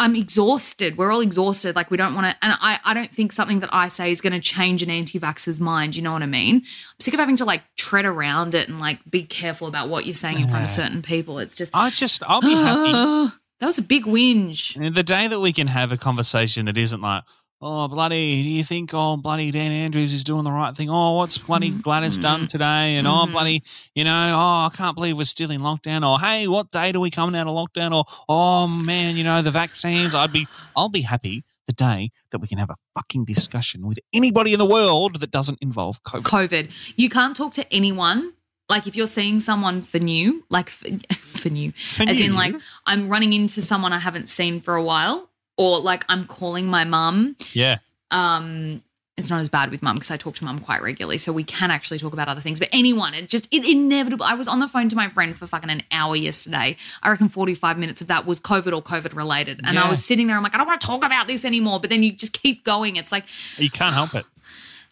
i'm 0.00 0.16
exhausted 0.16 0.96
we're 0.96 1.12
all 1.12 1.20
exhausted 1.20 1.76
like 1.76 1.90
we 1.90 1.98
don't 1.98 2.14
want 2.14 2.26
to 2.26 2.36
and 2.42 2.56
i 2.62 2.80
i 2.84 2.94
don't 2.94 3.10
think 3.10 3.32
something 3.32 3.60
that 3.60 3.68
i 3.72 3.86
say 3.86 4.10
is 4.10 4.22
going 4.22 4.32
to 4.32 4.40
change 4.40 4.82
an 4.82 4.88
anti-vaxxer's 4.88 5.60
mind 5.60 5.94
you 5.94 6.00
know 6.00 6.12
what 6.12 6.22
i 6.22 6.26
mean? 6.26 6.56
I'm 6.56 7.00
sick 7.00 7.12
of 7.12 7.20
having 7.20 7.36
to 7.36 7.44
like 7.44 7.62
tread 7.76 8.06
around 8.06 8.54
it 8.54 8.68
and 8.68 8.80
like 8.80 8.98
be 9.10 9.24
careful 9.24 9.68
about 9.68 9.90
what 9.90 10.06
you're 10.06 10.14
saying 10.14 10.40
in 10.40 10.48
front 10.48 10.64
of 10.64 10.70
certain 10.70 11.02
people 11.02 11.38
it's 11.38 11.54
just 11.54 11.76
I 11.76 11.90
just, 11.90 12.22
I'll 12.26 12.40
be 12.40 12.54
happy. 12.54 13.34
that 13.60 13.66
was 13.66 13.78
a 13.78 13.82
big 13.82 14.04
whinge 14.04 14.76
And 14.76 14.94
the 14.94 15.02
day 15.02 15.26
that 15.28 15.40
we 15.40 15.52
can 15.52 15.66
have 15.66 15.92
a 15.92 15.96
conversation 15.96 16.66
that 16.66 16.78
isn't 16.78 17.00
like, 17.00 17.24
oh, 17.60 17.88
bloody, 17.88 18.42
do 18.42 18.48
you 18.48 18.62
think, 18.62 18.90
oh, 18.92 19.16
bloody 19.16 19.50
Dan 19.50 19.72
Andrews 19.72 20.12
is 20.12 20.24
doing 20.24 20.44
the 20.44 20.52
right 20.52 20.76
thing? 20.76 20.90
Oh, 20.90 21.16
what's 21.16 21.38
bloody 21.38 21.70
mm-hmm. 21.70 21.80
Gladys 21.80 22.18
done 22.18 22.40
mm-hmm. 22.40 22.46
today? 22.46 22.96
And 22.96 23.06
oh, 23.06 23.26
bloody, 23.26 23.60
mm-hmm. 23.60 23.90
you 23.94 24.04
know, 24.04 24.32
oh, 24.34 24.66
I 24.66 24.70
can't 24.72 24.94
believe 24.94 25.16
we're 25.16 25.24
still 25.24 25.50
in 25.50 25.60
lockdown. 25.60 26.08
Or 26.08 26.20
hey, 26.20 26.46
what 26.46 26.70
date 26.70 26.96
are 26.96 27.00
we 27.00 27.10
coming 27.10 27.38
out 27.38 27.46
of 27.46 27.54
lockdown? 27.54 27.92
Or 27.92 28.04
oh, 28.28 28.66
man, 28.68 29.16
you 29.16 29.24
know, 29.24 29.42
the 29.42 29.50
vaccines. 29.50 30.14
I'd 30.14 30.32
be, 30.32 30.46
I'll 30.76 30.88
be 30.88 31.02
happy 31.02 31.44
the 31.66 31.72
day 31.72 32.10
that 32.30 32.38
we 32.38 32.48
can 32.48 32.58
have 32.58 32.70
a 32.70 32.76
fucking 32.94 33.24
discussion 33.24 33.86
with 33.86 33.98
anybody 34.12 34.52
in 34.52 34.58
the 34.58 34.66
world 34.66 35.20
that 35.20 35.30
doesn't 35.30 35.58
involve 35.60 36.02
COVID. 36.02 36.22
COVID. 36.22 36.94
You 36.96 37.10
can't 37.10 37.36
talk 37.36 37.52
to 37.54 37.72
anyone. 37.72 38.34
Like 38.68 38.86
if 38.86 38.94
you're 38.96 39.06
seeing 39.06 39.40
someone 39.40 39.82
for 39.82 39.98
new, 39.98 40.44
like 40.50 40.68
for, 40.68 40.88
for 41.14 41.48
new, 41.48 41.72
as 42.00 42.20
in 42.20 42.34
like 42.34 42.54
I'm 42.86 43.08
running 43.08 43.32
into 43.32 43.62
someone 43.62 43.92
I 43.92 43.98
haven't 43.98 44.28
seen 44.28 44.60
for 44.60 44.74
a 44.74 44.82
while, 44.82 45.30
or 45.56 45.80
like 45.80 46.04
I'm 46.08 46.26
calling 46.26 46.66
my 46.66 46.84
mum. 46.84 47.36
Yeah. 47.52 47.78
Um, 48.10 48.82
it's 49.18 49.30
not 49.30 49.40
as 49.40 49.48
bad 49.48 49.70
with 49.72 49.82
mum 49.82 49.96
because 49.96 50.12
I 50.12 50.16
talk 50.16 50.36
to 50.36 50.44
mum 50.44 50.60
quite 50.60 50.80
regularly, 50.80 51.18
so 51.18 51.32
we 51.32 51.42
can 51.42 51.72
actually 51.72 51.98
talk 51.98 52.12
about 52.12 52.28
other 52.28 52.40
things. 52.40 52.60
But 52.60 52.68
anyone, 52.70 53.14
it 53.14 53.28
just 53.28 53.52
it 53.52 53.64
inevitable. 53.68 54.24
I 54.24 54.34
was 54.34 54.46
on 54.46 54.60
the 54.60 54.68
phone 54.68 54.88
to 54.90 54.96
my 54.96 55.08
friend 55.08 55.36
for 55.36 55.46
fucking 55.46 55.70
an 55.70 55.82
hour 55.90 56.14
yesterday. 56.14 56.76
I 57.02 57.10
reckon 57.10 57.28
45 57.28 57.78
minutes 57.78 58.00
of 58.00 58.06
that 58.06 58.26
was 58.26 58.38
COVID 58.38 58.72
or 58.72 58.80
COVID 58.80 59.16
related, 59.16 59.60
and 59.64 59.76
I 59.78 59.88
was 59.88 60.04
sitting 60.04 60.28
there. 60.28 60.36
I'm 60.36 60.42
like, 60.42 60.54
I 60.54 60.58
don't 60.58 60.68
want 60.68 60.80
to 60.80 60.86
talk 60.86 61.04
about 61.04 61.26
this 61.26 61.44
anymore. 61.44 61.80
But 61.80 61.90
then 61.90 62.04
you 62.04 62.12
just 62.12 62.32
keep 62.32 62.64
going. 62.64 62.94
It's 62.94 63.10
like 63.10 63.24
You 63.56 63.70
can't 63.70 63.94
help 63.94 64.14
it. 64.14 64.24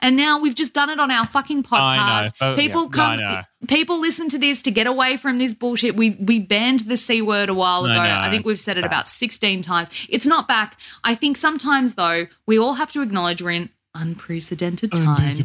And 0.01 0.17
now 0.17 0.39
we've 0.41 0.55
just 0.55 0.75
done 0.75 0.91
it 0.91 0.99
on 1.01 1.11
our 1.11 1.27
fucking 1.27 1.65
I 1.73 1.97
know, 1.97 2.03
podcast. 2.29 2.33
but- 2.41 2.57
people 2.57 2.85
yeah, 2.85 2.91
come, 2.91 3.11
I 3.13 3.17
know. 3.17 3.43
people 3.69 4.01
listen 4.01 4.29
to 4.31 4.39
this 4.39 4.63
to 4.63 4.71
get 4.71 4.87
away 4.87 5.17
from 5.17 5.39
this 5.39 5.55
bullshit. 5.55 5.97
We 5.97 6.11
we 6.21 6.39
banned 6.41 6.81
the 6.81 6.97
c 6.97 7.23
word 7.23 7.49
a 7.49 7.55
while 7.55 7.85
I 7.87 7.93
ago. 7.93 8.03
know, 8.03 8.19
I 8.21 8.31
think 8.31 8.45
we've 8.47 8.61
said 8.61 8.77
it 8.77 8.81
it's 8.81 8.87
about 8.87 9.09
sixteen 9.09 9.63
times. 9.63 9.91
It's 10.09 10.27
not 10.27 10.49
back. 10.49 10.79
I 11.05 11.15
think 11.15 11.37
sometimes 11.37 11.95
though 11.95 12.27
we 12.47 12.59
all 12.59 12.75
have 12.75 12.93
to 12.93 13.03
acknowledge 13.03 13.43
we're 13.43 13.51
in 13.53 13.71
unprecedented 13.95 14.93
times, 14.93 15.39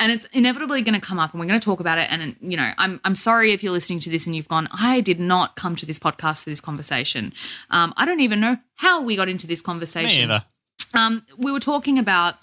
and 0.00 0.10
it's 0.12 0.24
inevitably 0.32 0.82
going 0.82 0.98
to 0.98 1.06
come 1.06 1.18
up, 1.18 1.32
and 1.32 1.40
we're 1.40 1.46
going 1.46 1.58
to 1.60 1.64
talk 1.64 1.80
about 1.80 1.98
it. 1.98 2.10
And 2.10 2.36
you 2.40 2.56
know, 2.56 2.70
I'm 2.78 3.00
I'm 3.04 3.14
sorry 3.14 3.52
if 3.52 3.62
you're 3.62 3.72
listening 3.72 4.00
to 4.00 4.10
this 4.10 4.26
and 4.26 4.34
you've 4.34 4.48
gone, 4.48 4.68
I 4.72 5.00
did 5.00 5.20
not 5.20 5.56
come 5.56 5.76
to 5.76 5.86
this 5.86 5.98
podcast 5.98 6.44
for 6.44 6.50
this 6.50 6.60
conversation. 6.60 7.32
Um, 7.70 7.92
I 7.96 8.04
don't 8.04 8.20
even 8.20 8.40
know 8.40 8.56
how 8.76 9.02
we 9.02 9.16
got 9.16 9.28
into 9.28 9.46
this 9.46 9.60
Me 9.60 9.64
conversation. 9.64 10.30
either. 10.30 10.44
Um, 10.94 11.24
we 11.36 11.52
were 11.52 11.60
talking 11.60 11.98
about 11.98 12.36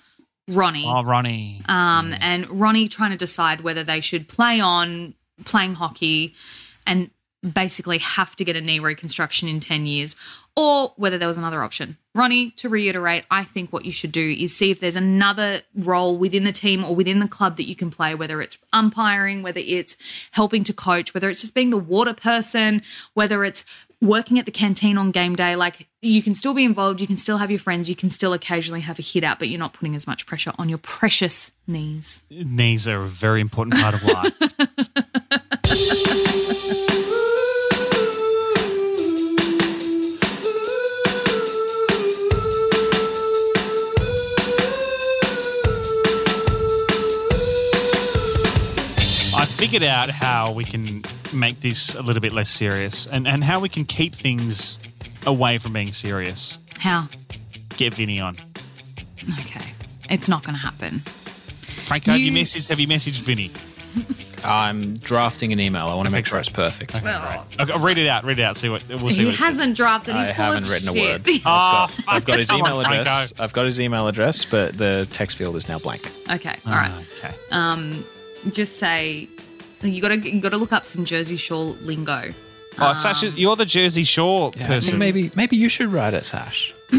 Ronnie 0.52 0.86
Oh, 0.88 1.04
Ronnie. 1.04 1.62
um, 1.68 2.14
and 2.22 2.50
Ronnie 2.60 2.88
trying 2.88 3.12
to 3.12 3.18
decide 3.18 3.62
whether 3.62 3.84
they 3.84 4.02
should 4.02 4.28
play 4.28 4.60
on 4.60 5.16
playing 5.46 5.76
hockey 5.76 6.36
and 6.86 7.10
basically 7.54 7.98
have 7.98 8.36
to 8.36 8.46
get 8.46 8.56
a 8.56 8.62
knee 8.62 8.80
reconstruction 8.80 9.48
in 9.48 9.60
10 9.60 9.86
years 9.88 10.16
or 10.56 10.94
whether 10.98 11.18
there 11.18 11.28
was 11.28 11.38
another 11.38 11.64
option. 11.64 11.98
Ronnie, 12.14 12.52
to 12.52 12.70
reiterate, 12.70 13.24
I 13.32 13.44
think 13.46 13.72
what 13.74 13.86
you 13.86 13.92
should 13.92 14.12
do 14.12 14.36
is 14.38 14.56
see 14.56 14.70
if 14.70 14.80
there's 14.80 14.96
another 14.98 15.62
role 15.76 16.18
within 16.18 16.44
the 16.44 16.52
team 16.52 16.84
or 16.84 16.94
within 16.94 17.20
the 17.20 17.28
club 17.28 17.58
that 17.58 17.64
you 17.68 17.76
can 17.76 17.90
play, 17.90 18.14
whether 18.14 18.42
it's 18.42 18.58
umpiring, 18.74 19.42
whether 19.42 19.62
it's 19.64 19.98
helping 20.32 20.64
to 20.66 20.74
coach, 20.74 21.14
whether 21.14 21.30
it's 21.30 21.42
just 21.42 21.56
being 21.56 21.70
the 21.72 21.78
water 21.78 22.14
person, 22.14 22.82
whether 23.14 23.44
it's 23.44 23.64
working 24.02 24.40
at 24.40 24.46
the 24.46 24.52
canteen 24.52 24.98
on 24.98 25.12
game 25.12 25.36
day. 25.36 25.56
Like 25.56 25.88
you 26.02 26.22
can 26.22 26.34
still 26.34 26.54
be 26.54 26.66
involved, 26.66 27.00
you 27.00 27.08
can 27.08 27.16
still 27.16 27.38
have 27.38 27.52
your 27.52 27.60
friends, 27.60 27.88
you 27.88 27.96
can 27.96 28.10
still 28.10 28.34
occasionally 28.34 28.82
have 28.82 29.00
a 29.00 29.02
hit 29.02 29.24
out, 29.24 29.40
but 29.40 29.48
you're 29.48 29.60
not 29.60 29.74
putting 29.74 29.96
as 29.96 30.08
much 30.08 30.26
pressure 30.26 30.52
on 30.58 30.68
your 30.68 30.80
precious 30.80 31.52
knees. 31.68 32.24
Knees 32.30 32.88
are 32.88 33.04
a 33.04 33.08
very 33.08 33.42
important 33.42 33.80
part 33.80 33.94
of 33.94 34.04
life. 34.04 34.34
I 49.34 49.46
figured 49.46 49.82
out 49.82 50.10
how 50.10 50.52
we 50.52 50.64
can 50.64 51.02
make 51.34 51.60
this 51.62 51.96
a 51.96 52.02
little 52.02 52.22
bit 52.22 52.34
less 52.34 52.50
serious 52.50 53.08
and, 53.08 53.28
and 53.28 53.44
how 53.44 53.60
we 53.60 53.70
can 53.70 53.86
keep 53.86 54.14
things 54.16 54.80
away 55.26 55.58
from 55.58 55.74
being 55.74 55.94
serious. 55.94 56.58
How? 56.80 57.08
Get 57.78 57.94
Vinny 57.94 58.20
on. 58.20 58.38
Okay. 59.40 59.66
It's 60.10 60.28
not 60.28 60.44
going 60.44 60.56
to 60.56 60.62
happen. 60.62 61.00
Franco, 61.86 62.12
have 62.12 62.20
you 62.20 62.32
You- 62.32 62.42
messaged 62.44 62.68
have 62.70 62.80
you 62.80 62.88
messaged 62.88 63.22
Vinny? 63.22 63.52
I'm 64.44 64.96
drafting 64.96 65.54
an 65.54 65.60
email. 65.60 65.88
I 65.88 65.94
want 65.94 66.08
to 66.08 66.12
make 66.12 66.26
sure 66.26 66.40
it's 66.40 66.50
perfect. 66.50 66.96
Okay, 66.96 67.78
read 67.80 68.00
it 68.00 68.08
out, 68.08 68.24
read 68.24 68.40
it 68.40 68.42
out, 68.44 68.58
see 68.58 68.70
what 68.70 68.82
we'll 68.90 69.10
see 69.12 69.20
He 69.20 69.26
what 69.26 69.36
it- 69.36 69.38
hasn't 69.38 69.78
drafted. 69.78 70.16
He's 70.16 70.26
I 70.26 70.32
haven't 70.32 70.64
of 70.64 70.70
written 70.72 70.90
a 70.90 70.94
shit. 70.94 71.28
word. 71.28 71.42
Oh, 71.46 71.88
I've 72.08 72.26
got 72.26 72.40
his 72.40 72.50
come 72.50 72.62
on, 72.64 72.68
email 72.68 72.82
address. 72.82 73.08
Franco. 73.32 73.44
I've 73.44 73.54
got 73.54 73.66
his 73.66 73.80
email 73.80 74.08
address, 74.08 74.44
but 74.46 74.78
the 74.78 75.08
text 75.12 75.38
field 75.38 75.56
is 75.58 75.68
now 75.70 75.78
blank. 75.78 76.10
okay. 76.32 76.56
All 76.66 76.72
right. 76.72 76.92
Okay. 77.18 77.36
Um, 77.52 78.04
just 78.50 78.78
say 78.80 79.30
you 79.84 80.02
got 80.02 80.10
to 80.10 80.18
you 80.20 80.40
got 80.42 80.52
to 80.52 80.58
look 80.58 80.72
up 80.74 80.86
some 80.86 81.06
Jersey 81.06 81.38
Shore 81.38 81.76
lingo. 81.82 82.34
Oh, 82.80 82.94
Sasha, 82.94 83.28
you're 83.32 83.56
the 83.58 83.66
Jersey 83.66 84.04
Shore 84.04 84.52
Yeah, 84.56 84.68
person. 84.68 84.98
maybe 84.98 85.32
maybe 85.36 85.58
you 85.58 85.68
should 85.70 85.92
write 85.92 86.14
it, 86.14 86.26
Sash. 86.26 86.74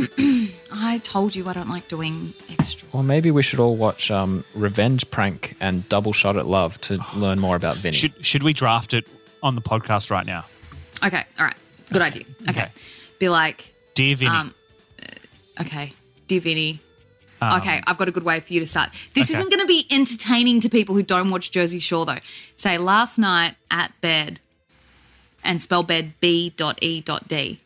I 0.74 1.00
told 1.02 1.34
you 1.34 1.48
I 1.48 1.52
don't 1.52 1.68
like 1.68 1.88
doing 1.88 2.32
extra. 2.50 2.88
Or 2.92 3.02
maybe 3.02 3.30
we 3.30 3.42
should 3.42 3.60
all 3.60 3.76
watch 3.76 4.10
um, 4.10 4.44
Revenge 4.54 5.10
Prank 5.10 5.54
and 5.60 5.86
Double 5.88 6.12
Shot 6.12 6.36
at 6.36 6.46
Love 6.46 6.80
to 6.82 6.98
learn 7.16 7.38
more 7.38 7.56
about 7.56 7.76
Vinny. 7.76 7.94
Should 7.96 8.24
should 8.24 8.42
we 8.42 8.52
draft 8.52 8.94
it 8.94 9.06
on 9.42 9.54
the 9.54 9.60
podcast 9.62 10.10
right 10.10 10.26
now? 10.26 10.44
Okay. 11.04 11.24
All 11.38 11.44
right. 11.46 11.56
Good 11.92 12.02
idea. 12.02 12.24
Okay. 12.48 12.60
Okay. 12.62 12.68
Be 13.18 13.28
like, 13.28 13.72
Dear 13.94 14.16
Vinny. 14.16 14.30
um, 14.30 14.54
uh, 15.02 15.62
okay, 15.62 15.92
dear 16.26 16.40
Vinny. 16.40 16.80
Um, 17.42 17.60
Okay, 17.60 17.82
I've 17.86 17.98
got 17.98 18.08
a 18.08 18.12
good 18.12 18.22
way 18.24 18.40
for 18.40 18.52
you 18.52 18.60
to 18.60 18.66
start. 18.66 18.90
This 19.14 19.30
Okay. 19.30 19.38
isn't 19.38 19.50
going 19.50 19.60
to 19.60 19.66
be 19.66 19.86
entertaining 19.90 20.60
to 20.60 20.68
people 20.68 20.94
who 20.94 21.02
don't 21.02 21.30
watch 21.30 21.50
Jersey 21.50 21.78
Shore, 21.78 22.06
though. 22.06 22.18
Say 22.56 22.78
last 22.78 23.18
night 23.18 23.54
at 23.70 23.92
bed, 24.00 24.40
and 25.44 25.60
spell 25.60 25.82
bed 25.82 26.14
B 26.20 26.50
dot 26.56 26.78
E 26.82 27.00
dot 27.00 27.26
D. 27.28 27.58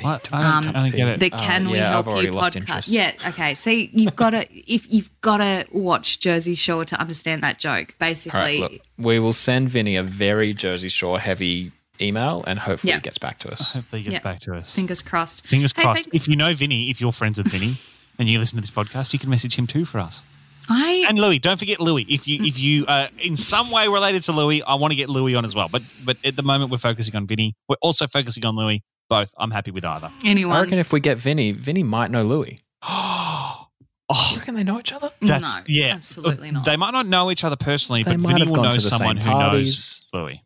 What? 0.00 0.32
I 0.32 0.60
don't, 0.62 0.76
I 0.76 0.82
don't 0.84 0.94
get 0.94 1.08
it. 1.08 1.20
The 1.20 1.30
Oh, 1.34 1.38
Can 1.40 1.68
We 1.70 1.76
yeah, 1.78 1.90
Help 1.90 2.06
I've 2.06 2.22
You 2.24 2.30
podcast. 2.32 2.56
interest. 2.56 2.88
Yeah, 2.88 3.12
okay. 3.26 3.54
See, 3.54 3.90
you've 3.92 4.14
got 4.14 4.30
to 4.30 4.46
if 4.72 4.90
you've 4.92 5.10
got 5.22 5.38
to 5.38 5.66
watch 5.72 6.20
Jersey 6.20 6.54
Shore 6.54 6.84
to 6.84 7.00
understand 7.00 7.42
that 7.42 7.58
joke. 7.58 7.94
Basically, 7.98 8.38
right, 8.38 8.60
look, 8.60 8.72
we 8.96 9.18
will 9.18 9.32
send 9.32 9.70
Vinny 9.70 9.96
a 9.96 10.02
very 10.04 10.54
Jersey 10.54 10.88
Shore 10.88 11.18
heavy 11.18 11.72
email, 12.00 12.44
and 12.46 12.60
hopefully 12.60 12.92
Yeah. 12.92 12.98
he 12.98 13.02
gets 13.02 13.18
back 13.18 13.40
to 13.40 13.50
us. 13.52 13.72
Hopefully 13.72 14.02
he 14.02 14.04
gets 14.10 14.22
Yeah. 14.24 14.32
back 14.32 14.38
to 14.42 14.54
us. 14.54 14.72
fingers 14.72 15.02
crossed. 15.02 15.44
Fingers 15.48 15.72
Hey, 15.74 15.82
crossed. 15.82 16.04
thanks. 16.04 16.14
If 16.16 16.28
you 16.28 16.36
know 16.36 16.54
Vinny, 16.54 16.90
if 16.90 17.00
you're 17.00 17.10
friends 17.12 17.36
with 17.38 17.48
Vinny 17.48 17.76
and 18.18 18.28
you 18.28 18.38
listen 18.38 18.56
to 18.56 18.60
this 18.60 18.70
podcast, 18.70 19.12
you 19.12 19.18
can 19.18 19.30
message 19.30 19.56
him 19.56 19.66
too 19.66 19.84
for 19.84 19.98
us. 19.98 20.22
I 20.68 21.06
And 21.08 21.18
Louis, 21.18 21.38
don't 21.38 21.58
forget 21.58 21.80
Louis. 21.80 22.04
If 22.08 22.28
you 22.28 22.44
if 22.44 22.58
you 22.58 22.84
are 22.86 23.08
in 23.18 23.36
some 23.36 23.70
way 23.70 23.88
related 23.88 24.22
to 24.24 24.32
Louis, 24.32 24.62
I 24.62 24.74
want 24.74 24.92
to 24.92 24.96
get 24.96 25.08
Louis 25.08 25.34
on 25.34 25.44
as 25.44 25.54
well. 25.54 25.68
But 25.70 25.82
but 26.04 26.16
at 26.24 26.36
the 26.36 26.42
moment 26.42 26.70
we're 26.70 26.78
focusing 26.78 27.16
on 27.16 27.26
Vinny. 27.26 27.54
We're 27.68 27.76
also 27.80 28.06
focusing 28.06 28.44
on 28.44 28.54
Louis. 28.56 28.82
Both. 29.08 29.32
I'm 29.38 29.50
happy 29.50 29.70
with 29.70 29.84
either. 29.86 30.10
Anyway. 30.24 30.52
I 30.52 30.60
reckon 30.60 30.78
if 30.78 30.92
we 30.92 31.00
get 31.00 31.16
Vinny, 31.16 31.52
Vinny 31.52 31.82
might 31.82 32.10
know 32.10 32.22
Louis. 32.22 32.60
oh, 32.82 33.66
You 34.10 34.38
reckon 34.38 34.54
they 34.54 34.64
know 34.64 34.78
each 34.78 34.92
other? 34.92 35.10
that's 35.22 35.56
no, 35.56 35.62
yeah. 35.66 35.94
absolutely 35.94 36.50
not. 36.50 36.66
They 36.66 36.76
might 36.76 36.90
not 36.90 37.06
know 37.06 37.30
each 37.30 37.42
other 37.44 37.56
personally, 37.56 38.02
They 38.02 38.16
but 38.16 38.20
Vinny 38.20 38.46
will 38.46 38.62
know 38.62 38.76
someone 38.76 39.16
who 39.16 39.30
knows 39.30 39.40
parties. 39.40 40.02
Louis. 40.12 40.42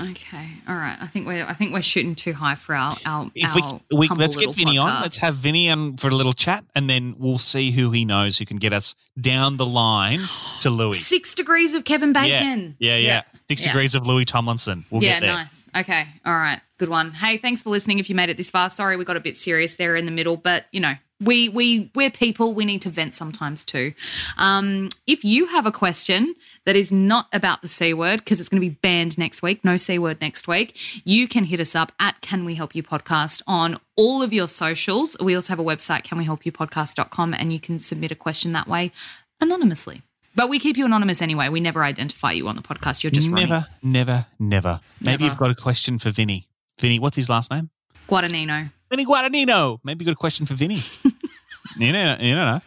Okay. 0.00 0.46
All 0.68 0.74
right. 0.74 0.96
I 1.00 1.06
think 1.06 1.26
we're 1.26 1.44
I 1.44 1.52
think 1.54 1.72
we're 1.72 1.82
shooting 1.82 2.14
too 2.14 2.32
high 2.32 2.54
for 2.54 2.74
our 2.74 2.96
our, 3.04 3.30
If 3.34 3.56
our 3.56 3.80
we, 3.90 4.08
we 4.08 4.16
let's 4.16 4.36
get 4.36 4.54
Vinny 4.54 4.78
on. 4.78 5.02
Let's 5.02 5.18
have 5.18 5.34
Vinny 5.34 5.68
on 5.70 5.96
for 5.96 6.08
a 6.08 6.14
little 6.14 6.32
chat, 6.32 6.64
and 6.74 6.88
then 6.88 7.16
we'll 7.18 7.38
see 7.38 7.70
who 7.72 7.90
he 7.90 8.04
knows 8.04 8.38
who 8.38 8.44
can 8.44 8.58
get 8.58 8.72
us 8.72 8.94
down 9.20 9.56
the 9.56 9.66
line 9.66 10.20
to 10.60 10.70
Louis. 10.70 10.98
six 11.04 11.34
degrees 11.34 11.74
of 11.74 11.84
Kevin 11.84 12.12
Bacon. 12.12 12.76
Yeah, 12.78 12.96
yeah, 12.96 12.96
yeah. 12.96 13.22
Six 13.48 13.62
Yeah. 13.62 13.72
degrees 13.72 13.94
of 13.94 14.06
Louis 14.06 14.24
Tomlinson. 14.24 14.84
We'll 14.90 15.02
yeah, 15.02 15.14
get 15.14 15.20
there. 15.20 15.32
nice. 15.34 15.68
Okay. 15.76 16.06
All 16.24 16.32
right. 16.32 16.60
Good 16.78 16.88
one. 16.88 17.12
Hey, 17.12 17.36
thanks 17.38 17.62
for 17.62 17.70
listening. 17.70 17.98
If 17.98 18.08
you 18.08 18.14
made 18.14 18.28
it 18.28 18.36
this 18.36 18.50
far, 18.50 18.70
sorry 18.70 18.96
we 18.96 19.04
got 19.04 19.16
a 19.16 19.20
bit 19.20 19.36
serious 19.36 19.76
there 19.76 19.96
in 19.96 20.04
the 20.06 20.12
middle, 20.12 20.36
but 20.36 20.66
you 20.70 20.80
know, 20.80 20.94
we 21.20 21.48
we 21.48 21.90
we're 21.94 22.10
people. 22.10 22.54
We 22.54 22.64
need 22.64 22.82
to 22.82 22.90
vent 22.90 23.14
sometimes 23.14 23.64
too. 23.64 23.92
Um, 24.36 24.88
if 25.06 25.24
you 25.24 25.46
have 25.46 25.66
a 25.66 25.72
question 25.72 26.34
that 26.64 26.76
is 26.76 26.92
not 26.92 27.26
about 27.32 27.62
the 27.62 27.68
c 27.68 27.92
word 27.92 28.20
because 28.20 28.40
it's 28.40 28.48
going 28.48 28.60
to 28.62 28.68
be 28.68 28.74
banned 28.82 29.18
next 29.18 29.42
week, 29.42 29.64
no 29.64 29.76
c 29.76 29.98
word 29.98 30.20
next 30.20 30.46
week, 30.46 30.76
you 31.04 31.26
can 31.26 31.44
hit 31.44 31.60
us 31.60 31.74
up 31.74 31.92
at 31.98 32.20
Can 32.20 32.44
We 32.44 32.54
Help 32.54 32.74
You 32.74 32.82
Podcast 32.82 33.42
on 33.46 33.78
all 33.96 34.22
of 34.22 34.32
your 34.32 34.48
socials. 34.48 35.16
We 35.20 35.34
also 35.34 35.52
have 35.52 35.58
a 35.58 35.64
website, 35.64 36.04
canwehelpyoupodcast.com, 36.04 37.34
and 37.34 37.52
you 37.52 37.60
can 37.60 37.78
submit 37.78 38.12
a 38.12 38.16
question 38.16 38.52
that 38.52 38.68
way 38.68 38.92
anonymously. 39.40 40.02
But 40.34 40.48
we 40.48 40.60
keep 40.60 40.76
you 40.76 40.84
anonymous 40.84 41.20
anyway. 41.20 41.48
We 41.48 41.58
never 41.58 41.82
identify 41.82 42.30
you 42.30 42.46
on 42.46 42.54
the 42.54 42.62
podcast. 42.62 43.02
You're 43.02 43.10
just. 43.10 43.28
Never, 43.28 43.66
never, 43.82 44.26
never. 44.38 44.80
Maybe 45.00 45.10
Never. 45.10 45.24
you've 45.24 45.36
got 45.36 45.50
a 45.50 45.54
question 45.56 45.98
for 45.98 46.10
Vinny. 46.10 46.46
Vinny, 46.78 47.00
what's 47.00 47.16
his 47.16 47.28
last 47.28 47.50
name? 47.50 47.70
Guadagnino. 48.08 48.70
Vinny 48.90 49.04
Guadagnino. 49.04 49.78
Maybe 49.84 50.04
you've 50.04 50.08
got 50.08 50.12
a 50.12 50.16
question 50.16 50.46
for 50.46 50.54
Vinny. 50.54 50.80
you 51.76 51.92
know, 51.92 52.16
you 52.20 52.34
don't 52.34 52.46
know. 52.46 52.60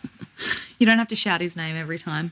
You 0.80 0.86
don't 0.86 0.97
have 0.97 1.09
to 1.09 1.15
shout 1.15 1.41
his 1.41 1.55
name 1.55 1.76
every 1.76 1.99
time. 1.99 2.32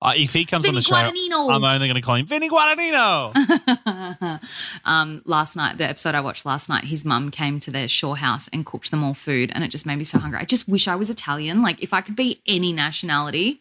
Uh, 0.00 0.14
if 0.16 0.32
he 0.32 0.44
comes 0.44 0.66
on 0.66 0.70
Vinny 0.70 0.78
the 0.78 0.82
show, 0.82 0.96
Guadagnino. 0.96 1.54
I'm 1.54 1.62
only 1.62 1.86
going 1.86 1.94
to 1.94 2.00
call 2.00 2.16
him 2.16 2.26
Vinny 2.26 2.48
Guadagnino. 2.50 4.40
um, 4.84 5.22
last 5.24 5.54
night, 5.54 5.78
the 5.78 5.88
episode 5.88 6.16
I 6.16 6.20
watched 6.20 6.44
last 6.44 6.68
night, 6.68 6.84
his 6.84 7.04
mum 7.04 7.30
came 7.30 7.60
to 7.60 7.70
their 7.70 7.86
shore 7.86 8.16
house 8.16 8.48
and 8.52 8.66
cooked 8.66 8.90
them 8.90 9.04
all 9.04 9.14
food, 9.14 9.52
and 9.54 9.62
it 9.62 9.68
just 9.68 9.86
made 9.86 9.96
me 9.96 10.04
so 10.04 10.18
hungry. 10.18 10.40
I 10.40 10.44
just 10.44 10.68
wish 10.68 10.88
I 10.88 10.96
was 10.96 11.08
Italian. 11.08 11.62
Like, 11.62 11.80
if 11.80 11.94
I 11.94 12.00
could 12.00 12.16
be 12.16 12.42
any 12.48 12.72
nationality, 12.72 13.60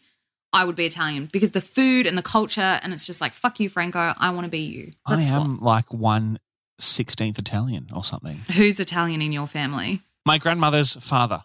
I 0.51 0.65
would 0.65 0.75
be 0.75 0.87
Italian 0.87 1.27
because 1.31 1.51
the 1.51 1.61
food 1.61 2.07
and 2.07 2.17
the 2.17 2.23
culture, 2.23 2.79
and 2.81 2.91
it's 2.91 3.05
just 3.05 3.21
like, 3.21 3.33
fuck 3.33 3.59
you, 3.59 3.69
Franco. 3.69 4.15
I 4.17 4.31
want 4.31 4.45
to 4.45 4.51
be 4.51 4.59
you. 4.59 4.93
I 5.05 5.17
That's 5.17 5.29
am 5.29 5.59
like 5.59 5.93
one 5.93 6.39
sixteenth 6.81 7.37
Italian 7.39 7.89
or 7.93 8.03
something. 8.03 8.37
Who's 8.55 8.79
Italian 8.79 9.21
in 9.21 9.31
your 9.31 9.47
family? 9.47 10.01
My 10.25 10.37
grandmother's 10.37 10.93
father, 11.03 11.43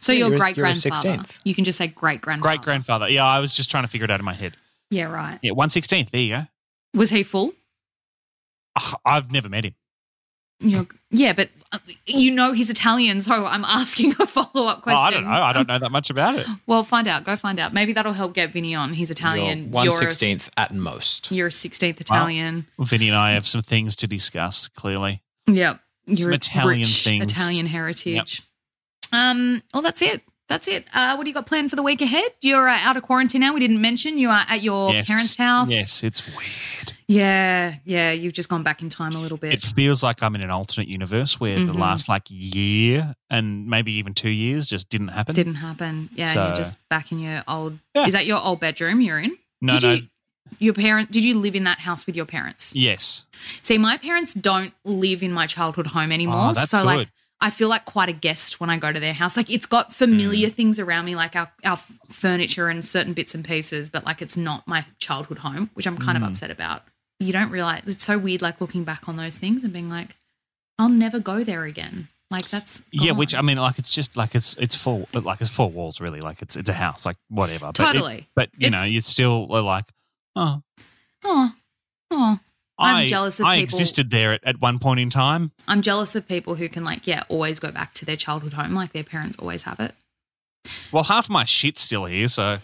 So 0.00 0.12
Yeah, 0.12 0.18
your 0.20 0.28
you're 0.28 0.36
a- 0.36 0.38
great 0.38 0.56
you're 0.56 0.66
a 0.66 0.72
grandfather. 0.72 1.08
16th. 1.10 1.38
You 1.44 1.54
can 1.54 1.64
just 1.64 1.78
say 1.78 1.86
great 1.88 2.20
grandfather. 2.20 2.48
great 2.56 2.62
grandfather. 2.62 3.08
Yeah, 3.08 3.24
I 3.24 3.40
was 3.40 3.54
just 3.54 3.70
trying 3.70 3.84
to 3.84 3.88
figure 3.88 4.04
it 4.04 4.10
out 4.10 4.20
in 4.20 4.24
my 4.26 4.34
head. 4.34 4.54
Yeah, 4.90 5.04
right. 5.12 5.38
Yeah, 5.42 5.52
one 5.52 5.70
sixteenth. 5.70 6.10
There 6.10 6.20
you 6.20 6.36
go. 6.36 6.46
Was 6.94 7.10
he 7.10 7.22
full? 7.22 7.52
Ugh, 8.76 8.98
I've 9.04 9.30
never 9.32 9.48
met 9.48 9.64
him. 9.64 9.74
You're, 10.60 10.86
yeah, 11.10 11.32
but 11.32 11.50
uh, 11.72 11.78
you 12.06 12.30
know 12.30 12.52
he's 12.52 12.70
Italian, 12.70 13.20
so 13.20 13.44
I'm 13.44 13.64
asking 13.64 14.12
a 14.20 14.26
follow 14.26 14.66
up 14.66 14.78
Oh, 14.78 14.80
question. 14.82 14.98
I 14.98 15.10
don't 15.10 15.24
know. 15.24 15.30
I 15.30 15.52
don't 15.52 15.68
know 15.68 15.78
that 15.78 15.90
much 15.90 16.10
about 16.10 16.36
it. 16.36 16.46
Well, 16.66 16.84
find 16.84 17.06
out. 17.08 17.24
Go 17.24 17.36
find 17.36 17.58
out. 17.58 17.74
Maybe 17.74 17.92
that'll 17.92 18.12
help 18.12 18.34
get 18.34 18.50
Vinny 18.50 18.74
on. 18.74 18.92
He's 18.94 19.10
Italian. 19.10 19.70
One 19.70 19.84
You're 19.84 19.94
a- 19.94 19.96
sixteenth 19.96 20.48
at 20.56 20.72
most. 20.72 21.30
You're 21.32 21.48
a 21.48 21.50
16th 21.50 22.00
Italian. 22.00 22.66
Vinny 22.78 23.08
and 23.08 23.16
I 23.16 23.32
have 23.32 23.46
some 23.46 23.62
things 23.62 23.96
to 23.96 24.06
discuss. 24.06 24.68
Clearly, 24.68 25.22
Yep. 25.46 25.80
You're 26.06 26.16
Some 26.18 26.32
Italian 26.34 26.80
rich 26.80 27.04
things. 27.04 27.32
Italian 27.32 27.66
heritage. 27.66 28.42
Um. 29.12 29.62
Well, 29.72 29.82
that's 29.82 30.02
it. 30.02 30.22
That's 30.48 30.68
it. 30.68 30.86
Uh, 30.92 31.14
what 31.16 31.24
do 31.24 31.30
you 31.30 31.34
got 31.34 31.46
planned 31.46 31.70
for 31.70 31.76
the 31.76 31.82
week 31.82 32.02
ahead? 32.02 32.30
You're 32.42 32.68
uh, 32.68 32.76
out 32.80 32.96
of 32.96 33.02
quarantine 33.02 33.40
now. 33.40 33.54
We 33.54 33.60
didn't 33.60 33.80
mention 33.80 34.18
you 34.18 34.28
are 34.28 34.44
at 34.48 34.62
your 34.62 34.92
yes. 34.92 35.08
parents' 35.08 35.36
house. 35.36 35.70
Yes, 35.70 36.02
it's 36.04 36.26
weird. 36.36 36.92
Yeah. 37.08 37.76
Yeah. 37.84 38.12
You've 38.12 38.32
just 38.32 38.48
gone 38.48 38.62
back 38.62 38.82
in 38.82 38.88
time 38.88 39.14
a 39.14 39.18
little 39.18 39.36
bit. 39.36 39.52
It 39.54 39.62
feels 39.62 40.02
like 40.02 40.22
I'm 40.22 40.34
in 40.34 40.40
an 40.40 40.50
alternate 40.50 40.88
universe 40.88 41.38
where 41.38 41.56
the 41.58 41.72
Mhm. 41.72 41.78
last 41.78 42.08
like 42.08 42.24
year 42.28 43.14
and 43.30 43.66
maybe 43.66 43.92
even 43.92 44.14
two 44.14 44.30
years 44.30 44.66
just 44.66 44.88
didn't 44.88 45.08
happen. 45.08 45.34
Didn't 45.34 45.56
happen. 45.56 46.08
Yeah. 46.14 46.32
So- 46.32 46.46
you're 46.46 46.56
just 46.56 46.88
back 46.88 47.12
in 47.12 47.18
your 47.18 47.42
old. 47.46 47.78
Yeah. 47.94 48.06
Is 48.06 48.12
that 48.12 48.26
your 48.26 48.38
old 48.42 48.60
bedroom 48.60 49.00
you're 49.00 49.20
in? 49.20 49.36
no, 49.60 49.74
did 49.74 49.82
no. 49.82 49.92
You, 49.94 50.02
your 50.58 50.74
parent? 50.74 51.10
Did 51.10 51.24
you 51.24 51.38
live 51.38 51.54
in 51.54 51.64
that 51.64 51.80
house 51.80 52.06
with 52.06 52.16
your 52.16 52.26
parents? 52.26 52.72
yes. 52.74 53.24
See, 53.62 53.78
my 53.78 53.96
parents 53.96 54.34
don't 54.34 54.72
live 54.84 55.22
in 55.22 55.32
my 55.32 55.46
childhood 55.46 55.88
home 55.88 56.12
anymore. 56.12 56.52
Oh, 56.56 56.64
so 56.64 56.84
like. 56.84 57.10
I 57.40 57.50
feel 57.50 57.68
like 57.68 57.84
quite 57.84 58.08
a 58.08 58.12
guest 58.12 58.58
when 58.58 58.70
I 58.70 58.78
go 58.78 58.90
to 58.90 58.98
their 58.98 59.12
house. 59.12 59.36
Like 59.36 59.50
it's 59.50 59.66
got 59.66 59.90
Mm. 59.90 59.94
familiar 59.94 60.48
things 60.48 60.78
around 60.78 61.04
me, 61.04 61.14
like 61.14 61.36
our, 61.36 61.50
our 61.64 61.78
furniture 62.08 62.68
and 62.68 62.82
certain 62.82 63.12
bits 63.12 63.34
and 63.34 63.44
pieces, 63.44 63.90
but 63.90 64.06
like 64.06 64.22
it's 64.22 64.36
not 64.36 64.66
my 64.66 64.86
childhood 64.98 65.38
home, 65.38 65.68
which 65.74 65.86
I'm 65.86 65.98
kind 65.98 66.16
of 66.16 66.22
Mm. 66.22 66.28
upset 66.28 66.50
about. 66.50 66.84
You 67.24 67.32
don't 67.32 67.50
realize 67.50 67.82
it's 67.86 68.04
so 68.04 68.18
weird, 68.18 68.42
like 68.42 68.60
looking 68.60 68.84
back 68.84 69.08
on 69.08 69.16
those 69.16 69.36
things 69.38 69.64
and 69.64 69.72
being 69.72 69.88
like, 69.88 70.16
I'll 70.78 70.88
never 70.88 71.18
go 71.18 71.42
there 71.44 71.64
again. 71.64 72.08
Like 72.30 72.48
that's 72.50 72.82
Yeah, 72.90 73.12
which 73.12 73.34
I 73.34 73.42
mean, 73.42 73.58
like 73.58 73.78
it's 73.78 73.90
just 73.90 74.16
like 74.16 74.34
it's 74.34 74.54
it's 74.58 74.74
four 74.74 75.06
like 75.12 75.40
it's 75.40 75.50
four 75.50 75.70
walls 75.70 76.00
really. 76.00 76.20
Like 76.20 76.42
it's 76.42 76.56
it's 76.56 76.68
a 76.68 76.72
house, 76.72 77.06
like 77.06 77.16
whatever. 77.28 77.66
But 77.66 77.80
it- 77.80 77.92
Totally. 77.92 78.26
but 78.34 78.50
you 78.56 78.70
know, 78.70 78.78
It's- 78.78 78.92
you 78.92 79.00
still 79.02 79.46
are 79.50 79.60
like, 79.62 79.84
oh, 80.36 80.62
oh, 81.22 81.52
oh. 82.10 82.40
I'm 82.76 82.96
I, 82.96 83.06
jealous 83.06 83.38
of 83.38 83.46
I 83.46 83.56
people- 83.60 83.64
existed 83.78 84.10
there 84.10 84.32
at, 84.32 84.42
at 84.44 84.60
one 84.60 84.80
point 84.80 84.98
in 84.98 85.10
time. 85.10 85.52
I'm 85.68 85.80
jealous 85.80 86.16
of 86.16 86.26
people 86.26 86.56
who 86.56 86.68
can 86.68 86.82
like, 86.84 87.06
yeah, 87.06 87.22
always 87.28 87.60
go 87.60 87.70
back 87.70 87.94
to 87.94 88.04
their 88.04 88.16
childhood 88.16 88.54
home, 88.54 88.74
like 88.74 88.92
their 88.92 89.04
parents 89.04 89.38
always 89.38 89.62
have 89.62 89.78
it. 89.78 89.94
Well, 90.90 91.04
half 91.04 91.30
my 91.30 91.44
shit's 91.44 91.82
still 91.82 92.06
here, 92.06 92.26
so 92.28 92.58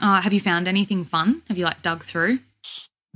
Uh, 0.00 0.20
have 0.22 0.32
you 0.32 0.40
found 0.40 0.66
anything 0.66 1.04
fun? 1.04 1.42
Have 1.48 1.58
you 1.58 1.64
like 1.66 1.82
dug 1.82 2.04
through? 2.04 2.38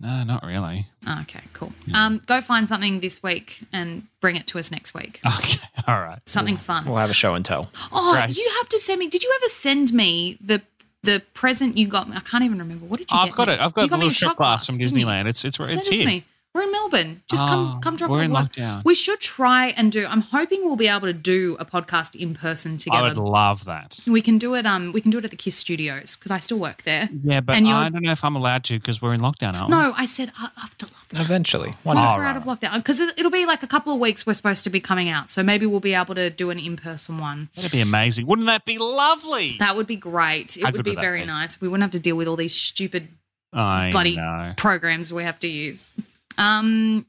No, 0.00 0.22
not 0.24 0.44
really. 0.44 0.86
Oh, 1.06 1.18
Okay, 1.22 1.40
cool. 1.52 1.72
Um, 1.94 2.20
go 2.26 2.40
find 2.40 2.68
something 2.68 3.00
this 3.00 3.22
week 3.22 3.60
and 3.72 4.04
bring 4.20 4.36
it 4.36 4.46
to 4.48 4.58
us 4.58 4.70
next 4.70 4.94
week. 4.94 5.20
Okay, 5.38 5.58
all 5.86 6.00
right. 6.00 6.18
Something 6.26 6.56
fun. 6.56 6.84
We'll 6.86 6.96
have 6.96 7.10
a 7.10 7.14
show 7.14 7.34
and 7.34 7.44
tell. 7.44 7.70
Oh, 7.92 8.12
Great. 8.14 8.36
you 8.36 8.48
have 8.58 8.68
to 8.70 8.78
send 8.78 8.98
me. 9.00 9.08
Did 9.08 9.22
you 9.22 9.32
ever 9.40 9.48
send 9.48 9.92
me 9.92 10.38
the 10.40 10.62
the 11.04 11.22
present 11.32 11.76
you 11.78 11.86
got 11.86 12.08
me? 12.08 12.16
I 12.16 12.20
can't 12.20 12.42
even 12.44 12.58
remember. 12.58 12.86
What 12.86 12.98
did 12.98 13.10
you? 13.10 13.16
I've 13.16 13.32
got 13.34 13.48
me? 13.48 13.54
it. 13.54 13.60
I've 13.60 13.70
You 13.70 13.74
got 13.74 13.90
the 13.90 13.96
me 13.98 14.04
little 14.04 14.08
a 14.08 14.12
shot 14.12 14.36
glass 14.36 14.66
from 14.66 14.78
didn't? 14.78 14.96
Disneyland. 14.98 15.26
It's 15.26 15.44
it's 15.44 15.56
Send 15.56 15.70
it's 15.78 15.88
it 15.88 15.94
here. 15.94 16.00
to 16.02 16.06
me. 16.06 16.24
We're 16.54 16.62
in 16.62 16.72
Melbourne. 16.72 17.22
Just 17.30 17.42
Oh, 17.44 17.46
come 17.46 17.80
come 17.82 17.96
drop 17.96 18.10
we're 18.10 18.22
in 18.22 18.32
line. 18.32 18.46
lockdown. 18.46 18.82
We 18.84 18.94
should 18.94 19.20
try 19.20 19.66
and 19.76 19.92
do. 19.92 20.06
I'm 20.06 20.22
hoping 20.22 20.64
we'll 20.64 20.76
be 20.76 20.88
able 20.88 21.06
to 21.06 21.12
do 21.12 21.56
a 21.60 21.64
podcast 21.64 22.16
in 22.16 22.34
person 22.34 22.78
together. 22.78 23.04
I 23.04 23.08
would 23.08 23.18
love 23.18 23.66
that. 23.66 23.98
we 24.08 24.22
can 24.22 24.38
do 24.38 24.54
it. 24.54 24.64
Um, 24.66 24.92
we 24.92 25.00
can 25.02 25.10
do 25.10 25.18
it 25.18 25.24
at 25.24 25.30
the 25.30 25.36
KIIS 25.36 25.52
Studios 25.52 26.16
because 26.16 26.30
I 26.30 26.38
still 26.38 26.58
work 26.58 26.82
there. 26.82 27.10
Yeah, 27.22 27.42
but 27.42 27.56
And 27.56 27.68
I 27.68 27.90
don't 27.90 28.02
know 28.02 28.12
if 28.12 28.24
I'm 28.24 28.34
allowed 28.34 28.64
to 28.64 28.78
because 28.78 29.00
we're 29.02 29.12
in 29.14 29.20
lockdown, 29.20 29.54
aren't 29.54 29.68
we? 29.70 29.76
No, 29.76 29.92
I 29.96 30.06
said 30.06 30.32
uh, 30.40 30.48
after 30.62 30.86
lockdown. 30.86 31.20
Eventually. 31.20 31.74
One 31.84 31.96
Once 31.96 32.10
Oh, 32.10 32.14
we're 32.16 32.22
right, 32.22 32.30
out 32.30 32.36
of 32.38 32.44
lockdown, 32.44 32.76
because 32.78 32.98
it'll 32.98 33.30
be 33.30 33.44
like 33.46 33.62
a 33.62 33.66
couple 33.68 33.92
of 33.92 34.00
weeks. 34.00 34.26
We're 34.26 34.34
supposed 34.34 34.64
to 34.64 34.70
be 34.70 34.80
coming 34.80 35.08
out, 35.10 35.30
so 35.30 35.42
maybe 35.42 35.66
we'll 35.66 35.80
be 35.80 35.94
able 35.94 36.14
to 36.14 36.30
do 36.30 36.48
an 36.50 36.58
in-person 36.58 37.18
one. 37.18 37.50
That'd 37.56 37.70
be 37.70 37.80
amazing. 37.80 38.26
Wouldn't 38.26 38.46
that 38.46 38.64
be 38.64 38.78
lovely? 38.78 39.56
That 39.58 39.76
would 39.76 39.86
be 39.86 39.96
great. 39.96 40.56
It 40.56 40.64
How 40.64 40.72
would 40.72 40.82
be 40.84 40.94
very 40.94 41.20
be? 41.20 41.26
nice. 41.26 41.60
We 41.60 41.68
wouldn't 41.68 41.82
have 41.82 41.92
to 41.92 42.00
deal 42.00 42.16
with 42.16 42.26
all 42.26 42.36
these 42.36 42.54
stupid 42.54 43.08
I 43.52 43.90
bloody 43.92 44.16
know. 44.16 44.54
programs 44.56 45.12
we 45.12 45.24
have 45.24 45.38
to 45.40 45.46
use. 45.48 45.92
Um, 46.38 47.04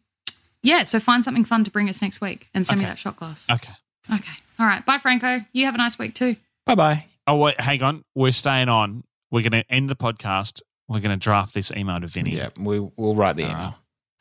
yeah. 0.63 0.83
So 0.83 0.99
find 0.99 1.23
something 1.23 1.45
fun 1.45 1.63
to 1.63 1.71
bring 1.71 1.87
us 1.87 2.01
next 2.01 2.19
week 2.19 2.49
and 2.53 2.67
send 2.67 2.79
me 2.81 2.85
that 2.85 2.99
shot 2.99 3.15
glass. 3.15 3.47
Okay. 3.49 3.71
Okay. 4.13 4.33
All 4.59 4.65
right. 4.65 4.85
Bye, 4.85 4.97
Franco. 4.97 5.39
You 5.53 5.65
have 5.65 5.75
a 5.75 5.77
nice 5.77 5.97
week 5.97 6.13
too. 6.15 6.35
Bye 6.65 6.75
bye. 6.75 7.05
Oh 7.27 7.37
wait, 7.37 7.61
hang 7.61 7.81
on. 7.83 8.03
We're 8.15 8.31
staying 8.31 8.69
on. 8.69 9.03
We're 9.31 9.47
going 9.47 9.63
to 9.63 9.71
end 9.71 9.89
the 9.89 9.95
podcast. 9.95 10.61
We're 10.87 10.99
going 10.99 11.11
to 11.11 11.23
draft 11.23 11.53
this 11.53 11.71
email 11.71 11.99
to 12.01 12.07
Vinny. 12.07 12.35
Yeah, 12.35 12.49
we, 12.59 12.79
we'll 12.97 13.15
write 13.15 13.35
the 13.35 13.43
All 13.43 13.51
email. 13.51 13.63
right. 13.65 13.73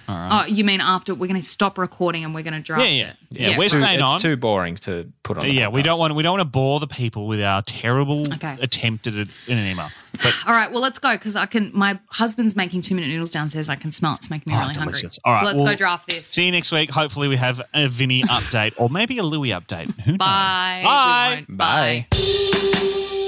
All 0.08 0.16
right. 0.16 0.44
Oh, 0.44 0.46
you 0.46 0.64
mean 0.64 0.80
after 0.80 1.14
we're 1.14 1.26
going 1.26 1.40
to 1.40 1.46
stop 1.46 1.76
recording 1.78 2.24
and 2.24 2.34
we're 2.34 2.42
going 2.42 2.54
to 2.54 2.60
draft 2.60 2.82
Yeah, 2.82 2.88
yeah. 2.88 3.10
it? 3.10 3.16
Yeah, 3.30 3.48
it's 3.50 3.58
we're 3.58 3.68
too, 3.68 3.78
staying 3.80 3.96
it's 3.96 4.02
on. 4.02 4.14
It's 4.16 4.22
too 4.22 4.36
boring 4.36 4.76
to 4.76 5.12
put 5.22 5.36
on. 5.36 5.44
The 5.44 5.52
yeah, 5.52 5.68
we 5.68 5.82
don't 5.82 5.98
want 5.98 6.14
we 6.14 6.22
don't 6.22 6.38
want 6.38 6.40
to 6.40 6.50
bore 6.50 6.80
the 6.80 6.86
people 6.86 7.26
with 7.26 7.42
our 7.42 7.60
terrible 7.62 8.32
Okay. 8.34 8.56
attempt 8.60 9.06
at 9.06 9.14
it 9.14 9.28
in 9.46 9.58
an 9.58 9.66
email. 9.70 9.88
But 10.22 10.34
All 10.46 10.54
right, 10.54 10.72
well, 10.72 10.80
let's 10.80 10.98
go 10.98 11.12
because 11.12 11.36
I 11.36 11.44
can. 11.46 11.70
My 11.74 11.98
husband's 12.08 12.56
making 12.56 12.82
two 12.82 12.94
minute 12.94 13.08
noodles 13.08 13.30
downstairs. 13.30 13.68
I 13.68 13.76
can 13.76 13.92
smell 13.92 14.14
it. 14.14 14.20
It's 14.20 14.30
making 14.30 14.50
me 14.52 14.56
Oh, 14.58 14.62
really 14.62 14.74
hungry. 14.74 15.02
All 15.24 15.32
right, 15.32 15.40
so 15.40 15.46
let's 15.46 15.56
well, 15.60 15.66
go 15.66 15.76
draft 15.76 16.08
this. 16.08 16.26
see 16.26 16.46
you 16.46 16.52
next 16.52 16.72
week. 16.72 16.90
Hopefully, 16.90 17.28
we 17.28 17.36
have 17.36 17.60
a 17.74 17.88
Vinny 17.88 18.22
update 18.22 18.72
or 18.78 18.88
maybe 18.88 19.18
a 19.18 19.22
Louis 19.22 19.50
update. 19.50 19.88
Who 20.00 20.12
knows? 20.12 20.18
Bye. 20.18 20.82
Bye. 20.84 21.44
We. 21.48 21.54
Bye. 21.54 23.27